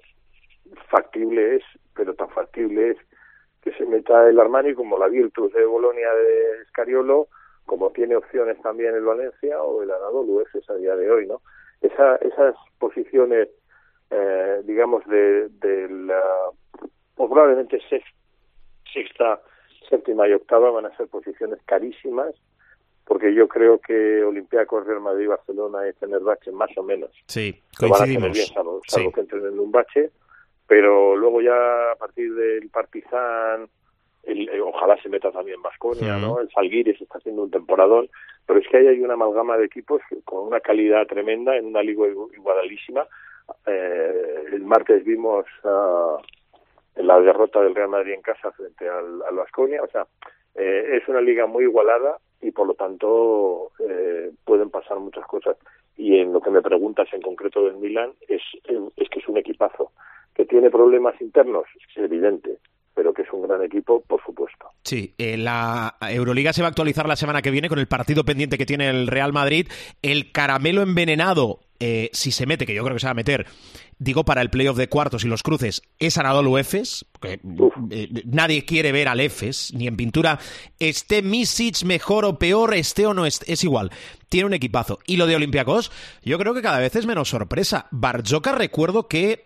factible 0.90 1.56
es, 1.56 1.64
pero 1.96 2.14
tan 2.16 2.30
factible 2.30 2.92
es 2.92 2.98
que 3.62 3.72
se 3.74 3.86
meta 3.86 4.28
el 4.30 4.40
Armani 4.40 4.74
como 4.74 4.98
la 4.98 5.08
Virtus 5.08 5.54
de 5.54 5.66
Bolonia 5.66 6.14
de 6.14 6.66
Scariolo, 6.70 7.28
como 7.66 7.92
tiene 7.92 8.16
opciones 8.16 8.62
también 8.62 8.96
el 8.96 9.04
Valencia 9.04 9.62
o 9.62 9.84
el 9.84 9.92
Anadolu 9.92 10.42
es 10.42 10.70
a 10.70 10.76
día 10.76 10.96
de 10.96 11.12
hoy, 11.12 11.28
¿no? 11.28 11.42
Esa, 11.82 12.16
esas 12.18 12.56
posiciones, 12.80 13.50
eh, 14.10 14.62
digamos, 14.66 15.06
de, 15.06 15.50
de 15.50 15.90
la, 15.90 16.22
pues 17.16 17.30
probablemente 17.30 17.80
sexta, 18.94 19.42
séptima 19.90 20.28
y 20.28 20.34
octava 20.34 20.72
van 20.72 20.86
a 20.86 20.98
ser 20.98 21.08
posiciones 21.08 21.60
carísimas, 21.66 22.36
porque 23.06 23.34
yo 23.34 23.48
creo 23.48 23.80
que 23.80 24.24
Olympiacos, 24.24 24.86
Real 24.86 25.02
Madrid, 25.02 25.30
Barcelona 25.30 25.88
y 25.88 25.94
Fenerbahce 25.94 26.52
más 26.52 26.70
o 26.78 26.84
menos 26.84 27.12
sí, 27.28 27.62
coincidimos. 27.78 28.24
van 28.24 28.32
a 28.32 28.34
bien, 28.34 28.82
salvo, 28.88 29.12
que 29.12 29.22
entren 29.22 29.46
en 29.46 29.60
un 29.60 29.72
bache, 29.72 30.12
pero 30.68 31.16
luego 31.16 31.42
ya 31.42 31.92
a 31.92 31.96
partir 31.96 32.34
del 32.34 32.70
Partizan, 32.70 33.70
el, 34.28 34.50
eh, 34.50 34.62
ojalá 34.62 35.02
se 35.02 35.10
meta 35.10 35.32
también 35.32 35.62
Vasconia, 35.62 36.18
¿no? 36.18 36.40
El 36.40 36.50
Salguiris 36.52 37.02
está 37.02 37.18
haciendo 37.18 37.44
un 37.44 37.52
temporadón, 37.52 38.10
pero 38.46 38.60
es 38.60 38.68
que 38.68 38.78
ahí 38.78 38.88
hay 38.88 39.02
una 39.02 39.14
amalgama 39.14 39.58
de 39.58 39.66
equipos 39.66 40.02
con 40.26 40.48
una 40.48 40.60
calidad 40.60 41.08
tremenda 41.08 41.56
en 41.56 41.66
una 41.66 41.82
liga 41.82 42.06
igualísima. 42.36 43.08
Eh, 43.66 44.44
el 44.52 44.64
martes 44.64 45.06
vimos 45.06 45.46
uh, 45.64 46.18
la 46.96 47.22
derrota 47.22 47.62
del 47.62 47.76
Real 47.76 47.90
Madrid 47.90 48.14
en 48.14 48.22
casa 48.22 48.52
frente 48.52 48.88
al, 48.88 49.22
al 49.24 49.36
Vasconia, 49.36 49.82
o 49.82 49.88
sea, 49.88 50.06
eh, 50.56 51.00
es 51.02 51.08
una 51.08 51.22
liga 51.22 51.46
muy 51.46 51.64
igualada 51.64 52.18
y 52.42 52.52
por 52.52 52.68
lo 52.68 52.74
tanto 52.74 53.72
eh, 53.80 54.32
pueden 54.44 54.70
pasar 54.70 55.00
muchas 55.00 55.26
cosas. 55.26 55.58
Y 55.96 56.20
en 56.20 56.34
lo 56.34 56.42
que 56.42 56.52
me 56.52 56.62
preguntas 56.62 57.08
en 57.14 57.22
concreto 57.22 57.64
del 57.64 57.78
Milan 57.78 58.12
es, 58.28 58.42
es 58.98 59.10
que 59.10 59.20
es 59.20 59.28
un 59.28 59.38
equipazo 59.38 59.92
que 60.36 60.46
tiene 60.46 60.70
problemas 60.70 61.20
internos, 61.22 61.66
es 61.76 61.98
evidente, 61.98 62.60
pero 62.98 63.14
que 63.14 63.22
es 63.22 63.28
un 63.32 63.44
gran 63.44 63.64
equipo, 63.64 64.02
por 64.08 64.20
supuesto. 64.26 64.72
Sí, 64.84 65.14
eh, 65.20 65.38
la 65.38 65.98
Euroliga 66.02 66.52
se 66.52 66.64
va 66.64 66.68
a 66.68 66.70
actualizar 66.70 67.08
la 67.08 67.16
semana 67.16 67.44
que 67.44 67.52
viene 67.52 67.70
con 67.70 67.78
el 67.78 67.88
partido 67.88 68.26
pendiente 68.26 68.58
que 68.58 68.66
tiene 68.66 68.90
el 68.90 69.06
Real 69.06 69.32
Madrid. 69.32 69.68
El 70.02 70.32
caramelo 70.32 70.82
envenenado, 70.82 71.60
eh, 71.80 72.10
si 72.12 72.32
se 72.32 72.48
mete, 72.48 72.66
que 72.66 72.74
yo 72.74 72.84
creo 72.84 72.96
que 72.96 73.00
se 73.00 73.06
va 73.06 73.12
a 73.12 73.14
meter, 73.14 73.46
digo 74.00 74.26
para 74.26 74.42
el 74.42 74.50
playoff 74.50 74.78
de 74.78 74.90
cuartos 74.90 75.24
y 75.24 75.28
los 75.28 75.44
cruces, 75.44 75.84
es 76.00 76.18
Anadolu 76.18 76.58
Efes, 76.58 77.06
porque 77.12 77.40
eh, 77.92 78.10
nadie 78.26 78.66
quiere 78.66 78.92
ver 78.92 79.10
al 79.10 79.20
Efes, 79.20 79.76
ni 79.76 79.86
en 79.86 79.96
pintura, 79.96 80.40
esté 80.80 81.22
Misic 81.22 81.84
mejor 81.84 82.26
o 82.26 82.40
peor, 82.40 82.74
esté 82.74 83.06
o 83.06 83.14
no 83.14 83.28
esté, 83.28 83.54
es 83.54 83.64
igual, 83.64 83.92
tiene 84.28 84.48
un 84.48 84.54
equipazo. 84.56 84.98
Y 85.06 85.18
lo 85.18 85.28
de 85.28 85.36
Olympiacos, 85.36 85.92
yo 86.24 86.40
creo 86.40 86.56
que 86.56 86.64
cada 86.64 86.80
vez 86.80 86.96
es 86.96 87.06
menos 87.06 87.30
sorpresa. 87.30 87.86
Barjoca 87.92 88.54
recuerdo 88.54 89.08
que 89.08 89.46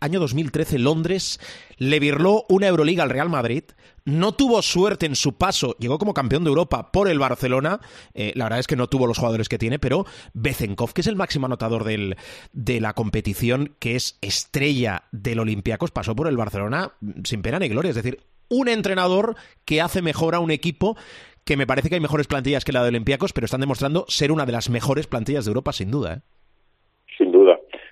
año 0.00 0.20
2013, 0.20 0.78
Londres, 0.78 1.40
le 1.76 2.00
virló 2.00 2.44
una 2.48 2.68
Euroliga 2.68 3.02
al 3.02 3.10
Real 3.10 3.28
Madrid. 3.28 3.64
No 4.04 4.32
tuvo 4.32 4.62
suerte 4.62 5.06
en 5.06 5.16
su 5.16 5.34
paso, 5.34 5.76
llegó 5.78 5.98
como 5.98 6.14
campeón 6.14 6.44
de 6.44 6.48
Europa 6.48 6.92
por 6.92 7.08
el 7.08 7.18
Barcelona. 7.18 7.80
Eh, 8.14 8.32
la 8.34 8.44
verdad 8.44 8.60
es 8.60 8.66
que 8.66 8.76
no 8.76 8.86
tuvo 8.88 9.06
los 9.06 9.18
jugadores 9.18 9.48
que 9.48 9.58
tiene, 9.58 9.78
pero 9.78 10.06
Bezenkov, 10.32 10.92
que 10.92 11.02
es 11.02 11.06
el 11.06 11.16
máximo 11.16 11.46
anotador 11.46 11.84
del, 11.84 12.16
de 12.52 12.80
la 12.80 12.94
competición, 12.94 13.74
que 13.78 13.96
es 13.96 14.16
estrella 14.20 15.04
del 15.12 15.40
Olympiacos, 15.40 15.90
pasó 15.90 16.16
por 16.16 16.28
el 16.28 16.36
Barcelona 16.36 16.92
sin 17.24 17.42
pena 17.42 17.58
ni 17.58 17.68
gloria. 17.68 17.90
Es 17.90 17.96
decir, 17.96 18.20
un 18.48 18.68
entrenador 18.68 19.36
que 19.64 19.82
hace 19.82 20.00
mejor 20.00 20.34
a 20.34 20.40
un 20.40 20.50
equipo 20.50 20.96
que 21.44 21.56
me 21.56 21.66
parece 21.66 21.88
que 21.88 21.94
hay 21.94 22.00
mejores 22.00 22.26
plantillas 22.26 22.64
que 22.64 22.72
la 22.72 22.82
de 22.82 22.88
Olympiacos, 22.88 23.32
pero 23.32 23.46
están 23.46 23.60
demostrando 23.60 24.04
ser 24.08 24.32
una 24.32 24.44
de 24.44 24.52
las 24.52 24.68
mejores 24.68 25.06
plantillas 25.06 25.44
de 25.44 25.50
Europa, 25.50 25.72
sin 25.72 25.90
duda. 25.90 26.14
¿eh? 26.14 26.20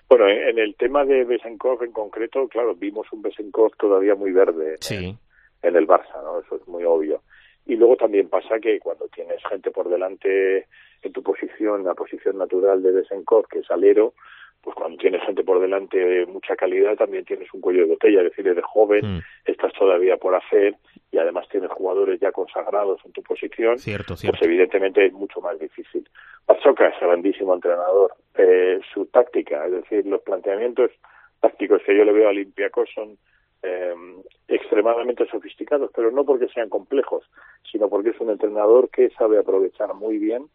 Bueno, 0.09 0.29
en 0.29 0.59
el 0.59 0.77
tema 0.77 1.05
de 1.05 1.25
Besenkov 1.25 1.83
en 1.83 1.93
concreto, 1.93 2.47
claro, 2.49 2.75
vimos 2.75 3.07
un 3.13 3.23
Besenkov 3.23 3.77
todavía 3.77 4.15
muy 4.15 4.33
verde 4.33 4.77
en, 4.91 5.77
el 5.77 5.87
Barça, 5.87 6.23
¿no? 6.23 6.41
Eso 6.41 6.57
es 6.57 6.69
muy 6.69 6.85
obvio. 6.85 7.23
Y 7.67 7.75
luego 7.75 7.97
también 7.97 8.29
pasa 8.29 8.61
que 8.61 8.79
cuando 8.79 9.09
tienes 9.09 9.43
gente 9.51 9.73
por 9.73 9.89
delante 9.89 10.67
en 11.03 11.13
tu 11.13 11.23
posición, 11.23 11.83
la 11.83 11.95
posición 11.95 12.39
natural 12.39 12.83
de 12.83 12.93
Besenkov, 12.93 13.49
que 13.49 13.59
es 13.59 13.71
alero, 13.71 14.15
pues 14.67 14.75
cuando 14.75 14.99
tienes 14.99 15.23
gente 15.23 15.45
por 15.45 15.61
delante 15.61 15.97
de 15.97 16.27
mucha 16.27 16.57
calidad 16.57 16.97
también 16.97 17.25
tienes 17.25 17.47
un 17.55 17.61
cuello 17.61 17.83
de 17.83 17.91
botella, 17.91 18.19
es 18.19 18.31
decir, 18.31 18.49
eres 18.49 18.65
joven, 18.65 19.19
mm. 19.19 19.23
estás 19.45 19.73
todavía 19.75 20.17
por 20.17 20.35
hacer 20.35 20.75
y 21.13 21.19
además 21.19 21.49
tienes 21.49 21.71
jugadores 21.71 22.19
ya 22.19 22.33
consagrados 22.33 22.99
en 23.05 23.13
tu 23.13 23.23
posición, 23.23 23.79
cierto, 23.79 24.17
pues 24.21 24.43
evidentemente 24.43 25.07
es 25.07 25.13
mucho 25.13 25.41
más 25.41 25.57
difícil. 25.61 26.09
Pachoca 26.47 26.89
es 26.89 26.99
grandísimo 27.01 27.55
entrenador. 27.55 28.15
Eh, 28.35 28.81
su 28.93 29.07
táctica, 29.07 29.67
es 29.67 29.73
decir, 29.73 30.05
los 30.05 30.21
planteamientos 30.23 30.91
tácticos 31.39 31.81
que 31.87 31.97
yo 31.97 32.05
le 32.05 32.13
veo 32.13 32.27
a 32.27 32.31
Olympiacos 32.31 32.89
son 32.93 33.17
eh, 33.63 33.95
extremadamente 34.49 35.29
sofisticados, 35.29 35.93
pero 35.95 36.11
no 36.11 36.25
porque 36.25 36.49
sean 36.49 36.71
complejos, 36.71 37.25
sino 37.71 37.89
porque 37.89 38.11
es 38.11 38.19
un 38.19 38.31
entrenador 38.31 38.91
que 38.91 39.11
sabe 39.11 39.39
aprovechar 39.39 39.95
muy 39.95 40.19
bien 40.19 40.47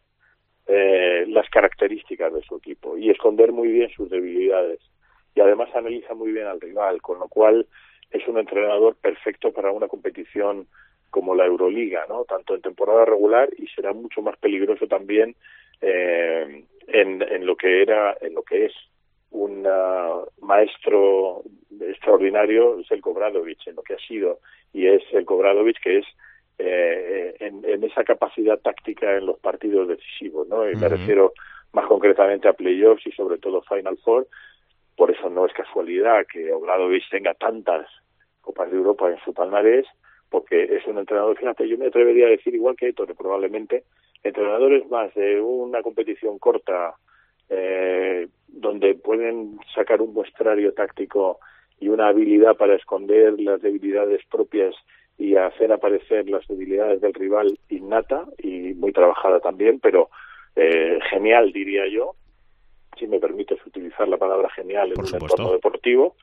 eh, 0.66 1.24
las 1.28 1.48
características 1.50 2.32
de 2.32 2.42
su 2.42 2.56
equipo 2.56 2.96
y 2.96 3.10
esconder 3.10 3.52
muy 3.52 3.68
bien 3.68 3.90
sus 3.90 4.08
debilidades. 4.10 4.80
Y 5.34 5.40
además 5.40 5.74
analiza 5.74 6.14
muy 6.14 6.32
bien 6.32 6.46
al 6.46 6.60
rival, 6.60 7.00
con 7.00 7.18
lo 7.18 7.28
cual 7.28 7.66
es 8.10 8.26
un 8.28 8.38
entrenador 8.38 8.96
perfecto 8.96 9.52
para 9.52 9.72
una 9.72 9.88
competición 9.88 10.66
como 11.10 11.34
la 11.34 11.46
Euroliga, 11.46 12.06
¿no? 12.08 12.24
Tanto 12.24 12.54
en 12.54 12.62
temporada 12.62 13.04
regular 13.04 13.48
y 13.56 13.66
será 13.68 13.92
mucho 13.92 14.22
más 14.22 14.36
peligroso 14.38 14.86
también 14.86 15.34
eh, 15.80 16.64
en, 16.86 17.22
en, 17.22 17.46
lo 17.46 17.56
que 17.56 17.82
era, 17.82 18.16
en 18.20 18.34
lo 18.34 18.42
que 18.42 18.66
es 18.66 18.72
un 19.30 19.66
maestro 20.40 21.42
extraordinario 21.80 22.80
es 22.80 22.90
el 22.92 23.00
Kobradovich, 23.00 23.66
en 23.66 23.76
lo 23.76 23.82
que 23.82 23.94
ha 23.94 23.98
sido 23.98 24.40
y 24.72 24.86
es 24.86 25.02
el 25.12 25.24
Kobradovich 25.24 25.80
que 25.82 25.98
es 25.98 26.06
eh, 26.58 27.34
en, 27.40 27.64
en, 27.64 27.84
esa 27.84 28.04
capacidad 28.04 28.58
táctica 28.58 29.16
en 29.16 29.26
los 29.26 29.38
partidos 29.38 29.88
decisivos, 29.88 30.46
¿no? 30.48 30.68
Y 30.68 30.76
me 30.76 30.88
refiero 30.88 31.32
más 31.72 31.86
concretamente 31.86 32.48
a 32.48 32.52
playoffs 32.52 33.06
y 33.06 33.12
sobre 33.12 33.38
todo 33.38 33.62
Final 33.62 33.98
Four. 34.04 34.26
Por 34.96 35.10
eso 35.10 35.30
no 35.30 35.46
es 35.46 35.52
casualidad 35.52 36.26
que 36.30 36.52
Obradovich 36.52 37.08
tenga 37.10 37.34
tantas 37.34 37.86
Copas 38.42 38.70
de 38.70 38.76
Europa 38.76 39.08
en 39.08 39.18
su 39.24 39.32
palmarés, 39.32 39.86
porque 40.28 40.64
es 40.64 40.84
un 40.86 40.98
entrenador, 40.98 41.38
fíjate, 41.38 41.68
yo 41.68 41.78
me 41.78 41.86
atrevería 41.86 42.26
a 42.26 42.30
decir 42.30 42.54
igual 42.54 42.76
que 42.76 42.88
Ettore 42.88 43.14
probablemente, 43.14 43.84
entrenadores 44.22 44.88
más 44.90 45.14
de 45.14 45.40
una 45.40 45.80
competición 45.82 46.38
corta 46.38 46.94
eh, 47.48 48.28
donde 48.48 48.94
pueden 48.94 49.58
sacar 49.74 50.02
un 50.02 50.12
muestrario 50.12 50.72
táctico 50.74 51.38
y 51.78 51.88
una 51.88 52.08
habilidad 52.08 52.56
para 52.56 52.74
esconder 52.74 53.38
las 53.40 53.60
debilidades 53.60 54.22
propias 54.30 54.74
y 55.22 55.36
hacer 55.36 55.72
aparecer 55.72 56.28
las 56.28 56.44
debilidades 56.48 57.00
del 57.00 57.14
rival 57.14 57.56
innata 57.68 58.26
y 58.38 58.74
muy 58.74 58.92
trabajada 58.92 59.38
también, 59.38 59.78
pero 59.78 60.10
eh, 60.56 60.98
genial 61.10 61.52
diría 61.52 61.86
yo, 61.86 62.16
si 62.98 63.06
me 63.06 63.20
permites 63.20 63.64
utilizar 63.64 64.08
la 64.08 64.16
palabra 64.16 64.50
genial 64.50 64.90
en 64.90 64.98
un 64.98 65.14
entorno 65.14 65.52
deportivo, 65.52 66.16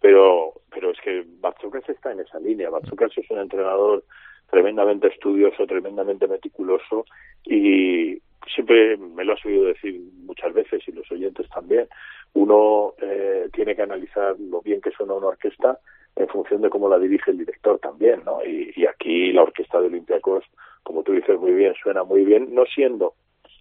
pero 0.00 0.52
pero 0.70 0.92
es 0.92 1.00
que 1.00 1.24
Batsukas 1.40 1.88
está 1.88 2.12
en 2.12 2.20
esa 2.20 2.38
línea. 2.38 2.70
Batsukas 2.70 3.10
es 3.18 3.28
un 3.28 3.40
entrenador 3.40 4.04
tremendamente 4.48 5.08
estudioso, 5.08 5.66
tremendamente 5.66 6.28
meticuloso 6.28 7.06
y 7.44 8.22
siempre 8.54 8.96
me 8.96 9.24
lo 9.24 9.32
has 9.32 9.44
oído 9.44 9.64
decir 9.64 10.00
muchas 10.26 10.54
veces 10.54 10.80
y 10.86 10.92
los 10.92 11.10
oyentes 11.10 11.48
también. 11.48 11.88
Uno 12.34 12.94
eh, 13.02 13.48
tiene 13.52 13.74
que 13.74 13.82
analizar 13.82 14.36
lo 14.38 14.62
bien 14.62 14.80
que 14.80 14.92
suena 14.92 15.14
una 15.14 15.26
orquesta 15.26 15.80
en 16.16 16.28
función 16.28 16.62
de 16.62 16.70
cómo 16.70 16.88
la 16.88 16.98
dirige 16.98 17.30
el 17.30 17.38
director 17.38 17.78
también, 17.78 18.22
¿no? 18.24 18.44
Y, 18.44 18.72
y 18.76 18.86
aquí 18.86 19.32
la 19.32 19.42
orquesta 19.42 19.80
de 19.80 19.86
Olympiacos, 19.86 20.44
como 20.82 21.02
tú 21.02 21.12
dices 21.12 21.38
muy 21.38 21.52
bien, 21.52 21.74
suena 21.82 22.04
muy 22.04 22.24
bien, 22.24 22.54
no 22.54 22.64
siendo, 22.66 23.14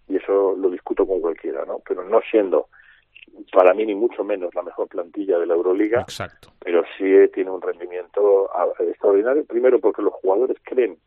y 0.08 0.18
eso 0.18 0.56
lo 0.58 0.70
discuto 0.70 1.08
con 1.08 1.22
cualquiera, 1.22 1.66
¿no? 1.66 1.82
Pero 1.88 2.04
no 2.04 2.22
siendo 2.30 2.68
para 3.52 3.74
mí 3.74 3.86
ni 3.86 3.96
mucho 3.96 4.24
menos 4.24 4.54
la 4.54 4.62
mejor 4.62 4.88
plantilla 4.88 5.40
de 5.40 5.46
la 5.46 5.56
Euroliga, 5.56 6.02
Exacto. 6.02 6.50
pero 6.60 6.84
sí 6.98 7.06
tiene 7.34 7.50
un 7.50 7.62
rendimiento 7.62 8.50
extraordinario, 8.80 9.46
primero 9.46 9.80
porque 9.80 10.02
los 10.02 10.14
jugadores 10.14 10.58
creen 10.64 10.98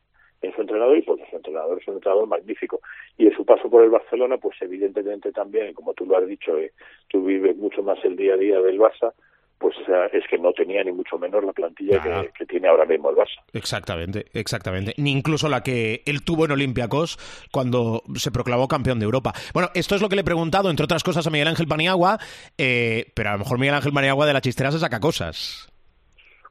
en 0.42 0.54
su 0.54 0.60
entrenador 0.60 0.96
y 0.98 1.02
porque 1.02 1.24
su 1.30 1.36
entrenador 1.36 1.80
es 1.80 1.88
un 1.88 1.94
entrenador 1.94 2.26
magnífico. 2.26 2.80
Y 3.16 3.26
en 3.26 3.36
su 3.36 3.44
paso 3.44 3.70
por 3.70 3.82
el 3.82 3.90
Barcelona, 3.90 4.36
pues 4.38 4.56
evidentemente 4.60 5.32
también, 5.32 5.72
como 5.74 5.94
tú 5.94 6.04
lo 6.06 6.16
has 6.16 6.26
dicho, 6.26 6.58
eh, 6.58 6.72
tú 7.08 7.24
vives 7.24 7.56
mucho 7.56 7.82
más 7.82 7.98
el 8.04 8.16
día 8.16 8.34
a 8.34 8.36
día 8.36 8.60
del 8.60 8.78
Barça, 8.78 9.12
pues 9.58 9.74
es 10.12 10.24
que 10.28 10.38
no 10.38 10.52
tenía 10.52 10.84
ni 10.84 10.92
mucho 10.92 11.18
menos 11.18 11.42
la 11.42 11.52
plantilla 11.52 12.02
que, 12.36 12.46
tiene 12.46 12.68
ahora 12.68 12.84
mismo 12.84 13.10
el 13.10 13.16
Barça. 13.16 13.40
Exactamente, 13.52 14.26
exactamente. 14.34 14.92
Ni 14.98 15.10
incluso 15.12 15.48
la 15.48 15.62
que 15.62 16.02
él 16.04 16.22
tuvo 16.24 16.44
en 16.44 16.52
Olympiacos 16.52 17.18
cuando 17.50 18.02
se 18.16 18.30
proclamó 18.30 18.68
campeón 18.68 18.98
de 18.98 19.06
Europa. 19.06 19.32
Bueno, 19.54 19.70
esto 19.74 19.94
es 19.94 20.02
lo 20.02 20.08
que 20.08 20.16
le 20.16 20.20
he 20.20 20.24
preguntado, 20.24 20.68
entre 20.68 20.84
otras 20.84 21.02
cosas, 21.02 21.26
a 21.26 21.30
Miguel 21.30 21.48
Ángel 21.48 21.66
Paniagua, 21.66 22.18
eh, 22.58 23.06
pero 23.14 23.30
a 23.30 23.32
lo 23.32 23.38
mejor 23.38 23.58
Miguel 23.58 23.74
Ángel 23.74 23.92
Paniagua 23.92 24.26
de 24.26 24.34
la 24.34 24.40
chistera 24.40 24.70
se 24.70 24.78
saca 24.78 25.00
cosas. 25.00 25.72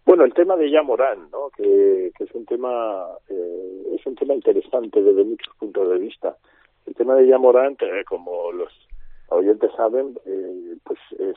Bueno, 0.06 0.24
el 0.24 0.34
tema 0.34 0.56
de 0.56 0.70
Yamorán, 0.70 1.30
¿no? 1.32 1.50
que, 1.56 2.12
es 2.18 2.32
un 2.34 2.46
tema 2.46 3.06
eh, 3.30 3.96
es 3.96 4.06
un 4.06 4.16
tema 4.16 4.34
interesante 4.34 5.02
desde 5.02 5.24
muchos 5.24 5.54
puntos 5.58 5.90
de 5.90 5.98
vista. 6.00 6.36
El 6.88 6.96
tema 6.96 7.16
de 7.16 7.28
Yamorán, 7.28 7.78
eh, 7.80 8.04
como 8.08 8.52
los 8.52 8.72
oyentes 9.30 9.72
saben, 9.76 10.18
pues 10.84 11.00
es 11.18 11.36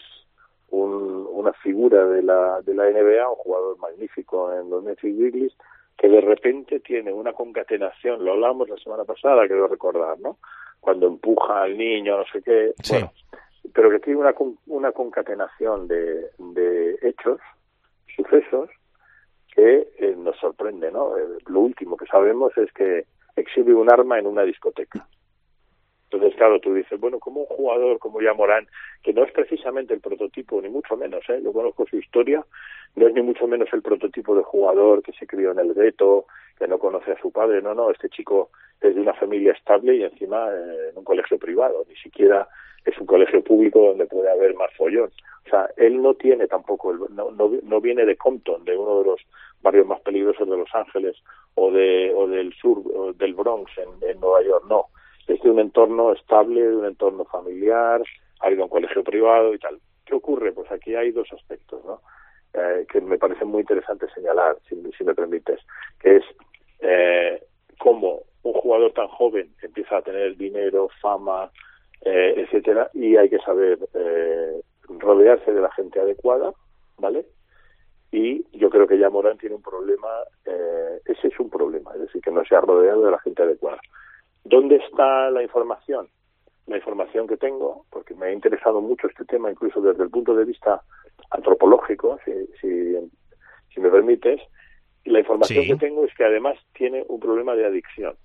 una 0.70 1.52
figura 1.54 2.06
de 2.06 2.22
la, 2.22 2.60
de 2.62 2.74
la 2.74 2.90
NBA, 2.90 3.28
un 3.28 3.36
jugador 3.36 3.78
magnífico 3.78 4.52
en 4.52 4.70
los 4.70 4.82
Memphis 4.82 5.16
Grizzlies, 5.16 5.56
que 5.96 6.08
de 6.08 6.20
repente 6.20 6.80
tiene 6.80 7.12
una 7.12 7.32
concatenación, 7.32 8.24
lo 8.24 8.32
hablamos 8.32 8.68
la 8.68 8.76
semana 8.76 9.04
pasada, 9.04 9.46
quiero 9.46 9.66
recordar, 9.66 10.18
¿no? 10.20 10.38
Cuando 10.80 11.08
empuja 11.08 11.62
al 11.62 11.76
niño, 11.76 12.18
no 12.18 12.24
sé 12.32 12.42
qué, 12.42 12.74
bueno, 12.90 13.12
pero 13.74 13.90
que 13.90 13.98
tiene 13.98 14.20
una, 14.20 14.34
una 14.66 14.92
concatenación 14.92 15.88
de, 15.88 16.30
de 16.38 16.98
hechos, 17.02 17.40
sucesos, 18.14 18.70
que 19.54 19.88
eh, 19.98 20.14
nos 20.16 20.36
sorprende, 20.38 20.92
¿no? 20.92 21.16
Eh, 21.16 21.38
lo 21.48 21.60
último 21.60 21.96
que 21.96 22.06
sabemos 22.06 22.56
es 22.56 22.72
que 22.72 23.06
exhibe 23.34 23.74
un 23.74 23.90
arma 23.90 24.18
en 24.18 24.26
una 24.26 24.42
discoteca. 24.42 25.06
Entonces, 26.10 26.38
claro, 26.38 26.58
tú 26.58 26.72
dices, 26.72 26.98
bueno, 26.98 27.18
como 27.18 27.40
un 27.40 27.46
jugador 27.46 27.98
como 27.98 28.22
ya 28.22 28.32
Morán, 28.32 28.66
que 29.02 29.12
no 29.12 29.24
es 29.24 29.32
precisamente 29.32 29.92
el 29.92 30.00
prototipo, 30.00 30.60
ni 30.62 30.70
mucho 30.70 30.96
menos, 30.96 31.22
¿eh? 31.28 31.40
yo 31.44 31.52
conozco 31.52 31.84
su 31.86 31.98
historia, 31.98 32.42
no 32.96 33.08
es 33.08 33.14
ni 33.14 33.20
mucho 33.20 33.46
menos 33.46 33.68
el 33.74 33.82
prototipo 33.82 34.34
de 34.34 34.42
jugador 34.42 35.02
que 35.02 35.12
se 35.12 35.26
crió 35.26 35.52
en 35.52 35.58
el 35.58 35.74
gueto, 35.74 36.24
que 36.58 36.66
no 36.66 36.78
conoce 36.78 37.12
a 37.12 37.20
su 37.20 37.30
padre, 37.30 37.60
no, 37.60 37.74
no, 37.74 37.90
este 37.90 38.08
chico 38.08 38.48
es 38.80 38.94
de 38.94 39.00
una 39.02 39.12
familia 39.12 39.52
estable 39.52 39.96
y 39.96 40.02
encima 40.02 40.48
eh, 40.50 40.90
en 40.90 40.98
un 40.98 41.04
colegio 41.04 41.38
privado, 41.38 41.84
ni 41.86 41.96
siquiera 41.96 42.48
es 42.86 42.96
un 42.98 43.06
colegio 43.06 43.44
público 43.44 43.88
donde 43.88 44.06
puede 44.06 44.30
haber 44.30 44.54
más 44.54 44.72
follón. 44.78 45.10
O 45.46 45.50
sea, 45.50 45.68
él 45.76 46.00
no 46.00 46.14
tiene 46.14 46.46
tampoco, 46.46 46.90
el, 46.90 47.00
no, 47.10 47.30
no, 47.32 47.50
no 47.62 47.80
viene 47.82 48.06
de 48.06 48.16
Compton, 48.16 48.64
de 48.64 48.74
uno 48.74 49.00
de 49.00 49.04
los 49.04 49.20
barrios 49.60 49.86
más 49.86 50.00
peligrosos 50.00 50.48
de 50.48 50.56
Los 50.56 50.74
Ángeles 50.74 51.16
o, 51.54 51.70
de, 51.70 52.14
o 52.14 52.26
del 52.26 52.54
sur, 52.54 52.82
o 52.94 53.12
del 53.12 53.34
Bronx 53.34 53.70
en, 53.76 54.08
en 54.08 54.18
Nueva 54.20 54.42
York, 54.42 54.64
no 54.70 54.86
es 55.28 55.40
de 55.42 55.50
un 55.50 55.60
entorno 55.60 56.12
estable, 56.12 56.62
de 56.62 56.76
un 56.76 56.86
entorno 56.86 57.24
familiar, 57.24 58.02
ha 58.40 58.50
ido 58.50 58.62
a 58.62 58.64
un 58.64 58.70
colegio 58.70 59.04
privado 59.04 59.54
y 59.54 59.58
tal. 59.58 59.78
¿Qué 60.04 60.14
ocurre? 60.14 60.52
Pues 60.52 60.70
aquí 60.72 60.94
hay 60.94 61.12
dos 61.12 61.28
aspectos, 61.32 61.84
¿no? 61.84 62.00
Eh, 62.54 62.86
que 62.90 63.00
me 63.00 63.18
parece 63.18 63.44
muy 63.44 63.60
interesante 63.60 64.06
señalar, 64.14 64.56
si, 64.68 65.04
me 65.04 65.14
permites, 65.14 65.60
que 66.00 66.16
es 66.16 66.24
eh, 66.80 67.42
cómo 67.78 68.22
un 68.42 68.52
jugador 68.54 68.92
tan 68.92 69.08
joven 69.08 69.52
empieza 69.62 69.98
a 69.98 70.02
tener 70.02 70.36
dinero, 70.36 70.88
fama, 71.00 71.50
eh, 72.02 72.34
etcétera, 72.38 72.90
y 72.94 73.16
hay 73.16 73.28
que 73.28 73.38
saber 73.38 73.78
eh, 73.92 74.62
rodearse 74.88 75.52
de 75.52 75.60
la 75.60 75.70
gente 75.72 76.00
adecuada, 76.00 76.52
¿vale? 76.96 77.26
Y 78.10 78.46
yo 78.56 78.70
creo 78.70 78.86
que 78.86 78.98
ya 78.98 79.10
Morán 79.10 79.36
tiene 79.36 79.56
un 79.56 79.62
problema, 79.62 80.08
eh, 80.46 81.00
ese 81.04 81.28
es 81.28 81.38
un 81.38 81.50
problema, 81.50 81.92
es 81.94 82.00
decir, 82.00 82.22
que 82.22 82.30
no 82.30 82.42
se 82.44 82.54
ha 82.54 82.60
rodeado 82.60 83.04
de 83.04 83.10
la 83.10 83.18
gente 83.18 83.42
adecuada. 83.42 83.80
¿Dónde 84.48 84.76
está 84.76 85.30
la 85.30 85.42
información? 85.42 86.08
La 86.66 86.76
información 86.76 87.26
que 87.26 87.36
tengo, 87.36 87.84
porque 87.90 88.14
me 88.14 88.26
ha 88.26 88.32
interesado 88.32 88.80
mucho 88.80 89.06
este 89.06 89.24
tema, 89.24 89.50
incluso 89.50 89.80
desde 89.80 90.02
el 90.02 90.10
punto 90.10 90.34
de 90.34 90.44
vista 90.44 90.82
antropológico, 91.30 92.18
si, 92.24 92.32
si, 92.60 93.80
me 93.80 93.90
permites, 93.90 94.40
y 95.04 95.10
la 95.10 95.20
información 95.20 95.64
que 95.66 95.76
tengo 95.76 96.04
es 96.04 96.14
que 96.14 96.24
además 96.24 96.58
tiene 96.72 97.04
un 97.08 97.20
problema 97.20 97.54
de 97.54 97.66
adicción. 97.66 98.16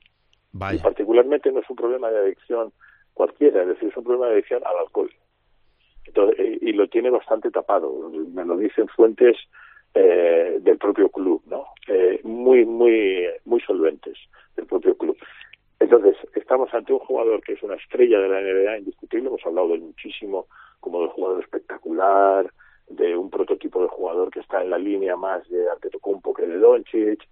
Y 0.72 0.78
particularmente 0.78 1.52
no 1.52 1.60
es 1.60 1.70
un 1.70 1.76
problema 1.76 2.10
de 2.10 2.20
adicción 2.20 2.72
cualquiera, 3.14 3.62
es 3.62 3.68
decir, 3.68 3.90
es 3.90 3.98
un 3.98 4.04
problema 4.04 4.28
de 4.28 4.34
adicción 4.34 4.62
al 4.66 4.78
alcohol. 4.78 5.12
y, 6.62 6.72
lo 6.74 6.88
tiene 6.88 7.10
bastante 7.10 7.52
tapado. 7.52 8.10
Me 8.34 8.46
lo 8.46 8.58
dicen 8.58 8.88
fuentes 8.88 9.38
eh, 9.94 10.58
del 10.62 10.78
propio 10.78 11.10
club, 11.10 11.44
¿no? 11.46 11.66
Eh, 11.88 12.20
muy, 12.24 12.66
muy, 12.66 13.28
muy 13.46 13.62
solventes 13.62 14.18
del 14.56 14.66
propio 14.66 14.98
club. 14.98 15.18
Entonces, 15.84 16.16
estamos 16.34 16.74
ante 16.74 16.94
un 16.94 17.00
jugador 17.00 17.44
que 17.44 17.54
es 17.54 17.62
una 17.62 17.76
estrella 17.76 18.18
de 18.18 18.30
la 18.30 18.40
NBA 18.40 18.78
indiscutible, 18.78 19.28
hemos 19.28 19.46
hablado 19.46 19.68
de 19.68 19.80
muchísimo 19.80 20.48
como 20.80 21.00
de 21.00 21.06
un 21.08 21.12
jugador 21.12 21.44
espectacular, 21.44 22.50
de 22.88 23.18
un 23.18 23.30
prototipo 23.30 23.82
de 23.82 23.90
jugador 23.90 24.32
que 24.32 24.40
está 24.40 24.62
en 24.62 24.70
la 24.70 24.78
línea 24.78 25.18
más 25.18 25.46
de 25.50 25.70
Antetokounmpo 25.70 26.34
que 26.34 26.48
de 26.48 26.58
Doncic, 26.58 27.28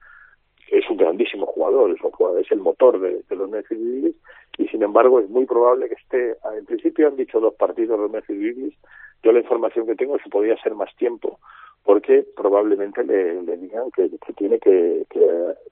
es 0.70 0.90
un 0.90 0.98
grandísimo 0.98 1.46
jugador, 1.46 1.92
es, 1.92 2.02
un 2.02 2.12
jugador, 2.12 2.42
es 2.42 2.52
el 2.52 2.60
motor 2.60 3.00
de, 3.00 3.24
los 3.30 3.50
Memphis 3.50 3.80
Grizzlies 3.80 4.16
y 4.58 4.68
sin 4.68 4.84
embargo 4.84 5.22
es 5.22 5.30
muy 5.30 5.46
probable 5.46 5.88
que 5.88 5.96
esté, 5.96 6.36
en 6.58 6.66
principio 6.66 7.08
han 7.08 7.16
dicho 7.16 7.40
dos 7.40 7.54
partidos 7.54 7.98
los 7.98 8.12
Memphis 8.12 8.38
Grizzlies, 8.38 8.78
yo 9.24 9.32
la 9.32 9.40
información 9.40 9.88
que 9.88 9.96
tengo 9.96 10.18
es 10.18 10.24
que 10.24 10.30
podría 10.30 10.62
ser 10.62 10.76
más 10.76 10.94
tiempo 10.98 11.40
porque 11.86 12.26
probablemente 12.36 13.02
le, 13.06 13.56
digan 13.56 13.92
que, 13.92 14.10
tiene 14.36 14.60
que, 14.60 15.06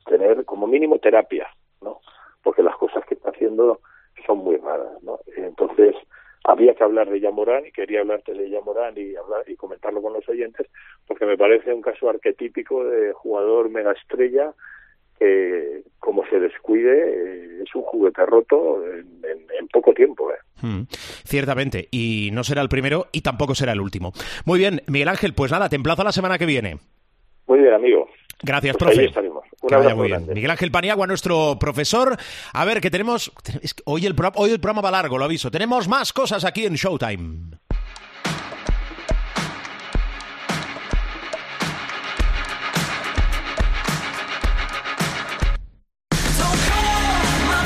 tener 0.06 0.46
como 0.46 0.66
mínimo 0.66 0.98
terapia, 1.00 1.46
son 4.26 4.40
muy 4.40 4.58
raras, 4.58 5.02
¿no? 5.04 5.20
Entonces, 5.36 5.96
había 6.44 6.74
que 6.74 6.84
hablar 6.84 7.10
de 7.10 7.20
Yamorán 7.20 7.66
y 7.66 7.72
quería 7.72 8.02
hablarte 8.02 8.34
de 8.34 8.50
Yamorán 8.50 8.96
y 8.98 9.16
hablar 9.16 9.44
y 9.48 9.56
comentarlo 9.56 10.02
con 10.02 10.14
los 10.14 10.28
oyentes 10.28 10.68
porque 11.08 11.26
me 11.26 11.38
parece 11.38 11.74
un 11.74 11.82
caso 11.82 12.10
arquetípico 12.10 12.84
de 12.86 13.14
jugador 13.14 13.70
mega 13.70 13.92
estrella 13.92 14.54
que 15.20 15.84
como 16.00 16.26
se 16.28 16.40
descuide 16.40 16.94
eh, 16.94 17.64
es 17.64 17.76
un 17.76 17.84
juguete 17.84 18.26
roto 18.26 18.82
en, 18.86 19.68
poco 19.72 19.94
tiempo. 19.94 20.32
¿eh? 20.32 20.38
Hmm. 20.62 20.84
ciertamente, 20.90 21.88
y 21.92 22.32
no 22.34 22.44
será 22.44 22.62
el 22.62 22.70
primero 22.70 23.06
y 23.12 23.22
tampoco 23.22 23.54
será 23.54 23.74
el 23.74 23.82
último. 23.82 24.14
Muy 24.46 24.58
bien, 24.58 24.82
Miguel 24.88 25.10
Ángel, 25.10 25.34
pues 25.36 25.52
nada, 25.52 25.70
te 25.70 25.76
emplazo 25.76 26.04
la 26.04 26.12
semana 26.12 26.38
que 26.38 26.48
viene. 26.48 26.78
Muy 27.48 27.60
bien, 27.60 27.74
amigo. 27.74 28.08
Gracias, 28.42 28.78
pues 28.78 28.92
profe. 28.92 29.06
estaremos. 29.06 29.44
muy 29.96 30.08
bien. 30.08 30.28
Miguel 30.34 30.52
Ángel 30.52 30.72
Paniagua, 30.72 31.08
nuestro 31.08 31.58
profesor. 31.60 32.18
A 32.54 32.66
ver, 32.66 32.80
que 32.82 32.90
tenemos. 32.90 33.32
hoy, 33.86 34.06
el 34.06 34.16
hoy 34.36 34.52
el 34.52 34.60
programa 34.60 34.82
va 34.82 34.92
largo, 34.92 35.18
lo 35.18 35.26
aviso. 35.26 35.52
Tenemos 35.52 35.88
más 35.88 36.14
cosas 36.14 36.46
aquí 36.46 36.66
en 36.66 36.76
Showtime. 36.76 37.58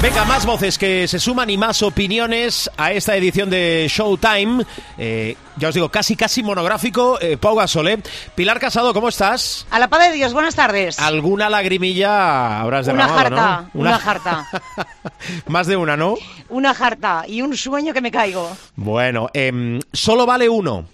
Venga, 0.03 0.25
más 0.25 0.45
voces 0.45 0.77
que 0.77 1.07
se 1.07 1.17
suman 1.17 1.49
y 1.49 1.57
más 1.57 1.81
opiniones 1.81 2.69
a 2.75 2.91
esta 2.91 3.15
edición 3.15 3.49
de 3.49 3.87
Showtime. 3.89 4.65
Eh, 4.97 5.37
ya 5.55 5.69
os 5.69 5.73
digo, 5.73 5.87
casi, 5.87 6.17
casi 6.17 6.43
monográfico. 6.43 7.17
Eh, 7.21 7.37
Pau 7.37 7.55
Gasol, 7.55 8.03
Pilar 8.35 8.59
Casado, 8.59 8.93
¿cómo 8.93 9.07
estás? 9.07 9.65
A 9.71 9.79
la 9.79 9.87
paz 9.87 10.09
de 10.09 10.17
Dios, 10.17 10.33
buenas 10.33 10.55
tardes. 10.55 10.99
¿Alguna 10.99 11.49
lagrimilla 11.49 12.59
habrás 12.59 12.85
derramado, 12.85 13.13
Una 13.13 13.21
jarta, 13.23 13.69
una, 13.73 13.97
jarta. 13.99 14.47
más 15.47 15.67
de 15.67 15.77
una, 15.77 15.95
¿no? 15.95 16.15
Una 16.49 16.73
jarta 16.73 17.23
y 17.25 17.41
un 17.41 17.55
sueño 17.55 17.93
que 17.93 18.01
me 18.01 18.11
caigo. 18.11 18.57
Bueno, 18.75 19.29
eh, 19.33 19.79
solo 19.93 20.25
vale 20.25 20.49
uno. 20.49 20.85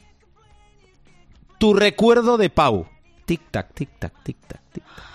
Tu 1.57 1.74
recuerdo 1.74 2.38
de 2.38 2.51
Pau. 2.51 2.88
Tic-tac, 3.26 3.74
tic-tac, 3.74 4.14
tic-tac, 4.24 4.62
tic-tac. 4.72 5.09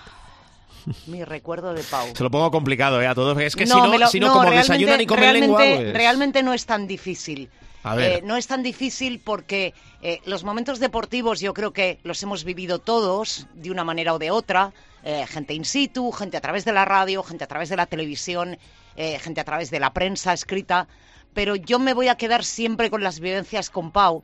Mi 1.07 1.23
recuerdo 1.23 1.73
de 1.73 1.83
Pau. 1.83 2.07
Se 2.15 2.23
lo 2.23 2.31
pongo 2.31 2.51
complicado 2.51 3.01
¿eh? 3.01 3.07
a 3.07 3.15
todos. 3.15 3.39
Es 3.39 3.55
que 3.55 3.65
si 3.65 3.73
no, 3.73 4.07
si 4.07 4.19
no, 4.19 4.31
como 4.31 4.51
desayunan 4.51 5.01
y 5.01 5.05
comen 5.05 5.39
lengua... 5.39 5.57
Pues... 5.57 5.93
Realmente 5.93 6.43
no 6.43 6.53
es 6.53 6.65
tan 6.65 6.87
difícil. 6.87 7.49
Eh, 7.97 8.21
no 8.23 8.35
es 8.35 8.47
tan 8.47 8.63
difícil 8.63 9.19
porque 9.19 9.73
eh, 10.01 10.19
los 10.25 10.43
momentos 10.43 10.79
deportivos 10.79 11.39
yo 11.39 11.53
creo 11.53 11.71
que 11.71 11.99
los 12.03 12.21
hemos 12.23 12.43
vivido 12.43 12.79
todos 12.79 13.47
de 13.53 13.69
una 13.69 13.83
manera 13.83 14.13
o 14.13 14.19
de 14.19 14.31
otra. 14.31 14.73
Eh, 15.03 15.27
gente 15.27 15.53
in 15.53 15.65
situ, 15.65 16.11
gente 16.11 16.37
a 16.37 16.41
través 16.41 16.65
de 16.65 16.73
la 16.73 16.83
radio, 16.83 17.21
gente 17.21 17.43
a 17.43 17.47
través 17.47 17.69
de 17.69 17.75
la 17.75 17.85
televisión, 17.85 18.57
gente 18.95 19.41
a 19.41 19.43
través 19.43 19.69
de 19.69 19.79
la 19.79 19.93
prensa 19.93 20.33
escrita. 20.33 20.87
Pero 21.33 21.55
yo 21.55 21.77
me 21.79 21.93
voy 21.93 22.07
a 22.07 22.15
quedar 22.15 22.43
siempre 22.43 22.89
con 22.89 23.03
las 23.03 23.19
vivencias 23.19 23.69
con 23.69 23.91
Pau, 23.91 24.23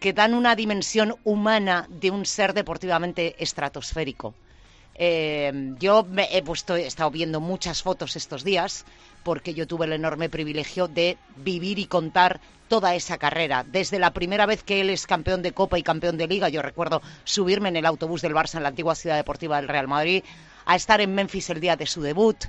que 0.00 0.12
dan 0.12 0.34
una 0.34 0.54
dimensión 0.54 1.16
humana 1.24 1.86
de 1.88 2.10
un 2.10 2.26
ser 2.26 2.52
deportivamente 2.52 3.36
estratosférico. 3.38 4.34
Eh, 4.94 5.74
yo 5.78 6.04
me 6.04 6.28
he 6.36 6.42
puesto, 6.42 6.76
he 6.76 6.86
estado 6.86 7.10
viendo 7.10 7.40
muchas 7.40 7.82
fotos 7.82 8.16
estos 8.16 8.44
días 8.44 8.84
porque 9.22 9.54
yo 9.54 9.66
tuve 9.66 9.86
el 9.86 9.92
enorme 9.92 10.28
privilegio 10.28 10.88
de 10.88 11.16
vivir 11.36 11.78
y 11.78 11.86
contar 11.86 12.40
toda 12.68 12.94
esa 12.94 13.18
carrera. 13.18 13.64
Desde 13.64 13.98
la 13.98 14.12
primera 14.12 14.46
vez 14.46 14.62
que 14.62 14.80
él 14.80 14.90
es 14.90 15.06
campeón 15.06 15.42
de 15.42 15.52
Copa 15.52 15.78
y 15.78 15.82
campeón 15.82 16.16
de 16.16 16.26
Liga, 16.26 16.48
yo 16.48 16.62
recuerdo 16.62 17.02
subirme 17.24 17.68
en 17.68 17.76
el 17.76 17.86
autobús 17.86 18.22
del 18.22 18.34
Barça 18.34 18.56
en 18.56 18.62
la 18.62 18.70
antigua 18.70 18.94
ciudad 18.94 19.16
deportiva 19.16 19.56
del 19.56 19.68
Real 19.68 19.88
Madrid, 19.88 20.24
a 20.64 20.76
estar 20.76 21.00
en 21.00 21.14
Memphis 21.14 21.50
el 21.50 21.60
día 21.60 21.76
de 21.76 21.86
su 21.86 22.00
debut, 22.00 22.44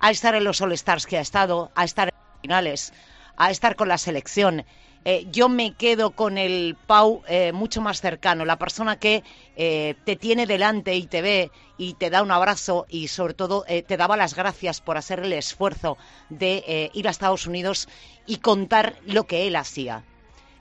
a 0.00 0.10
estar 0.10 0.34
en 0.34 0.44
los 0.44 0.60
All-Stars 0.60 1.06
que 1.06 1.18
ha 1.18 1.20
estado, 1.20 1.70
a 1.74 1.84
estar 1.84 2.08
en 2.08 2.40
finales, 2.42 2.92
a 3.36 3.50
estar 3.50 3.76
con 3.76 3.88
la 3.88 3.98
selección. 3.98 4.64
Eh, 5.10 5.26
yo 5.30 5.48
me 5.48 5.72
quedo 5.72 6.10
con 6.10 6.36
el 6.36 6.76
Pau 6.86 7.22
eh, 7.28 7.52
mucho 7.52 7.80
más 7.80 8.02
cercano, 8.02 8.44
la 8.44 8.58
persona 8.58 8.98
que 8.98 9.24
eh, 9.56 9.94
te 10.04 10.16
tiene 10.16 10.44
delante 10.44 10.96
y 10.96 11.06
te 11.06 11.22
ve 11.22 11.50
y 11.78 11.94
te 11.94 12.10
da 12.10 12.22
un 12.22 12.30
abrazo 12.30 12.84
y 12.90 13.08
sobre 13.08 13.32
todo 13.32 13.64
te 13.64 13.96
daba 13.96 14.18
las 14.18 14.34
gracias 14.34 14.82
por 14.82 14.98
hacer 14.98 15.20
el 15.20 15.32
esfuerzo 15.32 15.96
de 16.28 16.90
ir 16.92 17.08
a 17.08 17.10
Estados 17.10 17.46
Unidos 17.46 17.88
y 18.26 18.36
contar 18.36 18.96
lo 19.06 19.26
que 19.26 19.46
él 19.46 19.56
hacía. 19.56 20.04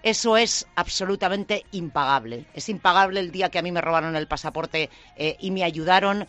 Eso 0.01 0.37
es 0.37 0.65
absolutamente 0.75 1.65
impagable. 1.71 2.45
Es 2.53 2.69
impagable 2.69 3.19
el 3.19 3.33
día 3.33 3.49
que 3.49 3.59
a 3.59 3.63
mí 3.63 3.73
me 3.73 3.81
robaron 3.81 4.15
el 4.15 4.29
pasaporte 4.29 4.89
y 5.17 5.51
me 5.51 5.65
ayudaron 5.65 6.25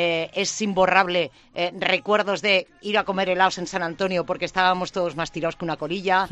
eh, 0.00 0.30
es 0.32 0.62
imborrable 0.62 1.32
eh, 1.56 1.72
recuerdos 1.76 2.40
de 2.40 2.68
ir 2.82 2.98
a 2.98 3.02
comer 3.02 3.30
helados 3.30 3.58
en 3.58 3.66
San 3.66 3.82
Antonio 3.82 4.24
porque 4.24 4.44
estábamos 4.44 4.92
todos 4.92 5.16
más 5.16 5.32
tirados 5.32 5.56
que 5.56 5.64
una 5.64 5.76
colilla. 5.76 6.28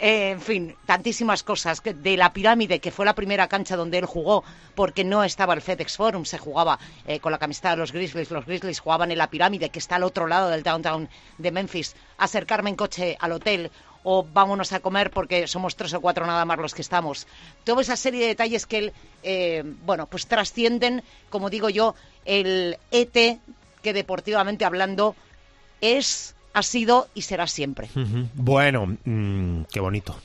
Eh, 0.00 0.30
en 0.30 0.40
fin, 0.40 0.74
tantísimas 0.84 1.44
cosas. 1.44 1.80
De 1.84 2.16
la 2.16 2.32
pirámide, 2.32 2.80
que 2.80 2.90
fue 2.90 3.04
la 3.04 3.14
primera 3.14 3.46
cancha 3.46 3.76
donde 3.76 3.98
él 3.98 4.04
jugó, 4.04 4.42
porque 4.74 5.04
no 5.04 5.22
estaba 5.22 5.54
el 5.54 5.60
FedEx 5.60 5.96
Forum, 5.96 6.24
se 6.24 6.38
jugaba 6.38 6.80
con 7.20 7.30
la 7.30 7.38
camiseta 7.38 7.70
de 7.70 7.76
los 7.76 7.92
Grizzlies. 7.92 8.32
Los 8.32 8.46
Grizzlies 8.46 8.80
jugaban 8.80 9.12
en 9.12 9.18
la 9.18 9.30
pirámide, 9.30 9.68
que 9.68 9.78
está 9.78 9.94
al 9.94 10.02
otro 10.02 10.26
lado 10.26 10.48
del 10.48 10.64
downtown 10.64 11.08
de 11.38 11.52
Memphis. 11.52 11.94
Acercarme 12.18 12.70
en 12.70 12.76
coche 12.76 13.16
al 13.20 13.30
hotel 13.30 13.70
o 14.04 14.22
vámonos 14.22 14.72
a 14.72 14.80
comer 14.80 15.10
porque 15.10 15.48
somos 15.48 15.74
tres 15.74 15.92
o 15.94 16.00
cuatro 16.00 16.26
nada 16.26 16.44
más 16.44 16.58
los 16.58 16.74
que 16.74 16.82
estamos. 16.82 17.26
Toda 17.64 17.82
esa 17.82 17.96
serie 17.96 18.20
de 18.20 18.28
detalles 18.28 18.66
que 18.66 18.78
él, 18.78 19.66
bueno, 19.84 20.06
pues 20.06 20.26
trascienden, 20.26 21.02
como 21.30 21.50
digo 21.50 21.68
yo, 21.68 21.96
el 22.24 22.76
ET 22.92 23.40
que 23.82 23.92
deportivamente 23.92 24.64
hablando 24.64 25.16
es, 25.80 26.36
ha 26.52 26.62
sido 26.62 27.08
y 27.14 27.22
será 27.22 27.46
siempre. 27.46 27.88
Bueno, 28.34 28.96
mm, 29.04 29.62
qué 29.72 29.80
bonito. 29.80 30.16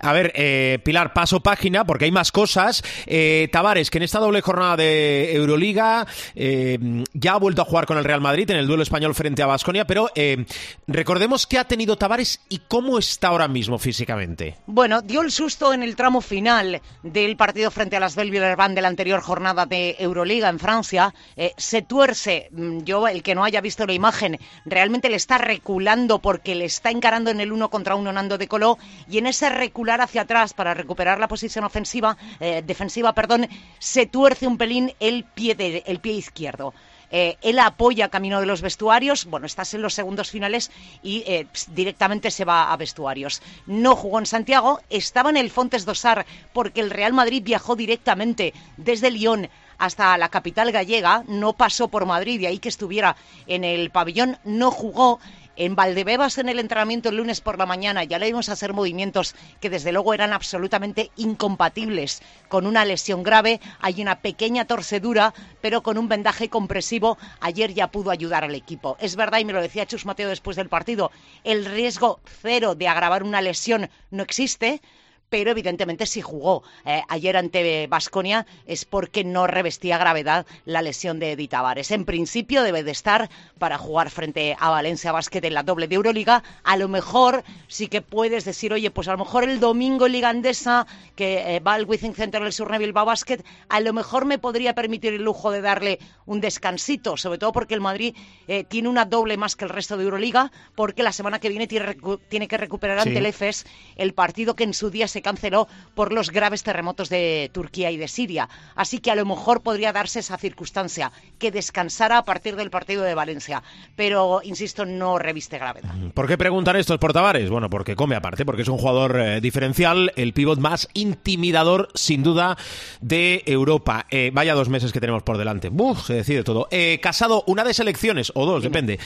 A 0.00 0.12
ver, 0.12 0.32
eh, 0.34 0.78
Pilar, 0.84 1.12
paso 1.12 1.40
página 1.40 1.84
porque 1.84 2.06
hay 2.06 2.12
más 2.12 2.32
cosas. 2.32 2.82
Eh, 3.06 3.48
Tavares, 3.52 3.90
que 3.90 3.98
en 3.98 4.04
esta 4.04 4.18
doble 4.18 4.40
jornada 4.40 4.76
de 4.76 5.34
Euroliga 5.34 6.06
eh, 6.34 6.78
ya 7.12 7.32
ha 7.32 7.38
vuelto 7.38 7.62
a 7.62 7.64
jugar 7.64 7.86
con 7.86 7.98
el 7.98 8.04
Real 8.04 8.20
Madrid 8.20 8.50
en 8.50 8.56
el 8.56 8.66
duelo 8.66 8.82
español 8.82 9.14
frente 9.14 9.42
a 9.42 9.46
Basconia, 9.46 9.86
pero 9.86 10.10
eh, 10.14 10.44
recordemos 10.86 11.46
qué 11.46 11.58
ha 11.58 11.64
tenido 11.64 11.96
Tavares 11.96 12.40
y 12.48 12.60
cómo 12.68 12.98
está 12.98 13.28
ahora 13.28 13.48
mismo 13.48 13.78
físicamente. 13.78 14.56
Bueno, 14.66 15.02
dio 15.02 15.22
el 15.22 15.30
susto 15.30 15.72
en 15.72 15.82
el 15.82 15.96
tramo 15.96 16.20
final 16.20 16.80
del 17.02 17.36
partido 17.36 17.70
frente 17.70 17.96
a 17.96 18.00
las 18.00 18.16
Belville 18.16 18.56
de 18.56 18.82
la 18.82 18.88
anterior 18.88 19.20
jornada 19.20 19.66
de 19.66 19.96
Euroliga 19.98 20.48
en 20.48 20.58
Francia. 20.58 21.14
se 21.56 21.82
tuerce, 21.82 22.48
mm, 22.50 22.80
yo 22.80 23.06
el 23.08 23.22
que 23.22 23.34
no 23.34 23.44
haya 23.44 23.60
visto 23.60 23.86
la 23.86 23.92
imagen, 23.92 24.38
realmente 24.64 25.10
le 25.10 25.16
está 25.16 25.38
reculando 25.38 26.18
porque 26.18 26.54
le 26.54 26.64
está 26.64 26.90
encarando 26.90 27.30
en 27.30 27.40
el 27.40 27.52
uno 27.52 27.70
contra 27.70 27.94
uno 27.94 28.12
Nando 28.12 28.38
de 28.38 28.48
Coló 28.48 28.78
y 29.08 29.18
en 29.18 29.26
ese 29.26 29.48
recular 29.54 30.00
hacia 30.00 30.22
atrás 30.22 30.52
para 30.52 30.74
recuperar 30.74 31.18
la 31.18 31.28
posición 31.28 31.64
ofensiva, 31.64 32.16
eh, 32.40 32.62
defensiva, 32.64 33.12
perdón, 33.12 33.48
se 33.78 34.06
tuerce 34.06 34.46
un 34.46 34.58
pelín 34.58 34.92
el 35.00 35.24
pie, 35.24 35.54
de, 35.54 35.82
el 35.86 36.00
pie 36.00 36.14
izquierdo. 36.14 36.74
Eh, 37.10 37.36
él 37.42 37.58
apoya 37.60 38.08
camino 38.08 38.40
de 38.40 38.46
los 38.46 38.60
vestuarios, 38.60 39.26
bueno, 39.26 39.46
estás 39.46 39.72
en 39.74 39.82
los 39.82 39.94
segundos 39.94 40.30
finales 40.30 40.72
y 41.00 41.22
eh, 41.26 41.46
directamente 41.68 42.30
se 42.30 42.44
va 42.44 42.72
a 42.72 42.76
vestuarios. 42.76 43.40
No 43.66 43.94
jugó 43.94 44.18
en 44.18 44.26
Santiago, 44.26 44.80
estaba 44.90 45.30
en 45.30 45.36
el 45.36 45.50
Fontes 45.50 45.84
Dosar 45.84 46.26
porque 46.52 46.80
el 46.80 46.90
Real 46.90 47.12
Madrid 47.12 47.42
viajó 47.44 47.76
directamente 47.76 48.52
desde 48.76 49.12
Lyon 49.12 49.48
hasta 49.78 50.16
la 50.18 50.28
capital 50.28 50.72
gallega, 50.72 51.24
no 51.26 51.52
pasó 51.52 51.88
por 51.88 52.06
Madrid 52.06 52.40
y 52.40 52.46
ahí 52.46 52.58
que 52.58 52.68
estuviera 52.68 53.16
en 53.46 53.64
el 53.64 53.90
pabellón, 53.90 54.38
no 54.44 54.70
jugó 54.70 55.20
en 55.56 55.74
Valdebebas, 55.76 56.38
en 56.38 56.48
el 56.48 56.58
entrenamiento 56.58 57.08
el 57.08 57.16
lunes 57.16 57.40
por 57.40 57.58
la 57.58 57.66
mañana, 57.66 58.04
ya 58.04 58.18
le 58.18 58.26
vimos 58.26 58.48
hacer 58.48 58.72
movimientos 58.72 59.34
que 59.60 59.70
desde 59.70 59.92
luego 59.92 60.14
eran 60.14 60.32
absolutamente 60.32 61.10
incompatibles 61.16 62.22
con 62.48 62.66
una 62.66 62.84
lesión 62.84 63.22
grave. 63.22 63.60
Hay 63.80 64.00
una 64.02 64.20
pequeña 64.20 64.64
torcedura, 64.64 65.34
pero 65.60 65.82
con 65.82 65.98
un 65.98 66.08
vendaje 66.08 66.48
compresivo 66.48 67.18
ayer 67.40 67.74
ya 67.74 67.88
pudo 67.88 68.10
ayudar 68.10 68.44
al 68.44 68.54
equipo. 68.54 68.96
Es 69.00 69.16
verdad, 69.16 69.38
y 69.38 69.44
me 69.44 69.52
lo 69.52 69.62
decía 69.62 69.86
Chus 69.86 70.06
Mateo 70.06 70.28
después 70.28 70.56
del 70.56 70.68
partido, 70.68 71.10
el 71.44 71.64
riesgo 71.64 72.20
cero 72.42 72.74
de 72.74 72.88
agravar 72.88 73.22
una 73.22 73.40
lesión 73.40 73.90
no 74.10 74.22
existe 74.22 74.80
pero 75.28 75.50
evidentemente 75.50 76.06
si 76.06 76.20
jugó 76.20 76.62
eh, 76.84 77.02
ayer 77.08 77.36
ante 77.36 77.86
Basconia 77.86 78.46
es 78.66 78.84
porque 78.84 79.24
no 79.24 79.46
revestía 79.46 79.98
gravedad 79.98 80.46
la 80.64 80.82
lesión 80.82 81.18
de 81.18 81.32
Edith 81.32 81.50
Tavares. 81.50 81.90
En 81.90 82.04
principio 82.04 82.62
debe 82.62 82.82
de 82.82 82.90
estar 82.90 83.30
para 83.58 83.78
jugar 83.78 84.10
frente 84.10 84.56
a 84.58 84.70
Valencia 84.70 85.12
Basket 85.12 85.44
en 85.44 85.54
la 85.54 85.62
doble 85.62 85.88
de 85.88 85.96
Euroliga. 85.96 86.42
A 86.62 86.76
lo 86.76 86.88
mejor 86.88 87.44
sí 87.68 87.88
que 87.88 88.02
puedes 88.02 88.44
decir, 88.44 88.72
oye, 88.72 88.90
pues 88.90 89.08
a 89.08 89.12
lo 89.12 89.18
mejor 89.18 89.44
el 89.44 89.60
domingo 89.60 90.06
en 90.06 90.12
Liga 90.12 90.28
Andesa, 90.28 90.86
que 91.16 91.56
eh, 91.56 91.60
va 91.60 91.74
al 91.74 91.84
Wizzing 91.84 92.14
Center 92.14 92.42
del 92.42 92.52
Sur 92.52 92.76
Bilbao 92.78 93.04
Basket, 93.04 93.44
a 93.68 93.80
lo 93.80 93.92
mejor 93.92 94.24
me 94.24 94.38
podría 94.38 94.74
permitir 94.74 95.14
el 95.14 95.22
lujo 95.22 95.50
de 95.50 95.60
darle 95.60 95.98
un 96.26 96.40
descansito, 96.40 97.16
sobre 97.16 97.38
todo 97.38 97.52
porque 97.52 97.74
el 97.74 97.80
Madrid 97.80 98.14
eh, 98.48 98.64
tiene 98.64 98.88
una 98.88 99.04
doble 99.04 99.36
más 99.36 99.56
que 99.56 99.64
el 99.64 99.70
resto 99.70 99.96
de 99.96 100.04
Euroliga, 100.04 100.52
porque 100.74 101.02
la 101.02 101.12
semana 101.12 101.38
que 101.38 101.48
viene 101.48 101.66
tiene, 101.66 101.96
tiene 102.28 102.48
que 102.48 102.56
recuperar 102.56 102.98
ante 102.98 103.18
el 103.18 103.26
EFES 103.26 103.66
el 103.96 104.14
partido 104.14 104.54
que 104.54 104.64
en 104.64 104.74
su 104.74 104.90
día 104.90 105.08
se 105.08 105.22
canceló 105.24 105.66
por 105.96 106.12
los 106.12 106.30
graves 106.30 106.62
terremotos 106.62 107.08
de 107.08 107.50
Turquía 107.52 107.90
y 107.90 107.96
de 107.96 108.06
Siria. 108.06 108.48
Así 108.76 108.98
que 108.98 109.10
a 109.10 109.16
lo 109.16 109.24
mejor 109.24 109.62
podría 109.62 109.92
darse 109.92 110.20
esa 110.20 110.38
circunstancia, 110.38 111.10
que 111.38 111.50
descansara 111.50 112.18
a 112.18 112.24
partir 112.24 112.54
del 112.54 112.70
partido 112.70 113.02
de 113.02 113.14
Valencia. 113.14 113.62
Pero, 113.96 114.40
insisto, 114.44 114.84
no 114.84 115.18
reviste 115.18 115.58
gravedad. 115.58 115.92
¿Por 116.14 116.28
qué 116.28 116.38
preguntan 116.38 116.76
estos 116.76 116.98
por 116.98 117.12
Tavares? 117.12 117.50
Bueno, 117.50 117.70
porque 117.70 117.96
come 117.96 118.14
aparte, 118.14 118.44
porque 118.44 118.62
es 118.62 118.68
un 118.68 118.78
jugador 118.78 119.18
eh, 119.18 119.40
diferencial, 119.40 120.12
el 120.16 120.32
pívot 120.32 120.58
más 120.60 120.88
intimidador, 120.94 121.88
sin 121.94 122.22
duda, 122.22 122.56
de 123.00 123.42
Europa. 123.46 124.06
Eh, 124.10 124.30
vaya 124.32 124.54
dos 124.54 124.68
meses 124.68 124.92
que 124.92 125.00
tenemos 125.00 125.22
por 125.22 125.38
delante. 125.38 125.70
Uf, 125.72 126.06
se 126.06 126.14
decide 126.14 126.44
todo. 126.44 126.68
Eh, 126.70 127.00
casado, 127.02 127.44
una 127.46 127.64
de 127.64 127.72
selecciones, 127.72 128.30
o 128.34 128.44
dos, 128.44 128.62
depende. 128.62 128.98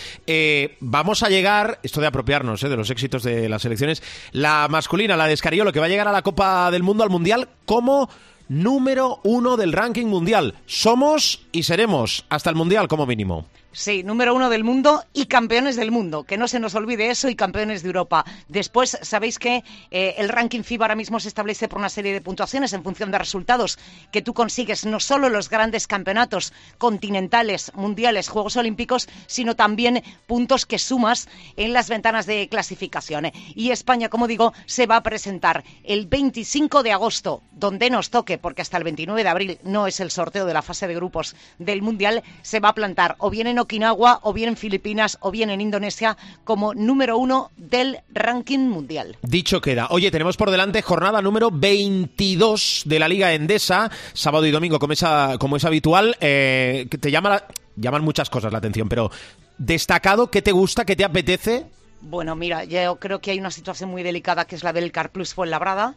vamos 0.81 1.23
a 1.23 1.29
llegar, 1.29 1.79
esto 1.85 2.01
de 2.01 2.09
apropiarnos 2.09 2.61
de 2.61 2.77
los 2.77 2.91
éxitos 2.91 3.23
de 3.23 3.49
las 3.49 3.63
selecciones, 3.63 4.03
la 4.33 4.67
masculina, 4.69 5.17
la 5.17 5.27
de 5.27 5.35
Escariolo, 5.35 5.73
que 5.73 5.81
va 5.81 5.87
a 5.87 5.89
llegar 5.99 6.09
a 6.09 6.13
la 6.13 6.23
Copa 6.23 6.71
del 6.71 6.85
Mundo, 6.85 7.03
al 7.03 7.11
Mundial, 7.11 7.49
como 7.67 8.09
número 8.49 9.19
uno 9.25 9.57
del 9.57 9.73
ranking 9.73 10.07
mundial. 10.07 10.55
Somos 10.65 11.41
y 11.51 11.65
seremos 11.65 12.25
hasta 12.29 12.51
el 12.51 12.57
Mundial 12.57 12.87
como 12.87 13.05
mínimo. 13.05 13.47
Sí, 13.71 14.03
número 14.03 14.35
uno 14.35 14.49
del 14.49 14.65
mundo 14.65 15.05
y 15.13 15.27
campeones 15.27 15.77
del 15.77 15.91
mundo. 15.91 16.25
Que 16.25 16.39
no 16.39 16.49
se 16.49 16.59
nos 16.59 16.75
olvide 16.75 17.11
eso 17.11 17.29
y 17.29 17.37
campeones 17.37 17.83
de 17.83 17.89
Europa. 17.89 18.25
Después, 18.49 18.99
sabéis 19.03 19.39
que 19.39 19.63
eh, 19.91 20.15
el 20.17 20.31
ranking 20.31 20.63
FIBA 20.63 20.87
ahora 20.87 20.95
mismo 20.95 21.21
se 21.21 21.29
establece 21.29 21.69
por 21.69 21.79
una 21.79 21.91
serie 21.91 22.15
de 22.15 22.23
puntuaciones 22.23 22.73
en 22.73 22.83
función 22.83 23.11
de 23.11 23.19
resultados 23.19 23.79
que 24.11 24.23
tú 24.23 24.33
consigues 24.33 24.87
no 24.87 25.01
solo 25.01 25.29
los 25.29 25.51
grandes 25.51 25.87
campeonatos 25.87 26.55
continentales, 26.79 27.71
mundiales, 27.75 28.31
Juegos 28.31 28.57
Olímpicos, 28.57 29.07
sino 29.27 29.55
también 29.55 30.03
puntos 30.27 30.65
que 30.65 30.79
sumas 30.79 31.29
en 31.57 31.75
las 31.75 31.91
ventanas 31.91 32.25
de 32.25 32.49
clasificación. 32.49 33.31
Y 33.55 33.71
España, 33.71 34.09
como 34.09 34.29
digo, 34.29 34.55
se 34.65 34.87
va 34.87 34.97
a 34.97 35.03
presentar 35.03 35.63
el 35.85 36.07
25 36.07 36.83
de 36.83 36.93
agosto, 36.93 37.43
donde 37.53 37.91
nos 37.91 38.09
toque, 38.09 38.39
porque 38.39 38.63
hasta 38.63 38.79
el 38.79 38.85
29 38.85 39.23
de 39.23 39.29
abril 39.29 39.59
no 39.63 39.87
es 39.87 40.01
el 40.01 40.11
sorteo 40.11 40.47
de 40.47 40.55
la 40.55 40.63
fase 40.63 40.89
de 40.89 40.95
grupos 40.95 41.37
del 41.59 41.83
Mundial, 41.83 42.23
se 42.41 42.61
va 42.61 42.71
a 42.71 42.75
plantar 42.75 43.17
o 43.19 43.29
bien 43.29 43.47
en 43.47 43.58
Okinawa, 43.59 44.21
o 44.23 44.33
bien 44.33 44.51
en 44.51 44.57
Filipinas, 44.57 45.19
o 45.21 45.31
bien 45.31 45.51
en 45.51 45.61
Indonesia, 45.61 46.17
como 46.45 46.75
número 46.75 47.19
uno 47.19 47.51
del 47.57 47.99
ranking 48.11 48.61
mundial. 48.61 49.17
Dicho 49.23 49.61
queda. 49.61 49.89
Oye, 49.91 50.11
tenemos 50.11 50.37
por 50.37 50.51
delante 50.51 50.83
jornada 50.83 51.23
número 51.23 51.51
22 51.51 52.83
de 52.87 52.99
la 52.99 53.09
Liga 53.09 53.33
Endesa, 53.33 53.91
sábado 54.13 54.47
y 54.47 54.51
domingo, 54.51 54.79
como 54.79 54.93
es, 54.93 55.05
como 55.39 55.57
es 55.57 55.65
habitual. 55.65 56.17
Eh, 56.21 56.87
te 57.01 57.11
llama 57.11 57.43
llaman 57.77 58.03
muchas 58.03 58.31
cosas 58.31 58.53
la 58.53 58.59
atención, 58.59 58.89
pero 58.89 59.11
destacado, 59.57 60.31
¿qué 60.31 60.43
te 60.43 60.53
gusta, 60.53 60.85
qué 60.85 60.97
te 60.97 61.05
apetece? 61.05 61.67
Bueno, 62.01 62.37
mira, 62.37 62.65
yo 62.65 62.99
creo 62.99 63.21
que 63.21 63.33
hay 63.33 63.39
una 63.39 63.51
situación 63.51 63.91
muy 63.91 64.03
delicada 64.03 64.47
que 64.47 64.55
es 64.55 64.63
la 64.63 64.73
del 64.73 64.93
Carplus 64.93 65.35
Fuenlabrada. 65.35 65.95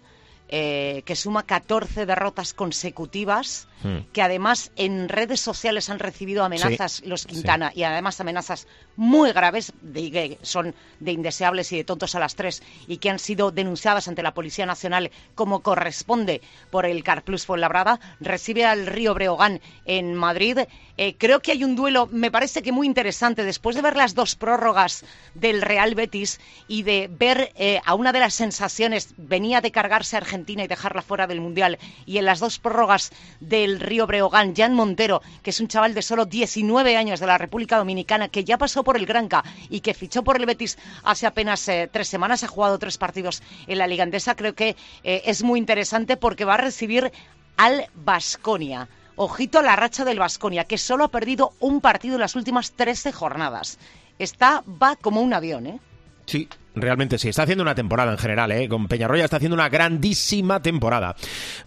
Eh, 0.54 1.04
que 1.06 1.16
suma 1.16 1.44
14 1.44 2.06
derrotas 2.06 2.54
consecutivas, 2.54 3.70
hmm. 3.84 4.12
que 4.12 4.22
además 4.22 4.74
en 4.76 5.08
redes 5.08 5.40
sociales 5.40 5.90
han 5.90 5.98
recibido 5.98 6.44
amenazas 6.44 7.02
los 7.06 7.26
Quintana 7.26 7.72
y 7.74 7.84
además 7.84 8.20
amenazas 8.20 8.68
muy 8.98 9.32
graves, 9.32 9.72
de, 9.82 10.12
que 10.12 10.40
son 10.42 10.76
de 11.00 11.14
indeseables 11.14 11.72
y 11.72 11.78
de 11.78 11.86
tontos 11.86 12.16
a 12.16 12.20
las 12.20 12.36
tres, 12.36 12.64
y 12.86 12.98
que 12.98 13.10
han 13.10 13.20
sido 13.20 13.52
denunciadas 13.52 14.10
ante 14.10 14.24
la 14.24 14.34
Policía 14.34 14.66
Nacional 14.66 15.12
como 15.36 15.62
corresponde 15.62 16.42
por 16.70 16.86
el 16.86 17.02
Carplus 17.02 17.46
Fuenlabrada, 17.46 18.02
recibe 18.20 18.66
al 18.66 18.88
Río 18.88 19.14
Breogán 19.14 19.62
en 19.86 20.14
Madrid. 20.16 20.60
Eh, 20.98 21.16
creo 21.18 21.40
que 21.42 21.54
hay 21.54 21.64
un 21.64 21.78
duelo, 21.78 22.10
me 22.12 22.30
parece 22.30 22.62
que 22.62 22.74
muy 22.74 22.88
interesante, 22.88 23.46
después 23.46 23.78
de 23.78 23.84
ver 23.84 23.96
las 23.96 24.16
dos 24.16 24.36
prórrogas 24.36 25.06
del 25.34 25.62
Real 25.62 25.96
Betis 25.96 26.42
y 26.68 26.84
de 26.84 27.10
ver 27.10 27.54
eh, 27.56 27.80
a 27.86 27.96
una 27.96 28.12
de 28.12 28.20
las 28.20 28.34
sensaciones, 28.34 29.14
venía 29.16 29.62
de 29.62 29.72
cargarse 29.72 30.18
a 30.18 30.20
Y 30.48 30.68
dejarla 30.68 31.02
fuera 31.02 31.28
del 31.28 31.42
Mundial. 31.42 31.78
Y 32.06 32.18
en 32.18 32.26
las 32.26 32.40
dos 32.40 32.60
prórrogas 32.60 33.12
del 33.40 33.80
Río 33.80 34.08
Breogán, 34.08 34.56
Jan 34.56 34.74
Montero, 34.74 35.22
que 35.44 35.52
es 35.52 35.60
un 35.60 35.68
chaval 35.68 35.94
de 35.94 36.02
solo 36.02 36.26
19 36.26 36.98
años 36.98 37.20
de 37.20 37.28
la 37.28 37.38
República 37.38 37.78
Dominicana, 37.78 38.30
que 38.30 38.44
ya 38.44 38.58
pasó 38.58 38.84
por 38.84 38.98
el 38.98 39.06
Granca 39.06 39.44
y 39.70 39.80
que 39.80 39.94
fichó 39.94 40.24
por 40.24 40.38
el 40.38 40.46
Betis 40.46 40.78
hace 41.04 41.26
apenas 41.26 41.68
eh, 41.68 41.90
tres 41.92 42.08
semanas, 42.08 42.44
ha 42.44 42.48
jugado 42.48 42.80
tres 42.80 42.98
partidos 42.98 43.42
en 43.68 43.78
la 43.78 43.88
Liga 43.88 44.04
Andesa, 44.04 44.36
creo 44.36 44.56
que 44.56 44.76
eh, 45.04 45.22
es 45.26 45.44
muy 45.44 45.60
interesante 45.60 46.18
porque 46.18 46.46
va 46.46 46.56
a 46.56 46.58
recibir 46.58 47.12
al 47.58 47.88
Basconia. 47.94 48.90
Ojito 49.16 49.60
a 49.60 49.64
la 49.64 49.76
racha 49.76 50.06
del 50.06 50.20
Basconia, 50.20 50.66
que 50.66 50.78
solo 50.78 51.06
ha 51.06 51.12
perdido 51.12 51.54
un 51.60 51.82
partido 51.82 52.16
en 52.16 52.22
las 52.22 52.36
últimas 52.36 52.72
13 52.72 53.12
jornadas. 53.12 53.78
Está, 54.20 54.64
va 54.82 54.96
como 54.96 55.22
un 55.22 55.34
avión, 55.34 55.68
¿eh? 55.68 55.80
Sí, 56.26 56.48
realmente 56.76 57.18
sí. 57.18 57.30
Está 57.30 57.44
haciendo 57.44 57.62
una 57.64 57.76
temporada 57.76 58.12
en 58.12 58.18
general, 58.18 58.52
¿eh? 58.52 58.68
Con 58.68 58.88
Peñarroya 58.88 59.26
está 59.26 59.38
haciendo 59.38 59.56
una 59.56 59.70
grandísima 59.70 60.62
temporada. 60.62 61.16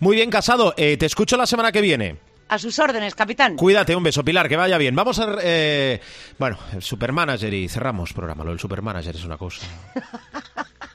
Muy 0.00 0.16
bien, 0.16 0.30
Casado. 0.30 0.74
Eh, 0.76 0.96
te 0.96 1.06
escucho 1.06 1.36
la 1.36 1.46
semana 1.46 1.72
que 1.72 1.80
viene. 1.80 2.16
A 2.48 2.58
sus 2.58 2.78
órdenes, 2.78 3.14
capitán. 3.14 3.56
Cuídate, 3.56 3.96
un 3.96 4.02
beso, 4.02 4.24
Pilar, 4.24 4.48
que 4.48 4.56
vaya 4.56 4.76
bien. 4.78 4.94
Vamos 4.94 5.18
a... 5.18 5.36
Eh, 5.42 6.00
bueno, 6.38 6.58
el 6.72 6.82
supermanager 6.82 7.52
y 7.52 7.68
cerramos 7.68 8.12
programa. 8.12 8.44
Lo 8.44 8.50
del 8.50 8.60
supermanager 8.60 9.16
es 9.16 9.24
una 9.24 9.38
cosa. 9.38 9.66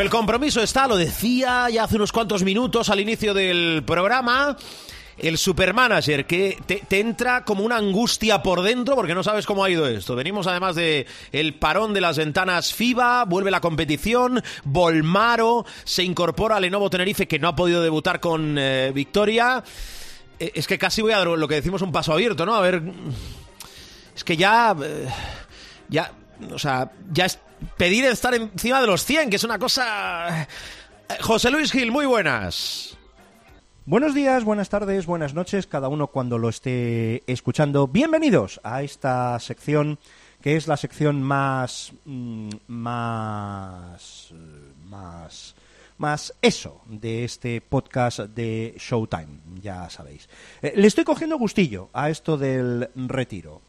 El 0.00 0.08
compromiso 0.08 0.62
está, 0.62 0.88
lo 0.88 0.96
decía 0.96 1.68
ya 1.68 1.84
hace 1.84 1.96
unos 1.96 2.10
cuantos 2.10 2.42
minutos 2.42 2.88
al 2.88 3.00
inicio 3.00 3.34
del 3.34 3.82
programa 3.86 4.56
el 5.18 5.36
supermanager 5.36 6.26
que 6.26 6.56
te, 6.64 7.00
entra 7.00 7.44
como 7.44 7.64
una 7.64 7.76
angustia 7.76 8.42
por 8.42 8.62
dentro 8.62 8.96
porque 8.96 9.14
no 9.14 9.22
sabes 9.22 9.44
cómo 9.44 9.62
ha 9.62 9.68
ido 9.68 9.86
esto. 9.86 10.16
Venimos 10.16 10.46
además 10.46 10.74
de 10.74 11.06
el 11.32 11.54
parón 11.54 11.92
de 11.92 12.00
las 12.00 12.16
ventanas 12.16 12.72
FIBA, 12.72 13.26
vuelve 13.26 13.50
la 13.50 13.60
competición, 13.60 14.42
Volmaro 14.64 15.66
se 15.84 16.02
incorpora 16.02 16.56
a 16.56 16.60
Lenovo 16.60 16.88
Tenerife 16.88 17.28
que 17.28 17.38
no 17.38 17.48
ha 17.48 17.54
podido 17.54 17.82
debutar 17.82 18.20
con 18.20 18.56
eh, 18.58 18.92
victoria. 18.94 19.62
Eh, 20.38 20.52
es 20.54 20.66
que 20.66 20.78
casi 20.78 21.02
voy 21.02 21.12
a 21.12 21.18
dar 21.18 21.26
lo 21.26 21.46
que 21.46 21.56
decimos 21.56 21.82
un 21.82 21.92
paso 21.92 22.14
abierto, 22.14 22.46
¿no? 22.46 22.54
A 22.54 22.62
ver, 22.62 22.82
es 24.16 24.24
que 24.24 24.38
ya, 24.38 24.74
eh, 24.82 25.06
ya, 25.90 26.10
o 26.50 26.58
sea, 26.58 26.90
ya 27.12 27.26
es 27.26 27.38
pedir 27.76 28.04
estar 28.04 28.34
encima 28.34 28.80
de 28.80 28.86
los 28.86 29.04
100, 29.04 29.30
que 29.30 29.36
es 29.36 29.44
una 29.44 29.58
cosa... 29.58 30.48
José 31.22 31.50
Luis 31.50 31.72
Gil, 31.72 31.90
muy 31.90 32.06
buenas. 32.06 32.96
Buenos 33.84 34.14
días, 34.14 34.44
buenas 34.44 34.68
tardes, 34.68 35.06
buenas 35.06 35.34
noches, 35.34 35.66
cada 35.66 35.88
uno 35.88 36.06
cuando 36.06 36.38
lo 36.38 36.48
esté 36.48 37.24
escuchando. 37.26 37.88
Bienvenidos 37.88 38.60
a 38.62 38.82
esta 38.82 39.38
sección 39.40 39.98
que 40.40 40.56
es 40.56 40.68
la 40.68 40.76
sección 40.76 41.22
más 41.22 41.92
mm, 42.04 42.50
más 42.68 44.32
más 44.84 45.54
más 45.98 46.32
eso 46.40 46.80
de 46.86 47.24
este 47.24 47.60
podcast 47.60 48.20
de 48.20 48.74
Showtime, 48.78 49.40
ya 49.60 49.90
sabéis. 49.90 50.28
Eh, 50.62 50.72
le 50.76 50.86
estoy 50.86 51.04
cogiendo 51.04 51.36
gustillo 51.36 51.90
a 51.92 52.08
esto 52.08 52.38
del 52.38 52.88
retiro 52.94 53.60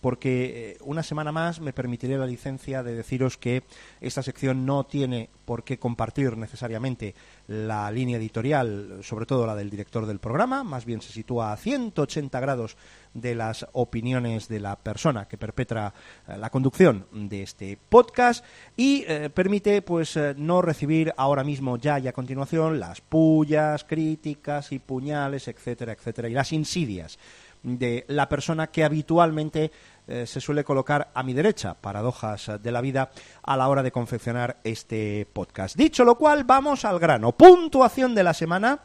porque 0.00 0.72
eh, 0.72 0.78
una 0.84 1.02
semana 1.02 1.32
más 1.32 1.60
me 1.60 1.72
permitiré 1.72 2.18
la 2.18 2.26
licencia 2.26 2.82
de 2.82 2.94
deciros 2.94 3.36
que 3.36 3.62
esta 4.00 4.22
sección 4.22 4.66
no 4.66 4.84
tiene 4.84 5.30
por 5.44 5.64
qué 5.64 5.78
compartir 5.78 6.36
necesariamente 6.36 7.14
la 7.48 7.90
línea 7.90 8.18
editorial, 8.18 9.00
sobre 9.02 9.26
todo 9.26 9.46
la 9.46 9.54
del 9.54 9.70
director 9.70 10.06
del 10.06 10.18
programa, 10.18 10.64
más 10.64 10.84
bien 10.84 11.00
se 11.00 11.12
sitúa 11.12 11.52
a 11.52 11.56
180 11.56 12.40
grados 12.40 12.76
de 13.14 13.34
las 13.34 13.66
opiniones 13.72 14.48
de 14.48 14.60
la 14.60 14.76
persona 14.76 15.26
que 15.26 15.38
perpetra 15.38 15.94
eh, 16.28 16.36
la 16.36 16.50
conducción 16.50 17.06
de 17.12 17.42
este 17.42 17.78
podcast 17.88 18.44
y 18.76 19.04
eh, 19.06 19.30
permite 19.30 19.82
pues 19.82 20.18
no 20.36 20.62
recibir 20.62 21.12
ahora 21.16 21.44
mismo 21.44 21.76
ya 21.78 21.98
y 21.98 22.08
a 22.08 22.12
continuación 22.12 22.80
las 22.80 23.00
pullas, 23.00 23.84
críticas 23.84 24.72
y 24.72 24.78
puñales, 24.78 25.48
etcétera, 25.48 25.92
etcétera, 25.92 26.28
y 26.28 26.32
las 26.32 26.52
insidias 26.52 27.18
de 27.66 28.04
la 28.08 28.28
persona 28.28 28.68
que 28.68 28.84
habitualmente 28.84 29.72
eh, 30.06 30.24
se 30.24 30.40
suele 30.40 30.62
colocar 30.62 31.10
a 31.12 31.22
mi 31.24 31.34
derecha, 31.34 31.74
paradojas 31.74 32.52
de 32.62 32.70
la 32.70 32.80
vida, 32.80 33.10
a 33.42 33.56
la 33.56 33.68
hora 33.68 33.82
de 33.82 33.90
confeccionar 33.90 34.58
este 34.62 35.26
podcast. 35.32 35.76
Dicho 35.76 36.04
lo 36.04 36.16
cual, 36.16 36.44
vamos 36.44 36.84
al 36.84 37.00
grano. 37.00 37.32
Puntuación 37.32 38.14
de 38.14 38.22
la 38.22 38.34
semana, 38.34 38.78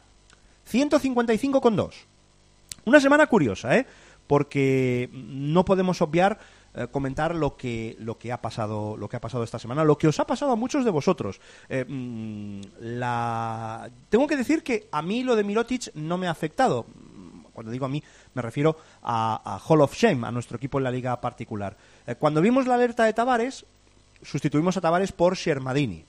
155,2. 0.69 1.93
Una 2.85 2.99
semana 2.99 3.27
curiosa, 3.27 3.77
¿eh? 3.77 3.85
Porque 4.25 5.09
no 5.13 5.63
podemos 5.63 6.01
obviar 6.01 6.39
eh, 6.73 6.87
comentar 6.89 7.35
lo 7.35 7.57
que 7.57 7.97
lo 7.99 8.17
que 8.17 8.31
ha 8.31 8.41
pasado 8.41 8.95
lo 8.95 9.09
que 9.09 9.17
ha 9.17 9.19
pasado 9.19 9.43
esta 9.43 9.59
semana 9.59 9.83
lo 9.83 9.97
que 9.97 10.07
os 10.07 10.17
ha 10.21 10.25
pasado 10.25 10.53
a 10.53 10.55
muchos 10.55 10.85
de 10.85 10.91
vosotros 10.91 11.41
eh, 11.67 11.83
mm, 11.85 12.61
la... 12.79 13.91
tengo 14.07 14.25
que 14.25 14.37
decir 14.37 14.63
que 14.63 14.87
a 14.89 15.01
mí 15.01 15.21
lo 15.23 15.35
de 15.35 15.43
Mirotic 15.43 15.93
no 15.95 16.17
me 16.17 16.27
ha 16.27 16.31
afectado 16.31 16.85
cuando 17.61 17.71
digo 17.71 17.85
a 17.85 17.89
mí, 17.89 18.03
me 18.33 18.41
refiero 18.41 18.75
a, 19.03 19.61
Hall 19.67 19.81
of 19.81 19.95
Shame, 19.95 20.25
a 20.25 20.31
nuestro 20.31 20.57
equipo 20.57 20.79
en 20.79 20.83
la 20.83 20.91
liga 20.91 21.21
particular. 21.21 21.77
Eh, 22.07 22.15
cuando 22.15 22.41
vimos 22.41 22.65
la 22.65 22.73
alerta 22.73 23.05
de 23.05 23.13
Tavares, 23.13 23.65
sustituimos 24.23 24.77
a 24.77 24.81
Tavares 24.81 25.11
por 25.11 25.35
Shermadini. 25.35 26.03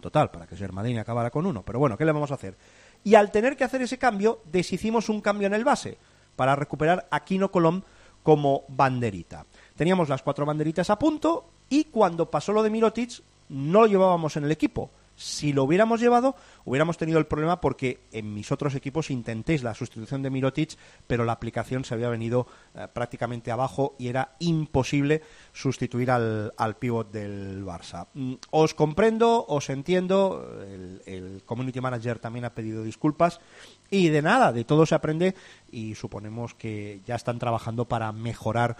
Total, 0.00 0.30
para 0.30 0.46
que 0.46 0.56
Shermadini 0.56 0.98
acabara 0.98 1.30
con 1.30 1.44
uno. 1.44 1.62
Pero 1.62 1.78
bueno, 1.78 1.98
¿qué 1.98 2.06
le 2.06 2.12
vamos 2.12 2.30
a 2.30 2.34
hacer? 2.34 2.56
Y 3.04 3.14
al 3.14 3.30
tener 3.30 3.58
que 3.58 3.64
hacer 3.64 3.82
ese 3.82 3.98
cambio, 3.98 4.40
deshicimos 4.50 5.10
un 5.10 5.20
cambio 5.20 5.46
en 5.46 5.54
el 5.54 5.64
base 5.64 5.98
para 6.34 6.56
recuperar 6.56 7.06
a 7.10 7.24
Kino 7.24 7.50
Colom 7.50 7.82
como 8.22 8.64
banderita. 8.68 9.44
Teníamos 9.76 10.08
las 10.08 10.22
cuatro 10.22 10.46
banderitas 10.46 10.88
a 10.88 10.98
punto 10.98 11.50
y 11.68 11.84
cuando 11.84 12.30
pasó 12.30 12.54
lo 12.54 12.62
de 12.62 12.70
Mirotic 12.70 13.22
no 13.50 13.82
lo 13.82 13.86
llevábamos 13.86 14.38
en 14.38 14.44
el 14.44 14.50
equipo. 14.50 14.90
Si 15.16 15.52
lo 15.52 15.64
hubiéramos 15.64 16.00
llevado, 16.00 16.34
hubiéramos 16.64 16.96
tenido 16.96 17.18
el 17.18 17.26
problema 17.26 17.60
porque 17.60 18.00
en 18.12 18.34
mis 18.34 18.50
otros 18.50 18.74
equipos 18.74 19.10
intentéis 19.10 19.62
la 19.62 19.74
sustitución 19.74 20.22
de 20.22 20.30
Mirotic, 20.30 20.76
pero 21.06 21.24
la 21.24 21.32
aplicación 21.32 21.84
se 21.84 21.94
había 21.94 22.08
venido 22.08 22.46
eh, 22.74 22.88
prácticamente 22.92 23.50
abajo 23.50 23.94
y 23.98 24.08
era 24.08 24.36
imposible 24.40 25.22
sustituir 25.52 26.10
al, 26.10 26.52
al 26.56 26.76
pivot 26.76 27.10
del 27.12 27.64
Barça. 27.64 28.08
Mm, 28.14 28.34
os 28.50 28.74
comprendo, 28.74 29.44
os 29.46 29.70
entiendo, 29.70 30.48
el, 31.06 31.33
community 31.44 31.80
manager 31.80 32.18
también 32.18 32.44
ha 32.44 32.54
pedido 32.54 32.82
disculpas 32.82 33.40
y 33.90 34.08
de 34.08 34.22
nada, 34.22 34.52
de 34.52 34.64
todo 34.64 34.86
se 34.86 34.94
aprende 34.94 35.34
y 35.70 35.94
suponemos 35.94 36.54
que 36.54 37.00
ya 37.06 37.14
están 37.14 37.38
trabajando 37.38 37.86
para 37.86 38.10
mejorar 38.12 38.76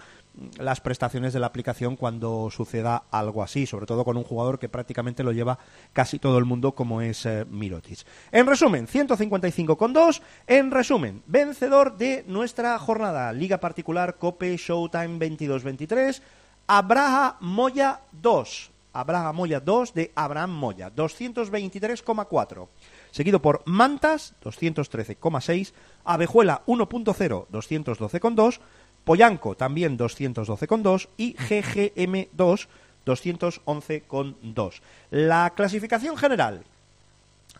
las 0.57 0.81
prestaciones 0.81 1.33
de 1.33 1.39
la 1.39 1.47
aplicación 1.47 1.95
cuando 1.95 2.49
suceda 2.51 3.03
algo 3.11 3.43
así, 3.43 3.65
sobre 3.65 3.85
todo 3.85 4.03
con 4.03 4.17
un 4.17 4.23
jugador 4.23 4.59
que 4.59 4.69
prácticamente 4.69 5.23
lo 5.23 5.31
lleva 5.31 5.59
casi 5.93 6.19
todo 6.19 6.37
el 6.37 6.45
mundo 6.45 6.73
como 6.73 7.01
es 7.01 7.25
eh, 7.25 7.45
Mirotic. 7.49 7.99
En 8.31 8.45
resumen, 8.45 8.87
155,2. 8.87 10.21
En 10.47 10.71
resumen, 10.71 11.23
vencedor 11.27 11.97
de 11.97 12.25
nuestra 12.27 12.77
jornada 12.79 13.31
Liga 13.31 13.59
Particular 13.59 14.17
Cope 14.17 14.57
Showtime 14.57 15.19
22-23, 15.19 16.21
Abraha 16.67 17.37
Moya 17.39 18.01
2. 18.11 18.74
Abraha 18.95 19.33
Moya 19.33 19.59
2 19.59 19.93
de 19.93 20.11
Abraham 20.15 20.51
Moya, 20.51 20.89
223,4. 20.95 22.67
Seguido 23.11 23.41
por 23.41 23.61
Mantas, 23.65 24.33
213,6. 24.43 25.73
Abejuela 26.03 26.63
1.0, 26.65 27.47
212,2. 27.51 28.59
Poyanco 29.03 29.55
también 29.55 29.97
212,2 29.97 31.09
y 31.17 31.35
GGM2 31.35 32.67
211,2. 33.05 34.81
La 35.11 35.53
clasificación 35.55 36.17
general 36.17 36.63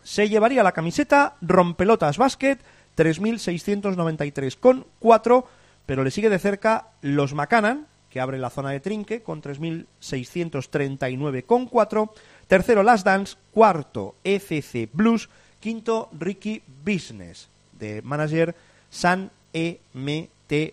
se 0.02 0.28
llevaría 0.28 0.62
la 0.62 0.72
camiseta 0.72 1.36
Rompelotas 1.40 2.18
Basket 2.18 2.58
3.693,4, 2.96 5.44
pero 5.84 6.04
le 6.04 6.10
sigue 6.10 6.30
de 6.30 6.38
cerca 6.38 6.88
los 7.02 7.34
Macanan, 7.34 7.86
que 8.16 8.20
abre 8.22 8.38
la 8.38 8.48
zona 8.48 8.70
de 8.70 8.80
trinque 8.80 9.20
con 9.20 9.42
3.639,4. 9.42 12.10
Tercero 12.46 12.82
Las 12.82 13.04
Dance, 13.04 13.36
cuarto 13.52 14.14
ECC 14.24 14.88
Blues, 14.90 15.28
quinto 15.60 16.08
Ricky 16.18 16.62
Business, 16.82 17.50
de 17.78 18.00
manager 18.00 18.56
San 18.88 19.30
E. 19.52 19.80
M. 19.94 20.30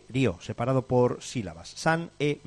Río, 0.08 0.38
separado 0.39 0.84
por 0.84 1.22
sílabas. 1.22 1.68
San 1.68 2.12
E 2.18 2.39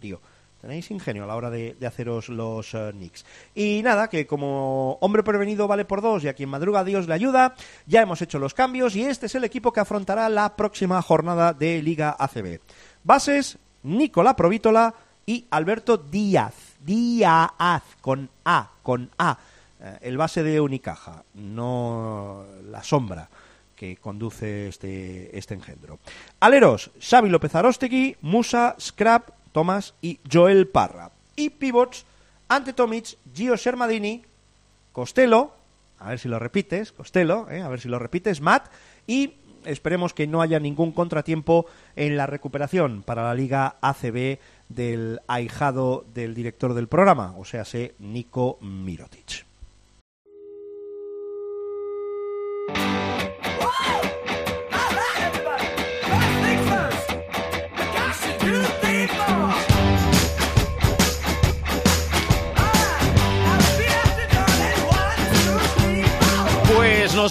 Río. 0.00 0.20
Tenéis 0.60 0.88
ingenio 0.92 1.24
a 1.24 1.26
la 1.26 1.34
hora 1.34 1.50
de, 1.50 1.74
haceros 1.84 2.28
los 2.28 2.74
uh, 2.74 2.92
nicks. 2.94 3.26
Y 3.56 3.80
nada, 3.82 4.06
que 4.06 4.28
como 4.28 4.98
hombre 5.00 5.24
prevenido 5.24 5.66
vale 5.66 5.84
por 5.84 6.00
dos 6.00 6.22
y 6.22 6.28
a 6.28 6.34
quien 6.34 6.48
madruga 6.48 6.84
Dios 6.84 7.08
le 7.08 7.14
ayuda, 7.14 7.56
ya 7.86 8.02
hemos 8.02 8.22
hecho 8.22 8.38
los 8.38 8.54
cambios 8.54 8.94
y 8.94 9.02
este 9.02 9.26
es 9.26 9.34
el 9.34 9.42
equipo 9.42 9.72
que 9.72 9.80
afrontará 9.80 10.28
la 10.28 10.54
próxima 10.54 11.02
jornada 11.02 11.54
de 11.54 11.82
Liga 11.82 12.14
ACB. 12.16 12.60
Bases, 13.02 13.58
Nicola 13.82 14.34
Provítola 14.36 14.94
y 15.26 15.46
Alberto 15.50 15.96
Díaz. 15.96 16.54
Díaz, 16.80 17.82
con 18.00 18.30
A, 18.44 18.70
con 18.82 19.10
A. 19.18 19.38
Eh, 19.80 19.98
el 20.02 20.16
base 20.16 20.42
de 20.42 20.60
Unicaja, 20.60 21.24
no 21.34 22.44
la 22.70 22.82
sombra 22.82 23.28
que 23.78 23.96
conduce 23.96 24.68
este, 24.68 25.36
este 25.38 25.54
engendro. 25.54 26.00
Aleros, 26.40 26.90
Xavi 27.00 27.28
López 27.28 27.54
Arostegui, 27.54 28.16
Musa, 28.22 28.74
Scrap, 28.80 29.30
Tomás 29.52 29.94
y 30.02 30.18
Joel 30.30 30.66
Parra. 30.66 31.12
Y 31.36 31.50
pivots, 31.50 32.04
ante 32.48 32.72
Tomic, 32.72 33.16
Gio 33.32 33.54
Shermadini, 33.54 34.24
Costello, 34.92 35.52
a 36.00 36.08
ver 36.10 36.18
si 36.18 36.28
lo 36.28 36.40
repites, 36.40 36.90
Costello, 36.90 37.48
eh, 37.50 37.62
a 37.62 37.68
ver 37.68 37.80
si 37.80 37.88
lo 37.88 38.00
repites, 38.00 38.40
Matt, 38.40 38.66
y 39.06 39.34
esperemos 39.64 40.14
que 40.14 40.26
no 40.26 40.42
haya 40.42 40.60
ningún 40.60 40.92
contratiempo 40.92 41.66
en 41.96 42.16
la 42.16 42.26
recuperación 42.26 43.02
para 43.02 43.24
la 43.24 43.34
Liga 43.34 43.76
ACB 43.80 44.38
del 44.68 45.20
ahijado 45.26 46.04
del 46.14 46.34
director 46.34 46.74
del 46.74 46.88
programa, 46.88 47.34
o 47.36 47.44
sea, 47.44 47.64
Nico 47.98 48.58
Mirotic. 48.60 49.47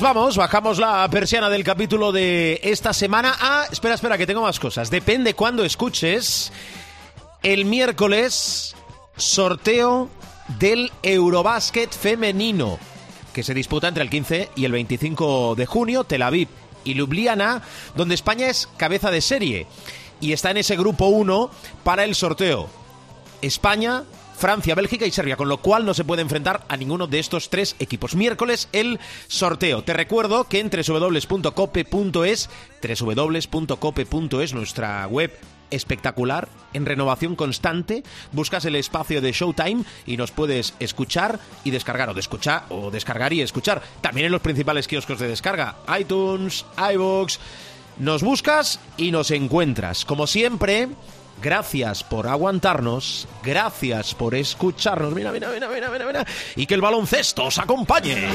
Vamos, 0.02 0.38
bajamos 0.38 0.80
la 0.80 1.08
persiana 1.10 1.50
del 1.50 1.64
capítulo 1.64 2.12
de 2.12 2.60
esta 2.64 2.93
semana. 2.93 3.36
Ah, 3.39 3.66
espera, 3.72 3.95
espera, 3.95 4.18
que 4.18 4.28
tengo 4.28 4.41
más 4.41 4.60
cosas. 4.60 4.89
Depende 4.89 5.34
cuando 5.34 5.64
escuches. 5.64 6.52
El 7.43 7.66
miércoles, 7.66 8.76
sorteo 9.16 10.10
del 10.60 10.91
Eurobásquet 11.04 11.91
femenino, 11.91 12.80
que 13.34 13.43
se 13.43 13.54
disputa 13.54 13.88
entre 13.88 14.04
el 14.04 14.10
15 14.10 14.50
y 14.56 14.66
el 14.66 14.72
25 14.72 15.56
de 15.56 15.66
junio, 15.66 16.04
Tel 16.04 16.24
Aviv 16.24 16.50
y 16.84 16.93
Ljubljana, 16.93 17.62
donde 17.95 18.16
España 18.16 18.48
es 18.48 18.68
cabeza 18.78 19.12
de 19.12 19.22
serie 19.22 19.68
y 20.20 20.34
está 20.34 20.52
en 20.52 20.58
ese 20.58 20.76
grupo 20.76 21.08
1 21.08 21.50
para 21.84 22.04
el 22.04 22.16
sorteo. 22.16 22.68
España, 23.41 24.04
Francia, 24.38 24.76
Bélgica 24.76 25.06
y 25.06 25.12
Serbia, 25.12 25.36
con 25.36 25.50
lo 25.50 25.58
cual 25.58 25.84
no 25.84 25.94
se 25.94 26.04
puede 26.04 26.22
enfrentar 26.22 26.64
a 26.70 26.78
ninguno 26.78 27.08
de 27.08 27.18
estos 27.20 27.50
tres 27.50 27.76
equipos. 27.80 28.16
Miércoles 28.16 28.70
el 28.72 29.00
sorteo. 29.28 29.84
Te 29.84 29.94
recuerdo 29.94 30.44
que 30.44 30.60
en 30.60 30.70
www.cope.es, 30.70 32.50
www.cope.es, 33.00 34.54
nuestra 34.54 35.08
web 35.08 35.38
espectacular, 35.72 36.48
en 36.74 36.86
renovación 36.86 37.36
constante. 37.36 38.04
Buscas 38.32 38.66
el 38.66 38.76
espacio 38.76 39.22
de 39.22 39.32
Showtime 39.32 39.84
y 40.06 40.18
nos 40.18 40.32
puedes 40.32 40.76
escuchar 40.80 41.40
y 41.64 41.72
descargar, 41.72 42.10
o 42.10 42.14
de 42.14 42.20
escuchar, 42.20 42.66
o 42.70 42.92
descargar 42.92 43.34
y 43.34 43.42
escuchar. 43.42 43.82
También 44.02 44.28
en 44.28 44.32
los 44.32 44.42
principales 44.42 44.88
kioscos 44.88 45.20
de 45.20 45.28
descarga, 45.28 45.78
iTunes, 46.00 46.64
iVoox. 46.78 47.40
Nos 47.98 48.22
buscas 48.22 48.80
y 48.98 49.10
nos 49.12 49.32
encuentras. 49.32 50.06
Como 50.06 50.28
siempre, 50.28 50.90
gracias 51.42 52.04
por 52.04 52.28
aguantarnos, 52.28 53.28
gracias 53.44 54.14
por 54.16 54.36
escucharnos. 54.36 55.14
Mira, 55.14 55.32
mira, 55.32 55.50
mira, 55.50 55.68
mira, 55.70 55.90
mira, 55.90 56.06
mira. 56.06 56.26
Y 56.56 56.66
que 56.66 56.74
el 56.74 56.82
baloncesto 56.82 57.46
os 57.46 57.58
acompañe. 57.58 58.28